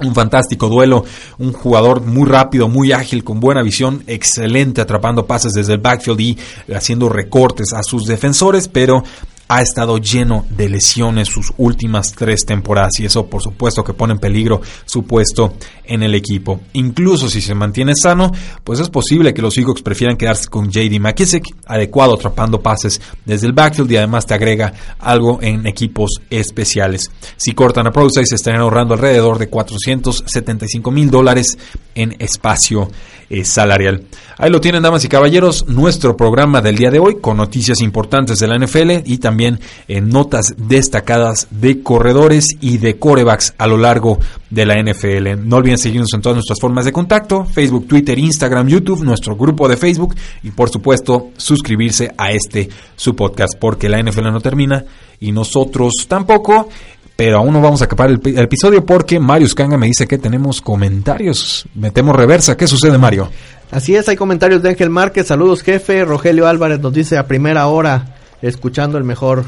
Un 0.00 0.14
fantástico 0.14 0.68
duelo, 0.68 1.04
un 1.38 1.52
jugador 1.52 2.02
muy 2.02 2.28
rápido, 2.28 2.68
muy 2.68 2.92
ágil, 2.92 3.24
con 3.24 3.40
buena 3.40 3.62
visión, 3.62 4.02
excelente 4.06 4.80
atrapando 4.80 5.26
pases 5.26 5.52
desde 5.52 5.74
el 5.74 5.80
backfield 5.80 6.20
y 6.20 6.38
haciendo 6.74 7.08
recortes 7.08 7.72
a 7.72 7.82
sus 7.82 8.06
defensores, 8.06 8.68
pero 8.68 9.04
ha 9.52 9.60
estado 9.60 9.98
lleno 9.98 10.46
de 10.48 10.70
lesiones 10.70 11.28
sus 11.28 11.52
últimas 11.58 12.12
tres 12.12 12.46
temporadas 12.46 12.98
y 13.00 13.04
eso 13.04 13.26
por 13.26 13.42
supuesto 13.42 13.84
que 13.84 13.92
pone 13.92 14.14
en 14.14 14.18
peligro 14.18 14.62
su 14.86 15.02
puesto 15.02 15.52
en 15.84 16.02
el 16.02 16.14
equipo. 16.14 16.60
Incluso 16.72 17.28
si 17.28 17.42
se 17.42 17.54
mantiene 17.54 17.92
sano, 17.94 18.32
pues 18.64 18.80
es 18.80 18.88
posible 18.88 19.34
que 19.34 19.42
los 19.42 19.52
Seahawks 19.52 19.82
prefieran 19.82 20.16
quedarse 20.16 20.48
con 20.48 20.70
JD 20.70 20.98
McKissick, 20.98 21.44
adecuado 21.66 22.14
atrapando 22.14 22.62
pases 22.62 22.98
desde 23.26 23.46
el 23.46 23.52
backfield 23.52 23.92
y 23.92 23.98
además 23.98 24.24
te 24.24 24.32
agrega 24.32 24.72
algo 24.98 25.38
en 25.42 25.66
equipos 25.66 26.12
especiales. 26.30 27.10
Si 27.36 27.52
cortan 27.52 27.86
a 27.86 27.92
se 27.92 28.34
estarían 28.34 28.62
ahorrando 28.62 28.94
alrededor 28.94 29.38
de 29.38 29.50
475 29.50 30.90
mil 30.90 31.10
dólares 31.10 31.58
en 31.94 32.16
espacio 32.18 32.88
eh, 33.28 33.44
salarial. 33.44 34.04
Ahí 34.36 34.50
lo 34.50 34.60
tienen, 34.60 34.82
damas 34.82 35.04
y 35.04 35.08
caballeros, 35.08 35.66
nuestro 35.68 36.16
programa 36.16 36.60
del 36.60 36.76
día 36.76 36.90
de 36.90 36.98
hoy 36.98 37.16
con 37.20 37.36
noticias 37.36 37.80
importantes 37.80 38.38
de 38.38 38.48
la 38.48 38.58
NFL 38.58 38.90
y 39.06 39.18
también 39.18 39.41
en 39.44 40.08
notas 40.08 40.54
destacadas 40.56 41.48
de 41.50 41.82
corredores 41.82 42.46
y 42.60 42.78
de 42.78 42.98
corebacks 42.98 43.54
a 43.58 43.66
lo 43.66 43.76
largo 43.76 44.18
de 44.50 44.66
la 44.66 44.74
NFL. 44.82 45.46
No 45.46 45.56
olviden 45.56 45.78
seguirnos 45.78 46.12
en 46.14 46.22
todas 46.22 46.36
nuestras 46.36 46.60
formas 46.60 46.84
de 46.84 46.92
contacto, 46.92 47.44
Facebook, 47.44 47.86
Twitter, 47.88 48.18
Instagram, 48.18 48.68
YouTube, 48.68 49.02
nuestro 49.02 49.36
grupo 49.36 49.68
de 49.68 49.76
Facebook 49.76 50.14
y 50.42 50.50
por 50.50 50.70
supuesto 50.70 51.30
suscribirse 51.36 52.12
a 52.16 52.32
este 52.32 52.68
su 52.96 53.16
podcast 53.16 53.54
porque 53.58 53.88
la 53.88 54.02
NFL 54.02 54.30
no 54.30 54.40
termina 54.40 54.84
y 55.20 55.32
nosotros 55.32 56.06
tampoco 56.08 56.68
pero 57.16 57.38
aún 57.38 57.52
no 57.52 57.60
vamos 57.60 57.82
a 57.82 57.84
acabar 57.84 58.10
el, 58.10 58.38
episodio 58.38 58.84
porque 58.84 59.20
Mario 59.20 59.48
Scanga 59.48 59.76
me 59.76 59.86
dice 59.86 60.06
que 60.06 60.18
tenemos 60.18 60.60
comentarios. 60.60 61.66
Metemos 61.74 62.16
reversa. 62.16 62.56
¿Qué 62.56 62.66
sucede, 62.66 62.98
Mario? 62.98 63.28
Así 63.70 63.94
es, 63.94 64.08
hay 64.08 64.16
comentarios 64.16 64.62
de 64.62 64.70
Ángel 64.70 64.90
Márquez. 64.90 65.28
Saludos, 65.28 65.62
jefe. 65.62 66.04
Rogelio 66.04 66.46
Álvarez 66.46 66.80
nos 66.80 66.92
dice 66.92 67.16
a 67.16 67.26
primera 67.26 67.66
hora, 67.68 68.16
escuchando 68.42 68.98
el 68.98 69.04
mejor. 69.04 69.44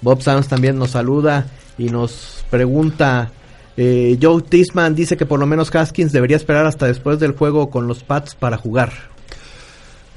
Bob 0.00 0.22
Sanz 0.22 0.48
también 0.48 0.78
nos 0.78 0.90
saluda 0.90 1.46
y 1.76 1.90
nos 1.90 2.44
pregunta. 2.50 3.30
Eh, 3.76 4.18
Joe 4.20 4.42
Tisman 4.42 4.94
dice 4.94 5.16
que 5.16 5.26
por 5.26 5.38
lo 5.38 5.46
menos 5.46 5.74
Haskins 5.74 6.12
debería 6.12 6.36
esperar 6.36 6.66
hasta 6.66 6.86
después 6.86 7.18
del 7.18 7.32
juego 7.32 7.70
con 7.70 7.86
los 7.86 8.02
Pats 8.02 8.34
para 8.34 8.56
jugar. 8.56 8.92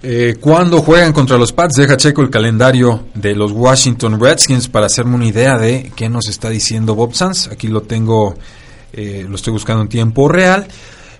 Eh, 0.04 0.38
cuando 0.40 0.82
juegan 0.82 1.14
contra 1.14 1.38
los 1.38 1.54
Pats, 1.54 1.76
deja 1.76 1.96
checo 1.96 2.24
el 2.24 2.32
calendario 2.32 3.04
de 3.14 3.36
los 3.36 3.52
Washington 3.52 4.20
Redskins 4.20 4.68
para 4.68 4.88
hacerme 4.88 5.16
una 5.16 5.28
idea 5.28 5.60
de 5.60 5.92
qué 5.96 6.10
nos 6.10 6.28
está 6.28 6.50
diciendo 6.50 6.96
Bob 6.96 7.14
Sanz. 7.14 7.48
Aquí 7.48 7.68
lo 7.68 7.82
tengo, 7.82 8.36
eh, 8.94 9.26
lo 9.28 9.36
estoy 9.36 9.54
buscando 9.54 9.84
en 9.84 9.90
tiempo 9.90 10.28
real. 10.28 10.68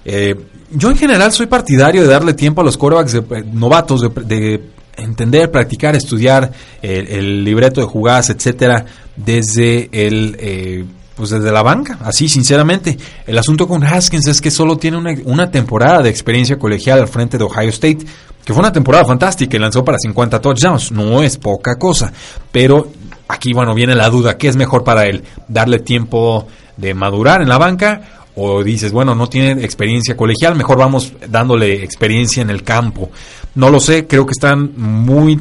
Eh, 0.04 0.36
yo 0.72 0.90
en 0.90 0.98
general 0.98 1.32
soy 1.32 1.46
partidario 1.46 2.02
de 2.02 2.08
darle 2.08 2.34
tiempo 2.34 2.62
a 2.62 2.64
los 2.64 2.76
quarterbacks 2.76 3.12
de, 3.14 3.44
novatos, 3.54 4.02
de, 4.26 4.62
entender, 4.98 5.52
practicar, 5.52 5.96
estudiar 5.96 6.52
el, 6.82 7.44
libreto 7.44 7.82
de 7.82 7.88
jugadas, 7.88 8.30
etcétera, 8.30 8.86
desde 9.16 9.90
el 9.92 10.88
pues 11.16 11.30
desde 11.30 11.52
la 11.52 11.62
banca, 11.62 12.00
así 12.04 12.28
sinceramente. 12.28 12.98
El 13.28 13.38
asunto 13.38 13.68
con 13.68 13.84
Haskins 13.84 14.28
es 14.28 14.42
que 14.42 14.50
solo 14.50 14.78
tiene 14.78 14.98
una, 14.98 15.14
una, 15.26 15.52
temporada 15.52 16.02
de 16.02 16.10
experiencia 16.10 16.58
colegial 16.58 17.00
al 17.00 17.08
frente 17.08 17.38
de 17.38 17.44
Ohio 17.44 17.70
State 17.70 18.00
que 18.44 18.54
fue 18.54 18.62
una 18.62 18.72
temporada 18.72 19.06
fantástica 19.06 19.58
y 19.58 19.60
lanzó 19.60 19.84
para 19.86 19.98
50 20.00 20.42
touchdowns. 20.42 20.92
No 20.92 21.22
es 21.22 21.38
poca 21.38 21.76
cosa, 21.76 22.12
pero 22.52 22.92
aquí, 23.28 23.54
bueno, 23.54 23.74
viene 23.74 23.96
la 23.96 24.10
duda, 24.10 24.38
¿qué 24.38 24.48
es 24.48 24.56
mejor 24.56 24.84
para 24.84 25.06
él? 25.06 25.24
¿Darle 25.48 25.80
tiempo 25.80 26.48
de 26.78 26.94
madurar 26.94 27.42
en 27.42 27.50
la 27.50 27.58
banca? 27.58 28.02
O 28.36 28.64
dices, 28.64 28.92
bueno, 28.92 29.14
no 29.14 29.28
tiene 29.28 29.64
experiencia 29.64 30.16
colegial, 30.16 30.56
mejor 30.56 30.78
vamos 30.78 31.14
dándole 31.30 31.84
experiencia 31.84 32.42
en 32.42 32.50
el 32.50 32.64
campo. 32.64 33.12
No 33.56 33.70
lo 33.70 33.80
sé, 33.80 34.08
creo 34.08 34.26
que 34.26 34.32
están 34.32 34.74
muy 34.78 35.40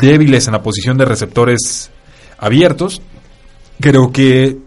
débiles 0.00 0.46
en 0.46 0.52
la 0.52 0.62
posición 0.62 0.98
de 0.98 1.04
receptores 1.04 1.90
abiertos. 2.38 3.00
Creo 3.80 4.12
que, 4.12 4.58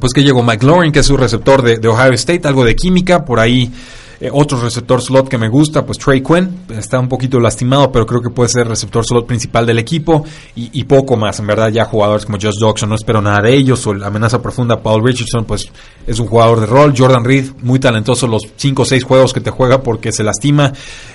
pues 0.00 0.12
que 0.12 0.22
llegó 0.22 0.42
McLaurin, 0.42 0.92
que 0.92 1.00
es 1.00 1.06
su 1.06 1.16
receptor 1.16 1.62
de, 1.62 1.78
de 1.78 1.88
Ohio 1.88 2.12
State, 2.12 2.46
algo 2.46 2.64
de 2.64 2.74
química, 2.74 3.24
por 3.24 3.38
ahí 3.38 3.72
Eh, 4.20 4.28
otro 4.30 4.60
receptor 4.60 5.00
slot 5.00 5.28
que 5.28 5.38
me 5.38 5.48
gusta, 5.48 5.86
pues 5.86 5.96
Trey 5.96 6.20
Quinn, 6.20 6.66
está 6.68 7.00
un 7.00 7.08
poquito 7.08 7.40
lastimado, 7.40 7.90
pero 7.90 8.04
creo 8.04 8.20
que 8.20 8.28
puede 8.28 8.50
ser 8.50 8.68
receptor 8.68 9.02
slot 9.02 9.26
principal 9.26 9.64
del 9.64 9.78
equipo 9.78 10.24
y, 10.54 10.84
poco 10.84 11.16
más. 11.16 11.38
En 11.40 11.46
verdad, 11.46 11.70
ya 11.70 11.86
jugadores 11.86 12.26
como 12.26 12.36
Josh 12.36 12.58
Dodson, 12.60 12.90
no 12.90 12.96
espero 12.96 13.22
nada 13.22 13.40
de 13.42 13.54
ellos, 13.54 13.86
o 13.86 13.94
la 13.94 14.08
amenaza 14.08 14.42
profunda, 14.42 14.82
Paul 14.82 15.02
Richardson, 15.02 15.46
pues 15.46 15.70
es 16.06 16.18
un 16.18 16.26
jugador 16.26 16.60
de 16.60 16.66
rol. 16.66 16.92
Jordan 16.96 17.24
Reed, 17.24 17.46
muy 17.62 17.78
talentoso 17.78 18.26
los 18.26 18.42
5 18.56 18.82
o 18.82 18.84
6 18.84 19.04
juegos 19.04 19.32
que 19.32 19.40
te 19.40 19.50
juega 19.50 19.82
porque 19.82 20.12
se 20.12 20.22
lastima. 20.22 20.72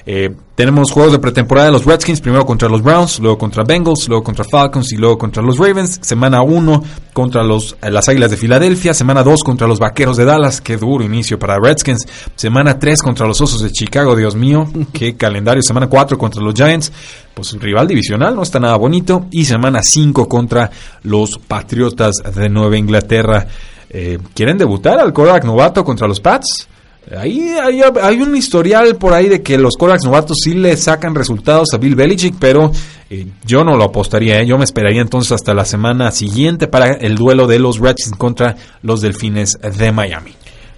Eh, 0.08 0.34
tenemos 0.56 0.92
juegos 0.92 1.12
de 1.12 1.20
pretemporada 1.20 1.68
de 1.68 1.74
los 1.74 1.86
Redskins, 1.86 2.22
primero 2.22 2.46
contra 2.46 2.70
los 2.70 2.82
Browns, 2.82 3.20
luego 3.20 3.38
contra 3.38 3.64
Bengals, 3.64 4.08
luego 4.08 4.24
contra 4.24 4.46
Falcons 4.46 4.92
y 4.94 4.98
luego 4.98 5.18
contra 5.18 5.44
los 5.44 5.58
Ravens. 5.58 6.00
Semana 6.02 6.42
1 6.42 6.84
contra 7.14 7.44
los, 7.44 7.76
eh, 7.82 7.92
las 7.92 8.08
Águilas 8.10 8.32
de 8.32 8.38
Filadelfia, 8.38 8.94
semana 8.94 9.24
2 9.24 9.42
contra 9.44 9.68
los 9.68 9.80
Vaqueros 9.80 10.18
de 10.18 10.26
Dallas, 10.26 10.62
qué 10.62 10.78
duro 10.78 11.04
inicio 11.04 11.38
para 11.38 11.60
Redskins. 11.60 12.08
Semana 12.36 12.80
3 12.80 12.95
contra 13.02 13.28
los 13.28 13.40
Osos 13.42 13.62
de 13.62 13.72
Chicago, 13.72 14.16
Dios 14.16 14.36
mío, 14.36 14.68
qué 14.94 15.16
calendario. 15.16 15.62
Semana 15.62 15.88
4 15.88 16.18
contra 16.18 16.42
los 16.42 16.54
Giants, 16.54 16.92
pues 17.34 17.54
rival 17.54 17.88
divisional, 17.88 18.36
no 18.36 18.44
está 18.44 18.60
nada 18.60 18.76
bonito. 18.78 19.28
Y 19.32 19.46
semana 19.46 19.82
5 19.82 20.28
contra 20.28 20.70
los 21.04 21.38
Patriotas 21.38 22.16
de 22.36 22.50
Nueva 22.50 22.78
Inglaterra. 22.78 23.48
Eh, 23.90 24.20
¿Quieren 24.34 24.58
debutar 24.58 25.00
al 25.00 25.14
quarterback 25.14 25.46
novato 25.46 25.84
contra 25.84 26.08
los 26.08 26.20
Pats? 26.20 26.68
Ahí 27.16 27.56
hay, 27.62 28.20
un 28.20 28.36
historial 28.36 28.96
por 28.96 29.14
ahí 29.14 29.30
de 29.30 29.44
que 29.44 29.60
los 29.60 29.76
quarterbacks 29.78 30.06
novatos 30.06 30.38
sí 30.44 30.56
le 30.56 30.76
sacan 30.76 31.14
resultados 31.14 31.72
a 31.74 31.78
Bill 31.78 31.96
Belichick, 31.96 32.36
pero 32.40 32.72
eh, 33.12 33.28
yo 33.46 33.64
no 33.64 33.78
lo 33.78 33.84
apostaría. 33.84 34.42
¿eh? 34.42 34.48
Yo 34.48 34.58
me 34.58 34.64
esperaría 34.64 35.02
entonces 35.02 35.32
hasta 35.32 35.54
la 35.54 35.66
semana 35.66 36.10
siguiente 36.12 36.68
para 36.68 36.94
el 36.94 37.16
duelo 37.16 37.46
de 37.46 37.60
los 37.60 37.80
Redskins 37.80 38.18
contra 38.18 38.56
los 38.82 39.02
Delfines 39.02 39.60
de 39.62 39.92
Miami. 39.92 40.32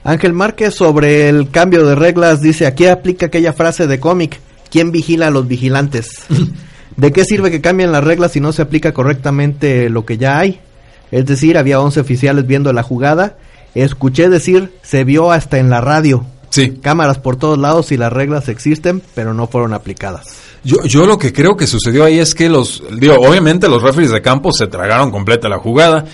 Ángel 0.08 0.34
Márquez 0.34 0.74
sobre 0.74 1.28
el 1.28 1.50
cambio 1.50 1.86
de 1.86 1.94
reglas 1.94 2.42
dice, 2.42 2.66
aquí 2.66 2.88
aplica 2.88 3.26
aquella 3.26 3.52
frase 3.52 3.88
de 3.88 4.00
cómic, 4.00 4.40
¿quién 4.72 4.92
vigila 4.92 5.28
a 5.28 5.32
los 5.32 5.48
vigilantes? 5.48 6.22
¿De 6.96 7.12
qué 7.12 7.26
sirve 7.26 7.52
que 7.52 7.62
cambien 7.62 7.92
las 7.92 8.04
reglas 8.04 8.32
si 8.32 8.40
no 8.40 8.54
se 8.54 8.62
aplica 8.62 8.94
correctamente 8.94 9.90
lo 9.90 10.06
que 10.06 10.18
ya 10.18 10.40
hay? 10.40 10.62
Es 11.12 11.26
decir, 11.26 11.58
había 11.58 11.80
11 11.82 12.00
oficiales 12.00 12.48
viendo 12.48 12.74
la 12.74 12.84
jugada 12.84 13.36
Escuché 13.76 14.30
decir, 14.30 14.72
se 14.82 15.04
vio 15.04 15.32
hasta 15.32 15.60
en 15.60 15.70
la 15.70 15.82
radio. 15.82 16.26
Sí. 16.50 16.80
Cámaras 16.82 17.20
por 17.20 17.36
todos 17.36 17.60
lados 17.60 17.92
y 17.92 17.98
las 17.98 18.12
reglas 18.12 18.50
existen, 18.50 19.04
pero 19.14 19.34
no 19.34 19.48
fueron 19.48 19.74
aplicadas. 19.74 20.26
Yo, 20.64 20.84
yo 20.86 21.06
lo 21.06 21.18
que 21.20 21.32
creo 21.32 21.56
que 21.56 21.68
sucedió 21.68 22.04
ahí 22.04 22.18
es 22.18 22.34
que 22.34 22.50
los, 22.50 22.82
digo, 22.98 23.16
obviamente 23.16 23.68
los 23.68 23.84
referees 23.84 24.12
de 24.12 24.22
campo 24.22 24.52
se 24.52 24.66
tragaron 24.68 25.12
completa 25.12 25.48
la 25.50 25.60
jugada, 25.60 26.06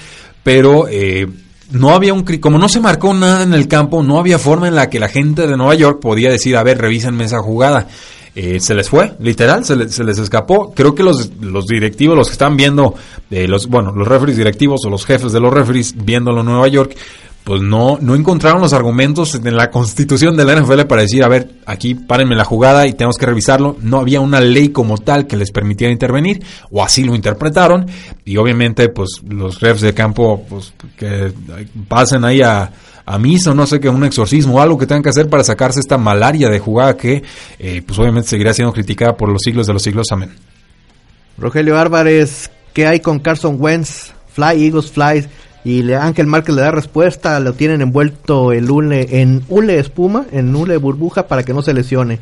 pero 0.44 0.88
eh, 0.90 1.28
no 1.72 1.94
había 1.94 2.14
un, 2.14 2.24
como 2.24 2.58
no 2.58 2.70
se 2.70 2.80
marcó 2.80 3.14
nada 3.14 3.44
en 3.44 3.54
el 3.54 3.68
campo, 3.68 4.04
no 4.04 4.20
había 4.20 4.40
forma 4.40 4.68
en 4.68 4.76
la 4.76 4.90
que 4.90 5.00
la 5.00 5.10
gente 5.10 5.48
de 5.48 5.58
Nueva 5.58 5.76
York 5.76 6.00
podía 6.00 6.30
decir, 6.30 6.56
a 6.58 6.64
ver, 6.64 6.78
revísenme 6.78 7.26
esa 7.26 7.40
jugada. 7.40 7.88
Eh, 8.36 8.60
se 8.60 8.74
les 8.74 8.90
fue, 8.90 9.14
literal, 9.20 9.64
se, 9.64 9.90
se, 9.90 10.04
les 10.04 10.18
escapó. 10.18 10.74
Creo 10.74 10.96
que 10.96 11.04
los, 11.04 11.32
los 11.40 11.68
directivos, 11.68 12.18
los 12.18 12.28
que 12.28 12.34
están 12.34 12.58
viendo, 12.58 12.96
eh, 13.30 13.48
los, 13.48 13.68
bueno, 13.68 13.92
los 13.92 14.08
referees 14.08 14.38
directivos 14.38 14.82
o 14.86 14.90
los 14.90 15.06
jefes 15.06 15.32
de 15.32 15.40
los 15.40 15.54
referees 15.54 15.94
viéndolo 15.96 16.40
en 16.40 16.48
Nueva 16.48 16.68
York, 16.68 16.96
pues 17.44 17.62
no, 17.62 17.98
no 18.00 18.16
encontraron 18.16 18.62
los 18.62 18.72
argumentos 18.72 19.36
en 19.36 19.56
la 19.58 19.70
constitución 19.70 20.38
de 20.38 20.46
la 20.46 20.56
NFL 20.56 20.84
para 20.84 21.02
decir, 21.02 21.24
a 21.24 21.28
ver, 21.28 21.56
aquí 21.66 21.94
párenme 21.94 22.36
la 22.36 22.46
jugada 22.46 22.88
y 22.88 22.94
tenemos 22.94 23.18
que 23.18 23.26
revisarlo. 23.26 23.76
No 23.82 24.00
había 24.00 24.22
una 24.22 24.40
ley 24.40 24.70
como 24.70 24.98
tal 24.98 25.28
que 25.28 25.36
les 25.36 25.52
permitiera 25.52 25.92
intervenir, 25.92 26.42
o 26.72 26.82
así 26.82 27.04
lo 27.04 27.16
interpretaron, 27.16 27.86
y 28.24 28.38
obviamente, 28.38 28.88
pues 28.90 29.22
los 29.28 29.60
refs 29.60 29.82
de 29.82 29.94
campo, 29.94 30.46
pues 30.48 30.74
que 30.98 31.34
pasen 31.90 32.24
ahí 32.24 32.42
a, 32.42 32.72
a 33.06 33.20
misa 33.20 33.54
no 33.54 33.68
sé 33.68 33.80
qué, 33.80 33.90
un 33.90 34.06
exorcismo 34.06 34.62
algo 34.62 34.78
que 34.78 34.88
tengan 34.88 35.04
que 35.04 35.10
hacer 35.10 35.30
para 35.30 35.44
sacarse 35.44 35.82
esta 35.82 35.98
malaria 35.98 36.50
de 36.50 36.60
jugada 36.60 36.96
que, 36.96 37.24
eh, 37.60 37.82
pues 37.86 38.00
obviamente 38.00 38.30
seguirá 38.30 38.54
siendo 38.54 38.72
criticada 38.72 39.18
por 39.18 39.30
los 39.30 39.42
siglos 39.42 39.68
de 39.68 39.74
los 39.74 39.84
siglos. 39.84 40.08
Amén. 40.12 40.34
Rogelio 41.38 41.78
Álvarez, 41.78 42.50
¿qué 42.74 42.88
hay 42.88 43.02
con 43.02 43.20
Carson 43.20 43.58
Wentz? 43.60 44.14
Fly, 44.34 44.66
Eagles, 44.66 44.92
Fly 44.92 45.28
y 45.64 45.84
le, 45.84 45.96
Ángel 45.96 46.28
Márquez 46.28 46.56
le 46.56 46.62
da 46.62 46.72
respuesta, 46.72 47.40
lo 47.40 47.54
tienen 47.54 47.82
envuelto 47.82 48.52
el 48.52 48.70
hule, 48.70 49.22
en 49.22 49.44
hule 49.48 49.80
espuma, 49.80 50.26
en 50.32 50.56
hule 50.56 50.78
burbuja 50.78 51.28
para 51.28 51.44
que 51.44 51.54
no 51.54 51.62
se 51.62 51.74
lesione. 51.74 52.20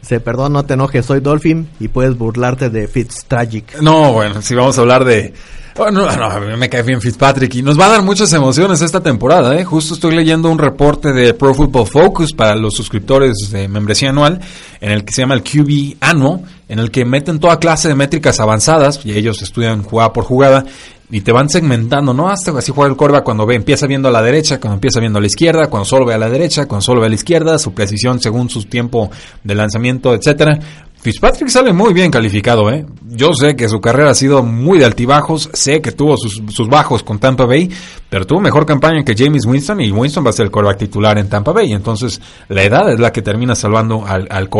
Dice, 0.00 0.18
perdón, 0.18 0.54
no 0.54 0.64
te 0.64 0.74
enojes, 0.74 1.04
soy 1.04 1.20
Dolphin 1.20 1.68
y 1.78 1.88
puedes 1.88 2.16
burlarte 2.16 2.70
de 2.70 2.88
Fitztragic. 2.88 3.80
No, 3.82 4.12
bueno, 4.12 4.40
si 4.40 4.54
vamos 4.54 4.78
a 4.78 4.80
hablar 4.80 5.04
de... 5.04 5.34
Bueno, 5.76 6.04
no, 6.04 6.56
me 6.56 6.68
cae 6.68 6.82
bien 6.82 7.00
Fitzpatrick 7.00 7.54
y 7.54 7.62
nos 7.62 7.78
va 7.78 7.86
a 7.86 7.90
dar 7.90 8.02
muchas 8.02 8.32
emociones 8.32 8.82
esta 8.82 9.02
temporada, 9.02 9.56
¿eh? 9.56 9.64
Justo 9.64 9.94
estoy 9.94 10.14
leyendo 10.14 10.50
un 10.50 10.58
reporte 10.58 11.12
de 11.12 11.32
Pro 11.32 11.54
Football 11.54 11.86
Focus 11.86 12.32
para 12.32 12.56
los 12.56 12.74
suscriptores 12.74 13.50
de 13.50 13.68
membresía 13.68 14.10
anual, 14.10 14.40
en 14.80 14.90
el 14.90 15.04
que 15.04 15.12
se 15.12 15.22
llama 15.22 15.34
el 15.34 15.42
QB 15.42 15.96
Annual, 16.00 16.42
en 16.68 16.78
el 16.80 16.90
que 16.90 17.04
meten 17.04 17.38
toda 17.38 17.58
clase 17.58 17.88
de 17.88 17.94
métricas 17.94 18.40
avanzadas, 18.40 19.00
y 19.06 19.12
ellos 19.12 19.42
estudian 19.42 19.82
jugada 19.82 20.12
por 20.12 20.24
jugada, 20.24 20.64
y 21.10 21.20
te 21.22 21.32
van 21.32 21.48
segmentando, 21.48 22.14
¿no? 22.14 22.28
Hasta 22.28 22.56
así 22.56 22.72
juega 22.72 22.90
el 22.90 22.96
corva 22.96 23.22
cuando 23.22 23.46
ve, 23.46 23.56
empieza 23.56 23.86
viendo 23.86 24.08
a 24.08 24.12
la 24.12 24.22
derecha, 24.22 24.60
cuando 24.60 24.74
empieza 24.74 25.00
viendo 25.00 25.18
a 25.18 25.20
la 25.20 25.26
izquierda, 25.26 25.68
cuando 25.68 25.84
solo 25.84 26.06
ve 26.06 26.14
a 26.14 26.18
la 26.18 26.28
derecha, 26.28 26.66
cuando 26.66 26.82
solo 26.82 27.00
ve 27.00 27.06
a 27.06 27.08
la 27.08 27.14
izquierda, 27.16 27.58
su 27.58 27.72
precisión 27.72 28.20
según 28.20 28.48
su 28.48 28.64
tiempo 28.64 29.10
de 29.42 29.54
lanzamiento, 29.54 30.14
etcétera. 30.14 30.58
Fitzpatrick 31.02 31.48
sale 31.48 31.72
muy 31.72 31.94
bien 31.94 32.10
calificado, 32.10 32.70
¿eh? 32.70 32.84
Yo 33.06 33.32
sé 33.32 33.56
que 33.56 33.70
su 33.70 33.80
carrera 33.80 34.10
ha 34.10 34.14
sido 34.14 34.42
muy 34.42 34.78
de 34.78 34.84
altibajos, 34.84 35.48
sé 35.54 35.80
que 35.80 35.92
tuvo 35.92 36.16
sus, 36.18 36.68
bajos 36.68 37.02
con 37.02 37.18
Tampa 37.18 37.46
Bay, 37.46 37.70
pero 38.10 38.26
tuvo 38.26 38.40
mejor 38.40 38.66
campaña 38.66 39.02
que 39.02 39.14
James 39.16 39.46
Winston 39.46 39.80
y 39.80 39.90
Winston 39.90 40.26
va 40.26 40.30
a 40.30 40.34
ser 40.34 40.44
el 40.44 40.50
coreback 40.50 40.76
titular 40.76 41.16
en 41.16 41.30
Tampa 41.30 41.52
Bay. 41.52 41.72
Entonces, 41.72 42.20
la 42.48 42.64
edad 42.64 42.92
es 42.92 43.00
la 43.00 43.12
que 43.12 43.22
termina 43.22 43.54
salvando 43.54 44.04
al, 44.06 44.28
al. 44.30 44.50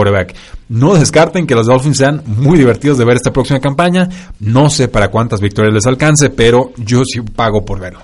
No 0.70 0.94
descarten 0.94 1.46
que 1.46 1.54
los 1.54 1.66
Dolphins 1.66 1.98
sean 1.98 2.22
muy 2.24 2.56
divertidos 2.56 2.96
de 2.96 3.04
ver 3.04 3.16
esta 3.16 3.32
próxima 3.32 3.60
campaña. 3.60 4.08
No 4.40 4.70
sé 4.70 4.88
para 4.88 5.08
cuántas 5.08 5.42
victorias 5.42 5.74
les 5.74 5.86
alcance, 5.86 6.30
pero 6.30 6.72
yo 6.78 7.02
sí 7.04 7.20
pago 7.20 7.66
por 7.66 7.80
verlo 7.80 8.00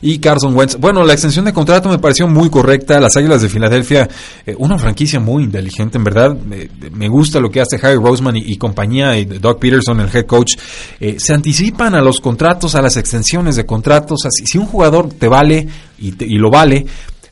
y 0.00 0.18
Carson 0.18 0.56
Wentz. 0.56 0.76
Bueno, 0.78 1.04
la 1.04 1.12
extensión 1.12 1.44
de 1.44 1.52
contrato 1.52 1.88
me 1.88 1.98
pareció 1.98 2.26
muy 2.28 2.50
correcta. 2.50 3.00
Las 3.00 3.16
Águilas 3.16 3.42
de 3.42 3.48
Filadelfia, 3.48 4.08
eh, 4.46 4.54
una 4.58 4.78
franquicia 4.78 5.20
muy 5.20 5.44
inteligente, 5.44 5.98
en 5.98 6.04
verdad. 6.04 6.36
me 6.92 7.08
gusta 7.08 7.40
lo 7.40 7.50
que 7.50 7.60
hace 7.60 7.76
Harry 7.82 7.96
Roseman 7.96 8.36
y, 8.36 8.56
compañía, 8.56 9.18
y 9.18 9.24
Doug 9.24 9.58
Peterson, 9.58 10.00
el 10.00 10.08
head 10.14 10.26
coach. 10.26 10.54
Eh, 11.00 11.16
se 11.18 11.34
anticipan 11.34 11.94
a 11.94 12.00
los 12.00 12.20
contratos, 12.20 12.74
a 12.74 12.82
las 12.82 12.96
extensiones 12.96 13.56
de 13.56 13.66
contratos. 13.66 14.20
Así, 14.24 14.44
si 14.46 14.58
un 14.58 14.66
jugador 14.66 15.08
te 15.08 15.28
vale 15.28 15.66
y, 15.98 16.24
y 16.24 16.38
lo 16.38 16.50
vale, 16.50 16.86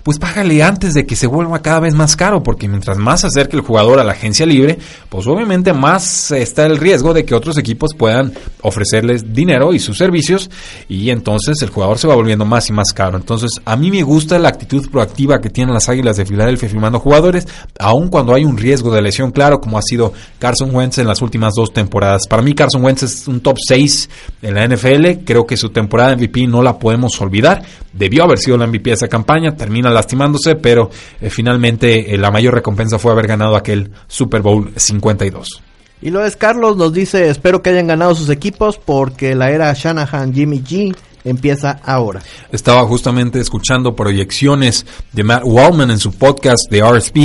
pues 0.05 0.19
págale 0.19 0.63
antes 0.63 0.93
de 0.93 1.07
que 1.07 1.17
se 1.17 1.27
vuelva 1.27 1.63
cada 1.63 1.81
vez 1.81 1.95
más 1.95 2.15
caro, 2.15 2.43
porque 2.43 2.69
mientras 2.69 2.99
más 2.99 3.23
se 3.23 3.29
acerque 3.29 3.57
el 3.57 3.63
jugador 3.63 3.99
a 3.99 4.05
la 4.05 4.13
agencia 4.13 4.45
libre, 4.45 4.79
pues 5.09 5.27
obviamente 5.27 5.73
más 5.73 6.31
está 6.31 6.67
el 6.67 6.77
riesgo 6.77 7.15
de 7.15 7.25
que 7.25 7.35
otros 7.35 7.57
equipos 7.57 7.95
puedan 7.97 8.35
ofrecerles 8.61 9.33
dinero 9.33 9.73
y 9.73 9.79
sus 9.79 9.97
servicios 9.97 10.51
y 10.91 11.09
entonces 11.09 11.63
el 11.63 11.71
jugador 11.71 11.99
se 11.99 12.07
va 12.07 12.15
volviendo 12.15 12.45
más 12.45 12.69
y 12.69 12.75
más 12.75 12.93
caro. 12.93 13.17
Entonces, 13.17 13.63
a 13.65 13.77
mí 13.77 13.91
me 13.91 14.03
gusta 14.03 14.39
la 14.39 14.51
actitud 14.51 14.91
proactiva 14.91 15.41
que 15.41 15.49
tienen 15.49 15.73
las 15.73 15.89
Águilas 15.89 16.19
de 16.19 16.27
Filadelfia 16.27 16.69
firmando 16.69 17.01
jugadores, 17.01 17.49
aun 17.79 18.09
cuando 18.09 18.35
hay 18.35 18.45
un 18.45 18.59
riesgo 18.59 18.95
de 18.95 19.01
lesión 19.01 19.31
claro, 19.31 19.59
como 19.59 19.79
ha 19.79 19.83
sido 19.83 20.13
Carson 20.39 20.75
Wentz 20.75 20.99
en 20.99 21.07
las 21.07 21.23
últimas 21.23 21.55
dos 21.57 21.73
temporadas. 21.73 22.27
Para 22.29 22.43
mí 22.43 22.55
Carson 22.55 22.85
Wentz 22.85 23.05
es 23.05 23.27
un 23.27 23.41
top 23.41 23.57
6 23.67 24.11
en 24.43 24.55
la 24.55 24.69
NFL, 24.69 25.25
creo 25.25 25.47
que 25.47 25.57
su 25.57 25.71
temporada 25.71 26.15
MVP 26.15 26.47
no 26.47 26.61
la 26.61 26.79
podemos 26.79 27.19
olvidar, 27.23 27.63
debió 27.95 28.25
haber 28.25 28.39
sido 28.39 28.59
la 28.59 28.67
MVP 28.67 28.91
de 28.91 28.97
esa 28.97 29.09
campaña, 29.09 29.57
termina 29.57 29.94
lastimándose, 29.95 30.57
pero 30.57 30.91
eh, 31.21 31.31
finalmente 31.31 32.15
eh, 32.15 32.19
la 32.19 32.31
mayor 32.31 32.55
recompensa 32.55 32.99
fue 32.99 33.13
haber 33.13 33.27
ganado 33.27 33.57
aquel 33.57 33.91
Super 34.07 34.43
Bowl 34.43 34.73
52. 34.77 35.63
Y 36.03 36.11
lo 36.11 36.25
es 36.25 36.37
Carlos, 36.37 36.77
nos 36.77 36.93
dice, 36.93 37.31
espero 37.31 37.63
que 37.63 37.71
hayan 37.71 37.87
ganado 37.87 38.15
sus 38.15 38.29
equipos 38.29 38.77
porque 38.77 39.35
la 39.35 39.51
era 39.51 39.73
Shanahan 39.73 40.35
Jimmy 40.35 40.61
G 40.61 40.95
empieza 41.25 41.81
ahora. 41.83 42.21
Estaba 42.53 42.85
justamente 42.85 43.41
escuchando 43.41 43.97
proyecciones 43.97 44.85
de 45.13 45.25
Matt 45.25 45.43
Wallman 45.45 45.91
en 45.91 45.99
su 45.99 46.13
podcast 46.13 46.71
de 46.71 46.83
RSP, 46.83 47.17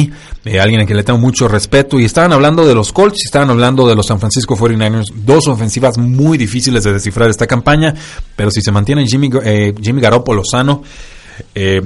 de 0.45 0.59
alguien 0.59 0.81
a 0.81 0.85
quien 0.85 0.97
le 0.97 1.03
tengo 1.03 1.19
mucho 1.19 1.47
respeto, 1.47 1.99
y 1.99 2.05
estaban 2.05 2.31
hablando 2.31 2.65
de 2.65 2.73
los 2.73 2.93
Colts, 2.93 3.25
estaban 3.25 3.49
hablando 3.49 3.87
de 3.87 3.95
los 3.95 4.07
San 4.07 4.19
Francisco 4.19 4.55
49ers, 4.55 5.11
dos 5.13 5.47
ofensivas 5.47 5.97
muy 5.97 6.37
difíciles 6.37 6.83
de 6.83 6.93
descifrar 6.93 7.29
esta 7.29 7.45
campaña, 7.45 7.93
pero 8.35 8.49
si 8.49 8.61
se 8.61 8.71
mantiene 8.71 9.05
Jimmy, 9.05 9.29
eh, 9.43 9.73
Jimmy 9.81 10.01
Garoppolo 10.01 10.43
sano, 10.49 10.81
eh, 11.53 11.81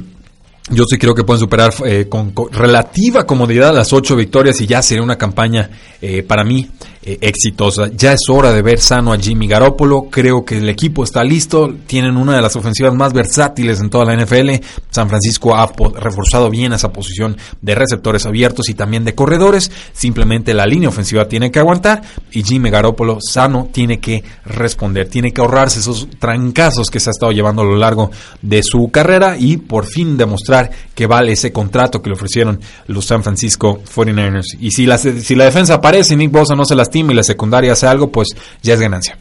yo 0.70 0.86
sí 0.86 0.98
creo 0.98 1.14
que 1.14 1.26
pueden 1.26 1.42
superar 1.42 1.74
eh, 1.86 2.08
con, 2.08 2.34
relativa 2.52 3.26
comodidad 3.26 3.74
las 3.74 3.92
ocho 3.92 4.16
victorias 4.16 4.62
y 4.62 4.68
ya 4.68 4.82
sería 4.82 5.04
una 5.04 5.18
campaña 5.18 5.70
eh, 6.02 6.24
para 6.24 6.46
mí 6.46 6.70
eh, 7.06 7.18
exitosa. 7.20 7.90
Ya 7.94 8.14
es 8.14 8.22
hora 8.30 8.54
de 8.54 8.62
ver 8.62 8.80
sano 8.80 9.12
a 9.12 9.18
Jimmy 9.18 9.46
Garoppolo. 9.46 10.08
Creo 10.10 10.46
que 10.46 10.60
el 10.60 10.70
equipo 10.70 11.04
está 11.04 11.22
listo. 11.22 11.74
Tienen 11.86 12.16
una 12.16 12.38
de 12.38 12.42
las 12.42 12.56
ofensivas 12.56 12.94
más 12.94 13.12
versátiles 13.12 13.82
en 13.82 13.90
toda 13.90 14.06
la 14.06 14.16
NFL. 14.16 14.52
San 14.90 15.10
Francisco 15.10 15.54
ha 15.54 15.70
reforzado 15.98 16.50
bien 16.50 16.72
esa 16.72 16.94
posición 16.94 17.36
de 17.62 17.76
receptores 17.76 18.26
abiertos 18.26 18.70
y 18.70 18.74
también 18.74 19.04
de 19.04 19.16
corredores. 19.16 19.70
Simplemente 19.92 20.54
la 20.54 20.66
línea 20.66 20.88
ofensiva 20.88 21.28
tiene 21.28 21.52
que 21.52 21.60
aguantar 21.60 22.04
y 22.32 22.42
Jimmy 22.42 22.70
Garoppolo 22.70 23.18
sano 23.20 23.68
tiene 23.70 24.00
que 24.00 24.24
responder. 24.46 25.10
Tiene 25.10 25.34
que 25.34 25.42
ahorrarse 25.42 25.80
esos 25.80 26.08
trancazos 26.20 26.90
que 26.90 27.02
se 27.02 27.10
ha 27.10 27.12
estado 27.12 27.34
llevando 27.34 27.64
a 27.64 27.66
lo 27.66 27.76
largo 27.76 28.12
de 28.42 28.64
su 28.64 28.90
carrera 28.92 29.36
y 29.38 29.58
por 29.58 29.86
fin 29.86 30.16
demostrar 30.16 30.53
que 30.94 31.08
vale 31.08 31.34
ese 31.34 31.52
contrato 31.52 32.02
que 32.02 32.10
le 32.10 32.16
ofrecieron 32.16 32.60
los 32.88 33.06
San 33.06 33.24
Francisco 33.24 33.82
49ers. 33.84 34.58
Y 34.60 34.72
si 34.72 34.86
la, 34.86 34.98
si 34.98 35.36
la 35.36 35.46
defensa 35.46 35.76
aparece 35.76 36.14
y 36.14 36.18
Nick 36.18 36.32
Bosa 36.32 36.56
no 36.56 36.66
se 36.66 36.76
lastima 36.76 37.12
y 37.12 37.16
la 37.16 37.24
secundaria 37.24 37.74
hace 37.74 37.88
algo, 37.88 38.12
pues 38.12 38.30
ya 38.62 38.74
es 38.74 38.80
ganancia. 38.80 39.18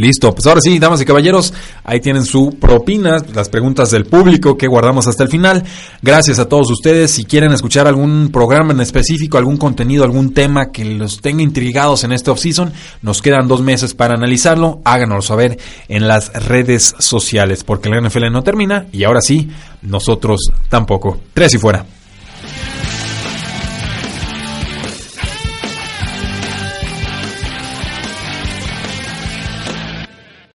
Listo, 0.00 0.34
pues 0.34 0.46
ahora 0.46 0.60
sí, 0.62 0.78
damas 0.78 1.02
y 1.02 1.04
caballeros, 1.04 1.52
ahí 1.84 2.00
tienen 2.00 2.24
su 2.24 2.56
propina, 2.58 3.18
las 3.34 3.50
preguntas 3.50 3.90
del 3.90 4.06
público 4.06 4.56
que 4.56 4.66
guardamos 4.66 5.06
hasta 5.06 5.24
el 5.24 5.28
final. 5.28 5.62
Gracias 6.00 6.38
a 6.38 6.48
todos 6.48 6.70
ustedes. 6.70 7.10
Si 7.10 7.26
quieren 7.26 7.52
escuchar 7.52 7.86
algún 7.86 8.30
programa 8.32 8.72
en 8.72 8.80
específico, 8.80 9.36
algún 9.36 9.58
contenido, 9.58 10.02
algún 10.02 10.32
tema 10.32 10.70
que 10.72 10.86
los 10.86 11.20
tenga 11.20 11.42
intrigados 11.42 12.02
en 12.04 12.12
este 12.12 12.30
off-season, 12.30 12.72
nos 13.02 13.20
quedan 13.20 13.46
dos 13.46 13.60
meses 13.60 13.92
para 13.92 14.14
analizarlo. 14.14 14.80
Háganoslo 14.84 15.20
saber 15.20 15.58
en 15.88 16.08
las 16.08 16.32
redes 16.46 16.94
sociales, 16.98 17.62
porque 17.62 17.90
la 17.90 18.00
NFL 18.00 18.32
no 18.32 18.42
termina 18.42 18.86
y 18.92 19.04
ahora 19.04 19.20
sí, 19.20 19.50
nosotros 19.82 20.50
tampoco. 20.70 21.20
Tres 21.34 21.52
y 21.52 21.58
fuera. 21.58 21.99